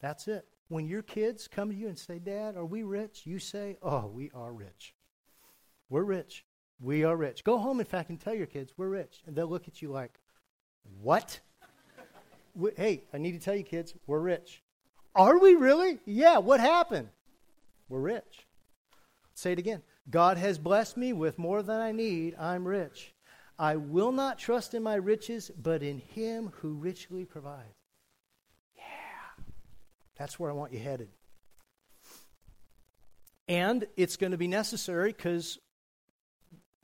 That's 0.00 0.28
it. 0.28 0.46
When 0.68 0.86
your 0.86 1.02
kids 1.02 1.48
come 1.48 1.70
to 1.70 1.76
you 1.76 1.88
and 1.88 1.98
say, 1.98 2.18
Dad, 2.18 2.56
are 2.56 2.64
we 2.64 2.82
rich? 2.82 3.22
You 3.24 3.38
say, 3.38 3.76
Oh, 3.82 4.06
we 4.06 4.30
are 4.34 4.52
rich. 4.52 4.94
We're 5.90 6.04
rich. 6.04 6.44
We 6.80 7.04
are 7.04 7.16
rich. 7.16 7.44
Go 7.44 7.58
home, 7.58 7.78
in 7.78 7.86
fact, 7.86 8.10
and 8.10 8.18
tell 8.18 8.34
your 8.34 8.46
kids, 8.46 8.72
We're 8.76 8.88
rich. 8.88 9.22
And 9.26 9.36
they'll 9.36 9.48
look 9.48 9.68
at 9.68 9.82
you 9.82 9.90
like, 9.90 10.18
What? 11.00 11.40
Hey, 12.76 13.04
I 13.12 13.18
need 13.18 13.32
to 13.32 13.38
tell 13.38 13.54
you, 13.54 13.62
kids, 13.62 13.94
we're 14.06 14.20
rich. 14.20 14.62
Are 15.14 15.38
we 15.38 15.54
really? 15.54 15.98
Yeah, 16.04 16.38
what 16.38 16.60
happened? 16.60 17.08
We're 17.88 18.00
rich. 18.00 18.46
Say 19.34 19.52
it 19.52 19.58
again. 19.58 19.82
God 20.10 20.36
has 20.36 20.58
blessed 20.58 20.96
me 20.96 21.12
with 21.12 21.38
more 21.38 21.62
than 21.62 21.80
I 21.80 21.92
need. 21.92 22.34
I'm 22.38 22.66
rich. 22.66 23.14
I 23.58 23.76
will 23.76 24.12
not 24.12 24.38
trust 24.38 24.74
in 24.74 24.82
my 24.82 24.96
riches, 24.96 25.50
but 25.60 25.82
in 25.82 25.98
him 25.98 26.52
who 26.60 26.74
richly 26.74 27.24
provides. 27.24 27.76
Yeah. 28.76 29.44
That's 30.16 30.38
where 30.38 30.50
I 30.50 30.54
want 30.54 30.72
you 30.72 30.80
headed. 30.80 31.08
And 33.48 33.86
it's 33.96 34.16
going 34.16 34.32
to 34.32 34.38
be 34.38 34.48
necessary 34.48 35.12
because 35.12 35.58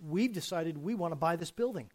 we've 0.00 0.32
decided 0.32 0.78
we 0.78 0.94
want 0.94 1.12
to 1.12 1.16
buy 1.16 1.36
this 1.36 1.50
building. 1.50 1.90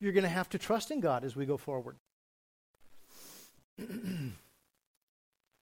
You're 0.00 0.12
going 0.12 0.24
to 0.24 0.28
have 0.28 0.48
to 0.50 0.58
trust 0.58 0.90
in 0.90 1.00
God 1.00 1.24
as 1.24 1.36
we 1.36 1.46
go 1.46 1.56
forward. 1.56 1.96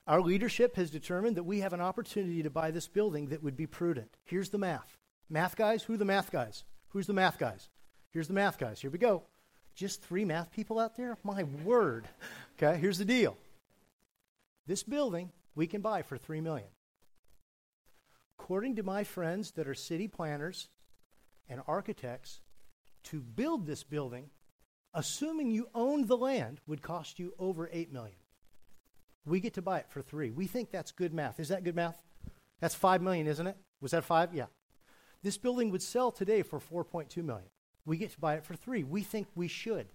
Our 0.06 0.20
leadership 0.22 0.76
has 0.76 0.90
determined 0.90 1.36
that 1.36 1.42
we 1.42 1.60
have 1.60 1.72
an 1.72 1.80
opportunity 1.80 2.42
to 2.42 2.50
buy 2.50 2.70
this 2.70 2.88
building 2.88 3.26
that 3.26 3.42
would 3.42 3.56
be 3.56 3.66
prudent. 3.66 4.16
Here's 4.24 4.48
the 4.48 4.58
math. 4.58 4.96
Math 5.28 5.56
guys, 5.56 5.82
who 5.82 5.94
are 5.94 5.98
the 5.98 6.04
math 6.04 6.30
guys? 6.30 6.64
Who's 6.90 7.06
the 7.06 7.12
math 7.12 7.38
guys? 7.38 7.68
Here's 8.10 8.28
the 8.28 8.34
math 8.34 8.58
guys. 8.58 8.80
Here 8.80 8.90
we 8.90 8.98
go. 8.98 9.24
Just 9.74 10.02
three 10.02 10.24
math 10.24 10.50
people 10.50 10.78
out 10.78 10.96
there? 10.96 11.18
My 11.22 11.42
word. 11.42 12.08
Okay, 12.56 12.78
here's 12.78 12.98
the 12.98 13.04
deal. 13.04 13.36
This 14.66 14.82
building 14.82 15.30
we 15.54 15.66
can 15.66 15.80
buy 15.80 16.02
for 16.02 16.16
3 16.16 16.40
million. 16.40 16.68
According 18.38 18.76
to 18.76 18.82
my 18.82 19.04
friends 19.04 19.50
that 19.52 19.68
are 19.68 19.74
city 19.74 20.08
planners 20.08 20.68
and 21.48 21.60
architects, 21.66 22.40
to 23.10 23.20
build 23.20 23.66
this 23.66 23.84
building, 23.84 24.30
assuming 24.94 25.50
you 25.50 25.68
owned 25.74 26.08
the 26.08 26.16
land, 26.16 26.60
would 26.66 26.82
cost 26.82 27.18
you 27.18 27.34
over 27.38 27.68
8 27.72 27.92
million. 27.92 28.16
We 29.26 29.40
get 29.40 29.54
to 29.54 29.62
buy 29.62 29.78
it 29.78 29.90
for 29.90 30.00
three. 30.00 30.30
We 30.30 30.46
think 30.46 30.70
that's 30.70 30.92
good 30.92 31.12
math. 31.12 31.38
Is 31.38 31.48
that 31.48 31.64
good 31.64 31.76
math? 31.76 32.02
That's 32.60 32.74
five 32.74 33.02
million, 33.02 33.26
isn't 33.26 33.46
it? 33.46 33.56
Was 33.80 33.92
that 33.92 34.04
five? 34.04 34.34
Yeah. 34.34 34.46
This 35.22 35.36
building 35.36 35.70
would 35.70 35.82
sell 35.82 36.10
today 36.10 36.42
for 36.42 36.58
4.2 36.58 37.22
million. 37.22 37.48
We 37.84 37.96
get 37.96 38.12
to 38.12 38.20
buy 38.20 38.34
it 38.34 38.44
for 38.44 38.54
three. 38.54 38.84
We 38.84 39.02
think 39.02 39.28
we 39.34 39.48
should. 39.48 39.86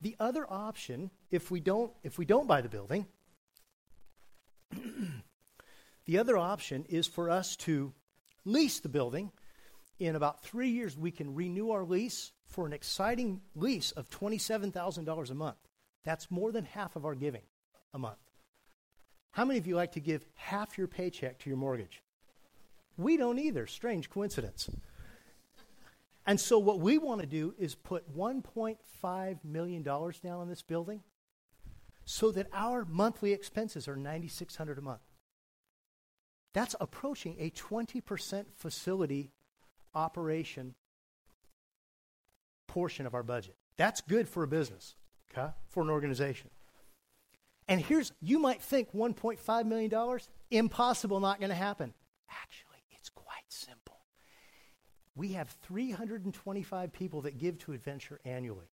The 0.00 0.16
other 0.20 0.46
option, 0.48 1.10
if 1.30 1.50
we 1.50 1.60
don't, 1.60 1.92
if 2.02 2.18
we 2.18 2.24
don't 2.24 2.46
buy 2.46 2.60
the 2.60 2.68
building, 2.68 3.06
the 6.06 6.18
other 6.18 6.38
option 6.38 6.84
is 6.88 7.06
for 7.06 7.30
us 7.30 7.56
to 7.56 7.92
lease 8.44 8.80
the 8.80 8.88
building. 8.88 9.32
In 9.98 10.14
about 10.14 10.42
three 10.42 10.68
years, 10.68 10.96
we 10.96 11.10
can 11.10 11.34
renew 11.34 11.70
our 11.70 11.84
lease 11.84 12.32
for 12.46 12.66
an 12.66 12.72
exciting 12.72 13.40
lease 13.54 13.90
of 13.92 14.08
$27,000 14.10 15.30
a 15.30 15.34
month. 15.34 15.56
That's 16.04 16.30
more 16.30 16.52
than 16.52 16.64
half 16.64 16.96
of 16.96 17.04
our 17.04 17.14
giving 17.14 17.42
a 17.92 17.98
month. 17.98 18.18
How 19.32 19.44
many 19.44 19.58
of 19.58 19.66
you 19.66 19.76
like 19.76 19.92
to 19.92 20.00
give 20.00 20.24
half 20.34 20.78
your 20.78 20.86
paycheck 20.86 21.38
to 21.40 21.50
your 21.50 21.58
mortgage? 21.58 22.02
We 22.96 23.16
don't 23.16 23.38
either. 23.38 23.66
Strange 23.66 24.08
coincidence. 24.08 24.70
And 26.26 26.38
so, 26.38 26.58
what 26.58 26.80
we 26.80 26.98
want 26.98 27.20
to 27.20 27.26
do 27.26 27.54
is 27.58 27.74
put 27.74 28.14
$1.5 28.16 29.44
million 29.44 29.82
down 29.82 30.12
on 30.24 30.48
this 30.48 30.62
building 30.62 31.02
so 32.04 32.30
that 32.32 32.48
our 32.52 32.84
monthly 32.84 33.32
expenses 33.32 33.88
are 33.88 33.96
9,600 33.96 34.78
a 34.78 34.82
month. 34.82 35.00
That's 36.54 36.74
approaching 36.80 37.36
a 37.38 37.50
20% 37.50 38.46
facility 38.56 39.30
operation 39.98 40.74
portion 42.68 43.06
of 43.06 43.14
our 43.14 43.22
budget. 43.22 43.56
That's 43.76 44.00
good 44.00 44.28
for 44.28 44.42
a 44.42 44.46
business, 44.46 44.94
okay? 45.32 45.50
For 45.68 45.82
an 45.82 45.90
organization. 45.90 46.50
And 47.66 47.80
here's, 47.80 48.12
you 48.20 48.38
might 48.38 48.62
think 48.62 48.92
$1.5 48.92 49.66
million, 49.66 50.18
impossible, 50.50 51.20
not 51.20 51.38
going 51.38 51.50
to 51.50 51.56
happen. 51.56 51.92
Actually, 52.30 52.82
it's 52.92 53.10
quite 53.10 53.44
simple. 53.48 53.98
We 55.14 55.32
have 55.32 55.50
325 55.62 56.92
people 56.92 57.22
that 57.22 57.38
give 57.38 57.58
to 57.58 57.72
Adventure 57.72 58.20
annually. 58.24 58.70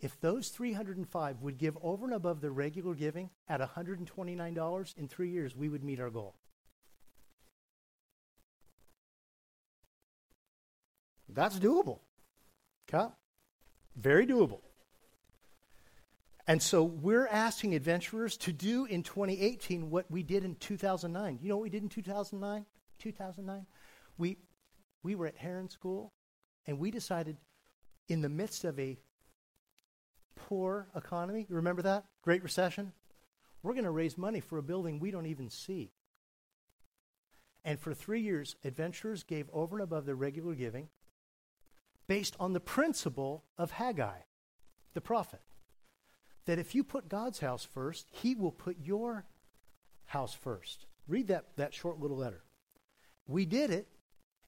If 0.00 0.20
those 0.20 0.48
305 0.48 1.42
would 1.42 1.58
give 1.58 1.76
over 1.82 2.04
and 2.04 2.14
above 2.14 2.40
their 2.40 2.52
regular 2.52 2.94
giving 2.94 3.30
at 3.48 3.60
$129 3.60 4.96
in 4.96 5.08
three 5.08 5.30
years, 5.30 5.56
we 5.56 5.68
would 5.68 5.82
meet 5.82 6.00
our 6.00 6.10
goal. 6.10 6.34
That's 11.36 11.58
doable. 11.58 12.00
Okay? 12.92 13.12
Very 13.94 14.26
doable. 14.26 14.60
And 16.48 16.62
so 16.62 16.82
we're 16.82 17.26
asking 17.26 17.74
adventurers 17.74 18.36
to 18.38 18.52
do 18.52 18.86
in 18.86 19.02
2018 19.02 19.90
what 19.90 20.10
we 20.10 20.22
did 20.22 20.44
in 20.44 20.54
2009. 20.54 21.38
You 21.42 21.48
know 21.48 21.56
what 21.56 21.64
we 21.64 21.70
did 21.70 21.82
in 21.82 21.88
2009? 21.88 22.64
2009? 22.98 23.66
We, 24.16 24.38
we 25.02 25.14
were 25.14 25.26
at 25.26 25.36
Heron 25.36 25.68
School, 25.68 26.12
and 26.66 26.78
we 26.78 26.90
decided 26.90 27.36
in 28.08 28.22
the 28.22 28.28
midst 28.28 28.64
of 28.64 28.78
a 28.80 28.96
poor 30.36 30.88
economy, 30.94 31.46
you 31.48 31.56
remember 31.56 31.82
that? 31.82 32.04
Great 32.22 32.42
Recession? 32.42 32.92
We're 33.62 33.74
going 33.74 33.84
to 33.84 33.90
raise 33.90 34.16
money 34.16 34.40
for 34.40 34.56
a 34.56 34.62
building 34.62 35.00
we 35.00 35.10
don't 35.10 35.26
even 35.26 35.50
see. 35.50 35.90
And 37.64 37.78
for 37.78 37.92
three 37.92 38.20
years, 38.20 38.54
adventurers 38.64 39.24
gave 39.24 39.50
over 39.52 39.76
and 39.76 39.82
above 39.82 40.06
their 40.06 40.14
regular 40.14 40.54
giving 40.54 40.88
based 42.08 42.36
on 42.38 42.52
the 42.52 42.60
principle 42.60 43.44
of 43.58 43.72
Haggai, 43.72 44.18
the 44.94 45.00
prophet 45.00 45.40
that 46.46 46.58
if 46.58 46.74
you 46.74 46.84
put 46.84 47.08
God's 47.08 47.40
house 47.40 47.64
first, 47.64 48.06
He 48.10 48.34
will 48.34 48.52
put 48.52 48.76
your 48.82 49.26
house 50.06 50.32
first. 50.32 50.86
Read 51.08 51.28
that, 51.28 51.56
that 51.56 51.74
short 51.74 51.98
little 52.00 52.16
letter. 52.16 52.44
We 53.26 53.44
did 53.44 53.70
it, 53.70 53.88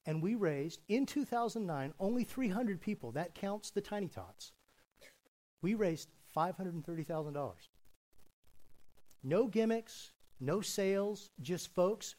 and 0.06 0.22
we 0.22 0.34
raised, 0.36 0.80
in 0.88 1.06
2009, 1.06 1.92
only 1.98 2.24
300 2.24 2.80
people. 2.80 3.12
That 3.12 3.34
counts 3.34 3.70
the 3.70 3.80
tiny 3.80 4.08
tots. 4.08 4.52
We 5.60 5.74
raised 5.74 6.08
$530,000. 6.36 7.52
No 9.24 9.46
gimmicks, 9.48 10.12
no 10.40 10.60
sales, 10.60 11.30
just 11.40 11.74
folks 11.74 12.14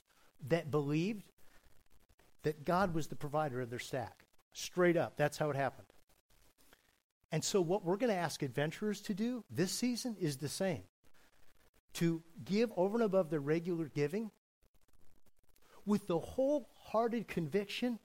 that 0.48 0.72
believed 0.72 1.32
that 2.44 2.66
God 2.66 2.94
was 2.94 3.08
the 3.08 3.16
provider 3.16 3.62
of 3.62 3.70
their 3.70 3.80
stack. 3.80 4.26
Straight 4.54 4.98
up. 4.98 5.18
That's 5.18 5.38
how 5.38 5.50
it 5.50 5.56
happened. 5.56 5.88
And 7.32 7.44
so, 7.44 7.62
what 7.62 7.86
we're 7.86 7.98
going 7.98 8.14
to 8.14 8.20
ask 8.20 8.42
adventurers 8.42 9.02
to 9.02 9.14
do 9.14 9.44
this 9.52 9.72
season 9.72 10.16
is 10.20 10.38
the 10.38 10.50
same 10.50 10.84
to 11.94 12.24
give 12.44 12.72
over 12.76 12.96
and 12.98 13.04
above 13.04 13.30
their 13.30 13.40
regular 13.40 13.86
giving 13.86 14.32
with 15.86 16.08
the 16.08 16.20
wholehearted 16.20 17.28
conviction 17.28 18.00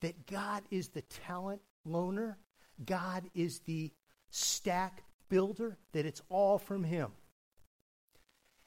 that 0.00 0.26
God 0.26 0.62
is 0.70 0.88
the 0.88 1.02
talent 1.02 1.60
loaner, 1.86 2.36
God 2.84 3.28
is 3.34 3.60
the 3.60 3.92
stack 4.30 5.02
builder, 5.28 5.78
that 5.92 6.06
it's 6.06 6.22
all 6.28 6.58
from 6.58 6.84
Him. 6.84 7.12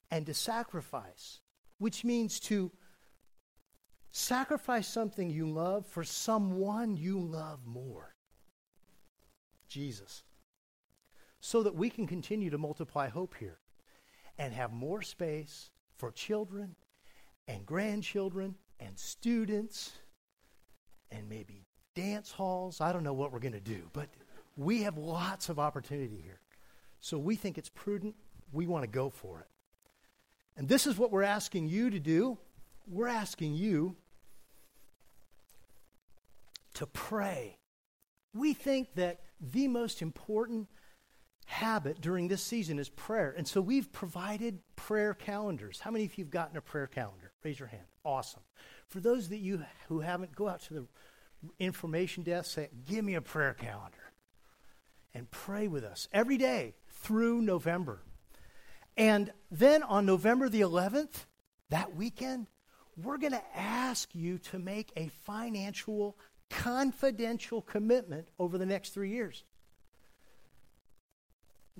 And 0.10 0.26
to 0.26 0.34
sacrifice, 0.34 1.40
which 1.78 2.04
means 2.04 2.40
to 2.42 2.72
sacrifice 4.12 4.88
something 4.88 5.30
you 5.30 5.50
love 5.50 5.86
for 5.86 6.04
someone 6.04 6.98
you 6.98 7.20
love 7.20 7.60
more. 7.66 8.16
Jesus, 9.68 10.24
so 11.40 11.64
that 11.64 11.76
we 11.76 11.90
can 11.90 12.06
continue 12.06 12.50
to 12.50 12.58
multiply 12.58 13.08
hope 13.08 13.36
here 13.40 13.60
and 14.38 14.54
have 14.54 14.74
more 14.74 15.02
space 15.02 15.70
for 15.98 16.12
children 16.12 16.76
and 17.48 17.66
grandchildren 17.66 18.56
and 18.80 18.98
students 19.00 19.94
and 21.10 21.30
maybe 21.30 21.66
dance 21.96 22.32
halls. 22.32 22.82
I 22.82 22.92
don't 22.92 23.04
know 23.04 23.14
what 23.14 23.32
we're 23.32 23.40
going 23.40 23.54
to 23.54 23.60
do, 23.60 23.90
but 23.94 24.10
we 24.58 24.84
have 24.84 24.98
lots 24.98 25.48
of 25.50 25.58
opportunity 25.58 26.22
here. 26.22 26.42
So 27.00 27.18
we 27.18 27.36
think 27.36 27.58
it's 27.58 27.70
prudent. 27.70 28.16
We 28.52 28.68
want 28.68 28.84
to 28.84 28.90
go 28.90 29.10
for 29.10 29.40
it. 29.40 29.48
And 30.58 30.68
this 30.68 30.86
is 30.86 30.98
what 30.98 31.12
we're 31.12 31.24
asking 31.24 31.68
you 31.68 31.90
to 31.90 32.00
do. 32.00 32.38
We're 32.88 33.08
asking 33.08 33.54
you 33.54 33.96
to 36.82 36.88
pray. 36.88 37.58
We 38.34 38.54
think 38.54 38.96
that 38.96 39.22
the 39.40 39.68
most 39.68 40.02
important 40.02 40.68
habit 41.46 42.00
during 42.02 42.28
this 42.28 42.42
season 42.42 42.80
is 42.80 42.90
prayer. 42.90 43.34
And 43.38 43.48
so 43.48 43.62
we've 43.62 43.92
provided 43.92 44.60
prayer 44.76 45.14
calendars. 45.14 45.80
How 45.80 45.92
many 45.92 46.06
of 46.06 46.18
you 46.18 46.24
have 46.24 46.32
gotten 46.32 46.58
a 46.58 46.62
prayer 46.62 46.88
calendar? 46.88 47.32
Raise 47.44 47.60
your 47.60 47.68
hand. 47.68 47.84
Awesome. 48.04 48.42
For 48.88 49.00
those 49.00 49.30
that 49.30 49.40
you 49.40 49.64
who 49.88 50.00
haven't, 50.00 50.36
go 50.36 50.48
out 50.48 50.62
to 50.64 50.74
the 50.74 50.88
information 51.60 52.24
desk, 52.24 52.52
say, 52.52 52.70
give 52.86 53.04
me 53.04 53.16
a 53.16 53.22
prayer 53.22 53.54
calendar. 53.54 53.98
And 55.14 55.30
pray 55.30 55.68
with 55.68 55.84
us 55.84 56.08
every 56.14 56.38
day 56.38 56.76
through 56.90 57.42
November. 57.42 58.02
And 58.96 59.32
then 59.50 59.84
on 59.84 60.06
November 60.06 60.48
the 60.48 60.62
11th, 60.62 61.26
that 61.70 61.96
weekend, 61.96 62.48
we're 63.02 63.18
going 63.18 63.34
to 63.34 63.44
ask 63.56 64.14
you 64.14 64.38
to 64.38 64.60
make 64.60 64.92
a 64.96 65.10
financial, 65.24 66.18
confidential 66.52 67.62
commitment 67.62 68.28
over 68.38 68.58
the 68.58 68.66
next 68.66 68.90
three 68.90 69.10
years. 69.10 69.44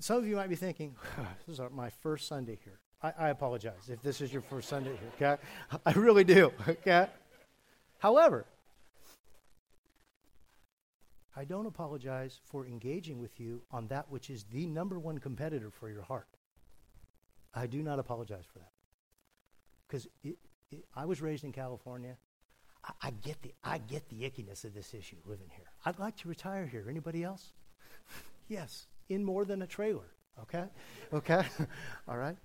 Some 0.00 0.16
of 0.16 0.26
you 0.26 0.36
might 0.36 0.48
be 0.48 0.56
thinking, 0.56 0.96
this 1.46 1.58
is 1.58 1.70
my 1.72 1.90
first 1.90 2.26
Sunday 2.26 2.58
here. 2.64 2.80
I, 3.02 3.26
I, 3.26 3.28
apologize 3.28 3.88
if 3.88 4.00
this 4.02 4.20
is 4.20 4.32
your 4.32 4.42
first 4.42 4.68
Sunday 4.68 4.96
here, 4.96 5.30
okay? 5.30 5.42
I 5.86 5.92
really 5.92 6.24
do, 6.24 6.52
okay? 6.68 7.08
However, 7.98 8.46
I 11.36 11.44
don't 11.44 11.66
apologize 11.66 12.40
for 12.44 12.66
engaging 12.66 13.18
with 13.18 13.38
you 13.40 13.62
on 13.70 13.88
that 13.88 14.10
which 14.10 14.30
is 14.30 14.44
the 14.44 14.66
number 14.66 14.98
one 14.98 15.18
competitor 15.18 15.70
for 15.70 15.88
your 15.88 16.02
heart. 16.02 16.28
I 17.54 17.66
do 17.66 17.82
not 17.82 17.98
apologize 17.98 18.44
for 18.50 18.60
that. 18.60 18.72
Because 19.86 20.08
I 20.94 21.04
was 21.04 21.20
raised 21.20 21.44
in 21.44 21.52
California. 21.52 22.16
I, 22.84 23.08
I, 23.08 23.10
get 23.10 23.42
the, 23.42 23.52
I 23.62 23.78
get 23.78 24.08
the 24.08 24.22
ickiness 24.22 24.64
of 24.64 24.74
this 24.74 24.94
issue 24.94 25.16
living 25.26 25.48
here. 25.54 25.66
I'd 25.84 25.98
like 25.98 26.16
to 26.18 26.28
retire 26.28 26.66
here. 26.66 26.86
Anybody 26.88 27.24
else? 27.24 27.52
yes, 28.48 28.86
in 29.08 29.24
more 29.24 29.44
than 29.44 29.62
a 29.62 29.66
trailer. 29.66 30.10
Okay? 30.42 30.64
Okay? 31.12 31.44
All 32.08 32.16
right? 32.16 32.36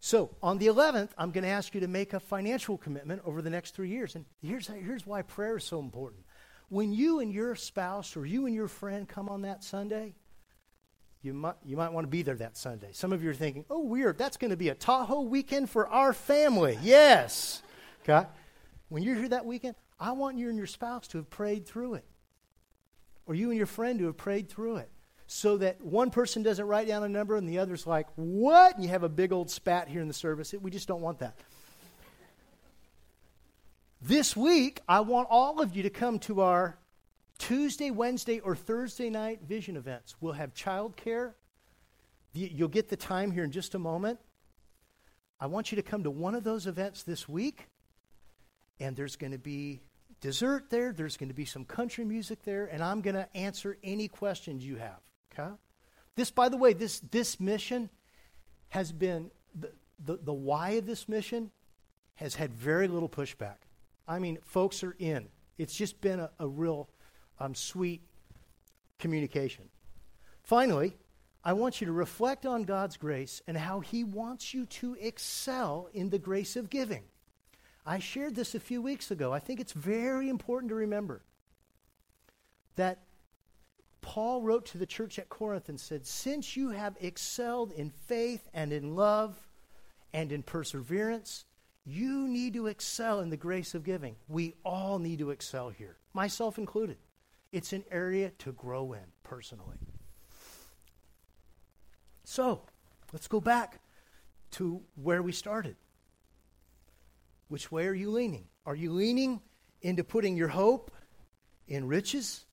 So 0.00 0.30
on 0.42 0.58
the 0.58 0.66
11th, 0.66 1.10
I'm 1.16 1.30
going 1.30 1.44
to 1.44 1.50
ask 1.50 1.74
you 1.74 1.80
to 1.80 1.88
make 1.88 2.12
a 2.12 2.20
financial 2.20 2.76
commitment 2.76 3.22
over 3.24 3.40
the 3.40 3.50
next 3.50 3.74
three 3.74 3.88
years. 3.88 4.16
And 4.16 4.24
here's, 4.42 4.66
here's 4.66 5.06
why 5.06 5.22
prayer 5.22 5.58
is 5.58 5.64
so 5.64 5.78
important. 5.78 6.24
When 6.68 6.92
you 6.92 7.20
and 7.20 7.32
your 7.32 7.54
spouse 7.54 8.16
or 8.16 8.26
you 8.26 8.46
and 8.46 8.54
your 8.54 8.66
friend 8.66 9.08
come 9.08 9.28
on 9.28 9.42
that 9.42 9.62
Sunday, 9.62 10.14
you 11.22 11.32
might, 11.32 11.54
you 11.64 11.76
might 11.76 11.92
want 11.92 12.04
to 12.04 12.10
be 12.10 12.22
there 12.22 12.34
that 12.34 12.56
Sunday. 12.56 12.88
Some 12.92 13.12
of 13.12 13.22
you 13.22 13.30
are 13.30 13.34
thinking, 13.34 13.64
oh, 13.70 13.80
weird, 13.80 14.18
that's 14.18 14.36
going 14.36 14.50
to 14.50 14.56
be 14.56 14.70
a 14.70 14.74
Tahoe 14.74 15.20
weekend 15.20 15.70
for 15.70 15.86
our 15.86 16.12
family. 16.12 16.78
Yes. 16.82 17.62
Okay? 18.02 18.26
When 18.92 19.02
you're 19.02 19.16
here 19.16 19.30
that 19.30 19.46
weekend, 19.46 19.74
I 19.98 20.12
want 20.12 20.36
you 20.36 20.50
and 20.50 20.58
your 20.58 20.66
spouse 20.66 21.08
to 21.08 21.16
have 21.16 21.30
prayed 21.30 21.64
through 21.64 21.94
it. 21.94 22.04
Or 23.24 23.34
you 23.34 23.48
and 23.48 23.56
your 23.56 23.66
friend 23.66 23.98
to 24.00 24.04
have 24.04 24.18
prayed 24.18 24.50
through 24.50 24.76
it 24.76 24.90
so 25.26 25.56
that 25.56 25.80
one 25.80 26.10
person 26.10 26.42
doesn't 26.42 26.66
write 26.66 26.88
down 26.88 27.02
a 27.02 27.08
number 27.08 27.36
and 27.36 27.48
the 27.48 27.58
other's 27.58 27.86
like, 27.86 28.06
what? 28.16 28.74
And 28.74 28.84
you 28.84 28.90
have 28.90 29.02
a 29.02 29.08
big 29.08 29.32
old 29.32 29.50
spat 29.50 29.88
here 29.88 30.02
in 30.02 30.08
the 30.08 30.14
service. 30.14 30.52
We 30.60 30.70
just 30.70 30.88
don't 30.88 31.00
want 31.00 31.20
that. 31.20 31.38
This 34.02 34.36
week, 34.36 34.80
I 34.86 35.00
want 35.00 35.28
all 35.30 35.62
of 35.62 35.74
you 35.74 35.84
to 35.84 35.90
come 35.90 36.18
to 36.20 36.42
our 36.42 36.76
Tuesday, 37.38 37.90
Wednesday, 37.90 38.40
or 38.40 38.54
Thursday 38.54 39.08
night 39.08 39.40
vision 39.48 39.78
events. 39.78 40.16
We'll 40.20 40.34
have 40.34 40.52
childcare. 40.52 41.32
You'll 42.34 42.68
get 42.68 42.90
the 42.90 42.96
time 42.96 43.30
here 43.30 43.44
in 43.44 43.52
just 43.52 43.74
a 43.74 43.78
moment. 43.78 44.18
I 45.40 45.46
want 45.46 45.72
you 45.72 45.76
to 45.76 45.82
come 45.82 46.02
to 46.02 46.10
one 46.10 46.34
of 46.34 46.44
those 46.44 46.66
events 46.66 47.04
this 47.04 47.26
week, 47.26 47.68
and 48.82 48.96
there's 48.96 49.16
going 49.16 49.32
to 49.32 49.38
be 49.38 49.80
dessert 50.20 50.68
there, 50.68 50.92
there's 50.92 51.16
going 51.16 51.28
to 51.28 51.34
be 51.34 51.44
some 51.44 51.64
country 51.64 52.04
music 52.04 52.42
there, 52.42 52.66
and 52.66 52.82
I'm 52.82 53.00
going 53.00 53.14
to 53.14 53.28
answer 53.36 53.78
any 53.82 54.08
questions 54.08 54.66
you 54.66 54.76
have. 54.76 54.98
Okay? 55.32 55.52
This, 56.16 56.30
by 56.30 56.48
the 56.48 56.56
way, 56.56 56.72
this, 56.72 57.00
this 57.00 57.38
mission 57.38 57.88
has 58.70 58.90
been, 58.90 59.30
the, 59.54 59.70
the, 60.04 60.18
the 60.22 60.32
why 60.32 60.70
of 60.70 60.86
this 60.86 61.08
mission 61.08 61.50
has 62.16 62.34
had 62.34 62.52
very 62.52 62.88
little 62.88 63.08
pushback. 63.08 63.56
I 64.06 64.18
mean, 64.18 64.38
folks 64.42 64.82
are 64.82 64.96
in. 64.98 65.28
It's 65.58 65.74
just 65.74 66.00
been 66.00 66.18
a, 66.18 66.30
a 66.40 66.48
real 66.48 66.88
um, 67.38 67.54
sweet 67.54 68.02
communication. 68.98 69.68
Finally, 70.42 70.96
I 71.44 71.52
want 71.52 71.80
you 71.80 71.86
to 71.86 71.92
reflect 71.92 72.46
on 72.46 72.64
God's 72.64 72.96
grace 72.96 73.42
and 73.46 73.56
how 73.56 73.80
He 73.80 74.02
wants 74.02 74.52
you 74.52 74.66
to 74.66 74.96
excel 75.00 75.88
in 75.94 76.10
the 76.10 76.18
grace 76.18 76.56
of 76.56 76.68
giving. 76.68 77.04
I 77.84 77.98
shared 77.98 78.34
this 78.34 78.54
a 78.54 78.60
few 78.60 78.80
weeks 78.80 79.10
ago. 79.10 79.32
I 79.32 79.40
think 79.40 79.60
it's 79.60 79.72
very 79.72 80.28
important 80.28 80.70
to 80.70 80.76
remember 80.76 81.22
that 82.76 83.00
Paul 84.00 84.42
wrote 84.42 84.66
to 84.66 84.78
the 84.78 84.86
church 84.86 85.18
at 85.18 85.28
Corinth 85.28 85.68
and 85.68 85.80
said, 85.80 86.06
Since 86.06 86.56
you 86.56 86.70
have 86.70 86.96
excelled 87.00 87.72
in 87.72 87.90
faith 87.90 88.48
and 88.54 88.72
in 88.72 88.94
love 88.94 89.36
and 90.12 90.30
in 90.32 90.42
perseverance, 90.42 91.44
you 91.84 92.28
need 92.28 92.54
to 92.54 92.68
excel 92.68 93.20
in 93.20 93.30
the 93.30 93.36
grace 93.36 93.74
of 93.74 93.84
giving. 93.84 94.16
We 94.28 94.54
all 94.64 94.98
need 94.98 95.18
to 95.18 95.30
excel 95.30 95.70
here, 95.70 95.96
myself 96.12 96.58
included. 96.58 96.98
It's 97.50 97.72
an 97.72 97.84
area 97.90 98.30
to 98.38 98.52
grow 98.52 98.92
in 98.92 99.04
personally. 99.24 99.76
So, 102.24 102.62
let's 103.12 103.28
go 103.28 103.40
back 103.40 103.80
to 104.52 104.80
where 104.94 105.22
we 105.22 105.32
started. 105.32 105.76
Which 107.52 107.70
way 107.70 107.86
are 107.86 107.92
you 107.92 108.10
leaning? 108.10 108.46
Are 108.64 108.74
you 108.74 108.92
leaning 108.92 109.42
into 109.82 110.04
putting 110.04 110.38
your 110.38 110.48
hope 110.48 110.90
in 111.68 111.86
riches 111.86 112.46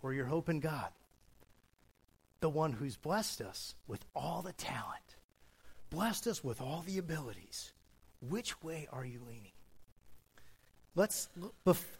or 0.00 0.12
your 0.12 0.26
hope 0.26 0.48
in 0.48 0.60
God? 0.60 0.90
The 2.38 2.48
one 2.48 2.72
who's 2.72 2.96
blessed 2.96 3.40
us 3.40 3.74
with 3.88 4.04
all 4.14 4.42
the 4.42 4.52
talent, 4.52 5.16
blessed 5.90 6.28
us 6.28 6.44
with 6.44 6.60
all 6.60 6.84
the 6.86 6.98
abilities. 6.98 7.72
Which 8.20 8.62
way 8.62 8.86
are 8.92 9.04
you 9.04 9.22
leaning? 9.26 9.50
Let's. 10.94 11.28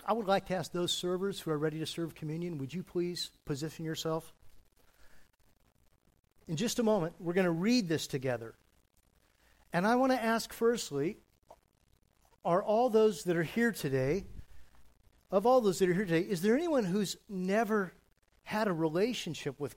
I 0.07 0.13
would 0.13 0.29
like 0.29 0.47
to 0.47 0.55
ask 0.55 0.71
those 0.71 0.93
servers 0.93 1.41
who 1.41 1.51
are 1.51 1.59
ready 1.59 1.81
to 1.81 1.87
serve 1.87 2.15
communion. 2.15 2.59
Would 2.59 2.73
you 2.73 2.85
please 2.85 3.33
position 3.47 3.85
yourself? 3.85 4.33
In 6.47 6.55
just 6.55 6.79
a 6.79 6.85
moment, 6.85 7.15
we're 7.19 7.33
going 7.33 7.47
to 7.47 7.51
read 7.51 7.89
this 7.89 8.07
together. 8.07 8.55
And 9.73 9.85
I 9.85 9.97
want 9.97 10.13
to 10.13 10.23
ask 10.23 10.53
firstly 10.53 11.19
are 12.47 12.63
all 12.63 12.89
those 12.89 13.25
that 13.25 13.37
are 13.37 13.43
here 13.43 13.73
today, 13.73 14.25
of 15.33 15.45
all 15.47 15.61
those 15.61 15.81
that 15.81 15.89
are 15.89 15.95
here 15.95 16.05
today, 16.05 16.21
is 16.21 16.43
there 16.43 16.55
anyone 16.55 16.85
who's 16.85 17.17
never 17.29 17.93
had 18.45 18.69
a 18.69 18.73
relationship 18.73 19.59
with 19.59 19.75